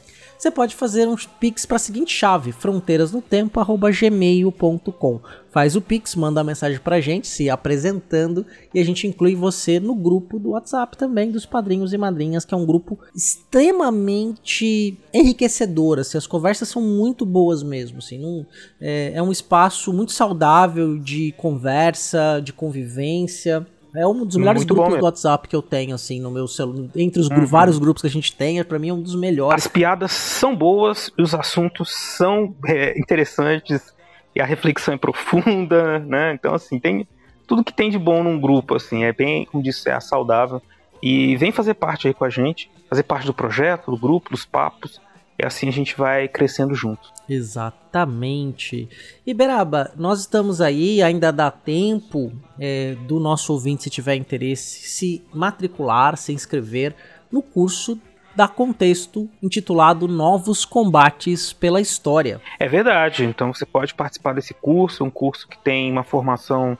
você 0.42 0.50
pode 0.50 0.74
fazer 0.74 1.06
um 1.06 1.14
Pix 1.38 1.64
para 1.64 1.76
a 1.76 1.78
seguinte 1.78 2.12
chave: 2.12 2.50
fronteirasnotempo@gmail.com. 2.50 5.20
Faz 5.52 5.76
o 5.76 5.80
Pix, 5.80 6.16
manda 6.16 6.40
a 6.40 6.44
mensagem 6.44 6.80
para 6.80 6.96
a 6.96 7.00
gente, 7.00 7.28
se 7.28 7.48
apresentando, 7.48 8.44
e 8.74 8.80
a 8.80 8.84
gente 8.84 9.06
inclui 9.06 9.36
você 9.36 9.78
no 9.78 9.94
grupo 9.94 10.40
do 10.40 10.50
WhatsApp 10.50 10.96
também 10.96 11.30
dos 11.30 11.46
padrinhos 11.46 11.92
e 11.92 11.98
madrinhas, 11.98 12.44
que 12.44 12.52
é 12.52 12.56
um 12.56 12.66
grupo 12.66 12.98
extremamente 13.14 14.98
enriquecedor. 15.14 16.00
Assim, 16.00 16.18
as 16.18 16.26
conversas 16.26 16.68
são 16.68 16.82
muito 16.82 17.24
boas 17.24 17.62
mesmo. 17.62 17.98
Assim, 17.98 18.18
não, 18.18 18.44
é, 18.80 19.12
é 19.14 19.22
um 19.22 19.30
espaço 19.30 19.92
muito 19.92 20.10
saudável 20.10 20.98
de 20.98 21.30
conversa, 21.36 22.40
de 22.42 22.52
convivência. 22.52 23.64
É 23.94 24.06
um 24.06 24.24
dos 24.24 24.36
melhores 24.36 24.60
Muito 24.62 24.74
grupos 24.74 24.98
do 24.98 25.04
WhatsApp 25.04 25.48
que 25.48 25.54
eu 25.54 25.60
tenho, 25.60 25.94
assim, 25.94 26.20
no 26.20 26.30
meu 26.30 26.48
celular. 26.48 26.88
Entre 26.96 27.20
os 27.20 27.28
uhum. 27.28 27.44
vários 27.44 27.78
grupos 27.78 28.00
que 28.00 28.08
a 28.08 28.10
gente 28.10 28.34
tem, 28.34 28.62
para 28.64 28.78
mim 28.78 28.88
é 28.88 28.94
um 28.94 29.02
dos 29.02 29.14
melhores. 29.14 29.66
As 29.66 29.70
piadas 29.70 30.12
são 30.12 30.56
boas, 30.56 31.10
os 31.18 31.34
assuntos 31.34 31.92
são 31.92 32.54
é, 32.66 32.98
interessantes 32.98 33.92
e 34.34 34.40
a 34.40 34.46
reflexão 34.46 34.94
é 34.94 34.96
profunda, 34.96 35.98
né? 35.98 36.32
Então, 36.32 36.54
assim, 36.54 36.78
tem 36.78 37.06
tudo 37.46 37.62
que 37.62 37.72
tem 37.72 37.90
de 37.90 37.98
bom 37.98 38.22
num 38.22 38.40
grupo, 38.40 38.76
assim, 38.76 39.04
é 39.04 39.12
bem, 39.12 39.44
como 39.44 39.62
disse, 39.62 39.90
é 39.90 40.00
saudável. 40.00 40.62
E 41.02 41.36
vem 41.36 41.52
fazer 41.52 41.74
parte 41.74 42.08
aí 42.08 42.14
com 42.14 42.24
a 42.24 42.30
gente, 42.30 42.70
fazer 42.88 43.02
parte 43.02 43.26
do 43.26 43.34
projeto, 43.34 43.90
do 43.90 43.96
grupo, 43.96 44.30
dos 44.30 44.46
papos. 44.46 45.00
E 45.38 45.44
assim 45.44 45.68
a 45.68 45.72
gente 45.72 45.96
vai 45.96 46.28
crescendo 46.28 46.74
junto. 46.74 47.10
Exatamente. 47.28 48.88
E 49.26 49.32
Beraba, 49.32 49.92
nós 49.96 50.20
estamos 50.20 50.60
aí, 50.60 51.02
ainda 51.02 51.32
dá 51.32 51.50
tempo 51.50 52.32
é, 52.58 52.94
do 53.06 53.18
nosso 53.18 53.52
ouvinte, 53.52 53.84
se 53.84 53.90
tiver 53.90 54.14
interesse, 54.16 54.88
se 54.88 55.24
matricular, 55.32 56.16
se 56.16 56.32
inscrever 56.32 56.94
no 57.30 57.42
curso 57.42 57.98
da 58.34 58.48
Contexto, 58.48 59.28
intitulado 59.42 60.08
Novos 60.08 60.64
Combates 60.64 61.52
pela 61.52 61.80
História. 61.80 62.40
É 62.58 62.66
verdade, 62.66 63.24
então 63.24 63.52
você 63.52 63.66
pode 63.66 63.94
participar 63.94 64.34
desse 64.34 64.54
curso, 64.54 65.04
um 65.04 65.10
curso 65.10 65.46
que 65.46 65.58
tem 65.58 65.90
uma 65.90 66.02
formação 66.02 66.76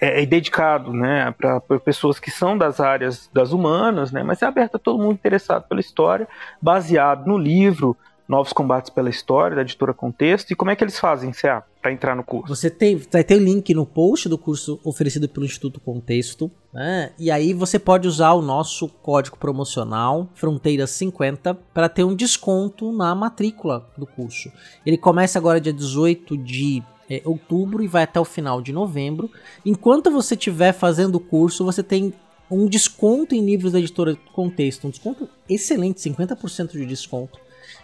é, 0.00 0.22
é 0.22 0.26
dedicado 0.26 0.92
né, 0.92 1.34
para 1.36 1.60
pessoas 1.80 2.18
que 2.18 2.30
são 2.30 2.56
das 2.56 2.80
áreas 2.80 3.28
das 3.32 3.52
humanas, 3.52 4.10
né, 4.10 4.22
mas 4.22 4.42
é 4.42 4.46
aberto 4.46 4.76
a 4.76 4.78
todo 4.78 4.98
mundo 4.98 5.12
interessado 5.12 5.68
pela 5.68 5.80
história, 5.80 6.26
baseado 6.60 7.26
no 7.26 7.36
livro 7.36 7.96
Novos 8.30 8.52
Combates 8.52 8.90
pela 8.90 9.10
História, 9.10 9.56
da 9.56 9.62
editora 9.62 9.92
Contexto. 9.92 10.52
E 10.52 10.54
como 10.54 10.70
é 10.70 10.76
que 10.76 10.84
eles 10.84 11.00
fazem, 11.00 11.32
CA, 11.32 11.64
para 11.82 11.92
entrar 11.92 12.14
no 12.14 12.22
curso? 12.22 12.54
Você 12.54 12.70
tem, 12.70 12.96
vai 13.10 13.24
ter 13.24 13.34
o 13.34 13.40
link 13.40 13.74
no 13.74 13.84
post 13.84 14.28
do 14.28 14.38
curso 14.38 14.78
oferecido 14.84 15.28
pelo 15.28 15.44
Instituto 15.44 15.80
Contexto, 15.80 16.48
né? 16.72 17.10
E 17.18 17.28
aí 17.28 17.52
você 17.52 17.76
pode 17.76 18.06
usar 18.06 18.34
o 18.34 18.40
nosso 18.40 18.88
código 18.88 19.36
promocional, 19.36 20.28
Fronteiras50, 20.40 21.56
para 21.74 21.88
ter 21.88 22.04
um 22.04 22.14
desconto 22.14 22.92
na 22.92 23.12
matrícula 23.16 23.84
do 23.98 24.06
curso. 24.06 24.48
Ele 24.86 24.96
começa 24.96 25.36
agora 25.36 25.60
dia 25.60 25.72
18 25.72 26.36
de 26.36 26.84
é, 27.10 27.20
outubro 27.24 27.82
e 27.82 27.88
vai 27.88 28.04
até 28.04 28.20
o 28.20 28.24
final 28.24 28.62
de 28.62 28.72
novembro. 28.72 29.28
Enquanto 29.66 30.10
você 30.10 30.34
estiver 30.34 30.72
fazendo 30.72 31.16
o 31.16 31.20
curso, 31.20 31.64
você 31.64 31.82
tem 31.82 32.14
um 32.48 32.66
desconto 32.66 33.34
em 33.34 33.44
livros 33.44 33.72
da 33.72 33.78
editora 33.78 34.16
Contexto, 34.32 34.86
um 34.86 34.90
desconto 34.90 35.28
excelente, 35.48 36.00
50% 36.00 36.72
de 36.72 36.86
desconto 36.86 37.38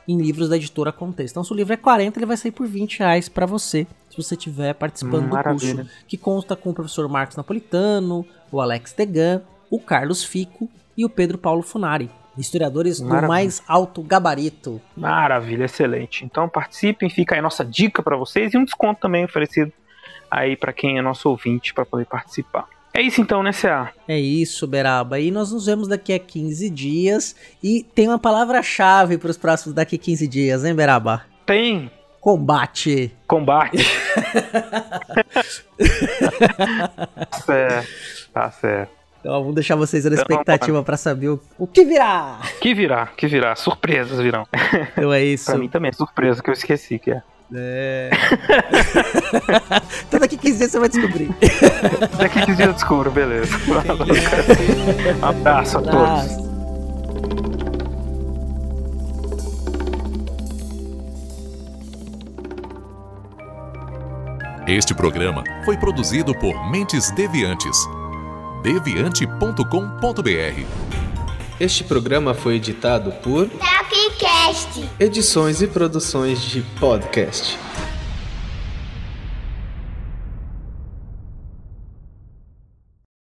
em 0.08 0.20
livros 0.20 0.48
da 0.48 0.56
editora 0.56 0.92
Contexto. 0.92 1.34
Então, 1.34 1.44
se 1.44 1.52
o 1.52 1.56
livro 1.56 1.72
é 1.72 1.76
40, 1.76 2.18
ele 2.18 2.26
vai 2.26 2.36
sair 2.36 2.52
por 2.52 2.66
20 2.66 3.00
reais 3.00 3.28
para 3.28 3.46
você, 3.46 3.86
se 4.08 4.16
você 4.16 4.34
estiver 4.34 4.74
participando 4.74 5.28
Maravilha. 5.28 5.74
do 5.74 5.76
curso, 5.82 5.90
que 6.06 6.16
consta 6.16 6.54
com 6.54 6.70
o 6.70 6.74
professor 6.74 7.08
Marcos 7.08 7.36
Napolitano, 7.36 8.24
o 8.50 8.60
Alex 8.60 8.92
Degan, 8.92 9.42
o 9.70 9.80
Carlos 9.80 10.24
Fico 10.24 10.68
e 10.96 11.04
o 11.04 11.10
Pedro 11.10 11.38
Paulo 11.38 11.62
Funari. 11.62 12.10
Historiadores 12.38 13.00
Maravilha. 13.00 13.22
do 13.22 13.28
mais 13.28 13.62
alto 13.66 14.02
gabarito. 14.02 14.80
Maravilha, 14.96 15.64
excelente. 15.64 16.24
Então 16.24 16.48
participem, 16.48 17.08
fica 17.08 17.34
aí 17.34 17.40
nossa 17.40 17.64
dica 17.64 18.02
para 18.02 18.16
vocês 18.16 18.52
e 18.52 18.58
um 18.58 18.64
desconto 18.64 19.00
também 19.00 19.24
oferecido 19.24 19.72
aí 20.30 20.56
para 20.56 20.72
quem 20.72 20.98
é 20.98 21.02
nosso 21.02 21.28
ouvinte 21.28 21.72
para 21.72 21.84
poder 21.84 22.06
participar. 22.06 22.68
É 22.92 23.02
isso 23.02 23.20
então, 23.20 23.42
né, 23.42 23.52
CA? 23.52 23.92
É 24.08 24.18
isso, 24.18 24.66
Beraba. 24.66 25.20
E 25.20 25.30
nós 25.30 25.52
nos 25.52 25.66
vemos 25.66 25.86
daqui 25.86 26.14
a 26.14 26.18
15 26.18 26.70
dias. 26.70 27.36
E 27.62 27.82
tem 27.94 28.08
uma 28.08 28.18
palavra-chave 28.18 29.18
para 29.18 29.30
os 29.30 29.36
próximos 29.36 29.74
daqui 29.74 29.96
a 29.96 29.98
15 29.98 30.26
dias, 30.26 30.64
hein, 30.64 30.74
Beraba? 30.74 31.22
Tem. 31.44 31.90
Combate. 32.18 33.14
Combate. 33.26 33.76
certo, 37.44 37.88
tá 38.32 38.50
certo. 38.50 38.95
Então 39.26 39.40
vamos 39.40 39.56
deixar 39.56 39.74
vocês 39.74 40.04
na 40.04 40.14
expectativa 40.14 40.84
para 40.84 40.96
saber 40.96 41.30
o, 41.30 41.40
o, 41.58 41.66
que 41.66 41.84
virá. 41.84 42.38
Que 42.60 42.72
virá, 42.72 43.08
que 43.08 43.26
virá. 43.26 43.56
Surpresas 43.56 44.20
virão. 44.20 44.46
Então 44.92 45.12
é 45.12 45.24
isso. 45.24 45.46
pra 45.50 45.58
mim 45.58 45.68
também 45.68 45.88
é 45.88 45.92
surpresa 45.92 46.40
que 46.40 46.48
eu 46.48 46.54
esqueci 46.54 46.96
que 46.96 47.10
é. 47.10 47.22
É. 47.52 48.10
então 50.06 50.20
daqui 50.20 50.36
15 50.36 50.58
dias 50.58 50.70
você 50.70 50.78
vai 50.78 50.88
descobrir. 50.88 51.28
daqui 52.18 52.40
15 52.40 52.54
dias 52.54 52.68
eu 52.68 52.72
descubro, 52.72 53.10
beleza. 53.10 53.52
Um 55.20 55.26
abraço 55.26 55.78
a 55.78 55.82
todos. 55.82 56.46
Este 64.68 64.94
programa 64.94 65.42
foi 65.64 65.76
produzido 65.76 66.32
por 66.38 66.70
Mentes 66.70 67.10
Deviantes 67.10 67.76
deviante.com.br. 68.66 70.66
Este 71.60 71.84
programa 71.84 72.34
foi 72.34 72.56
editado 72.56 73.12
por 73.22 73.48
Tapcast. 73.48 74.90
Edições 74.98 75.62
e 75.62 75.68
produções 75.68 76.42
de 76.42 76.62
podcast. 76.80 77.56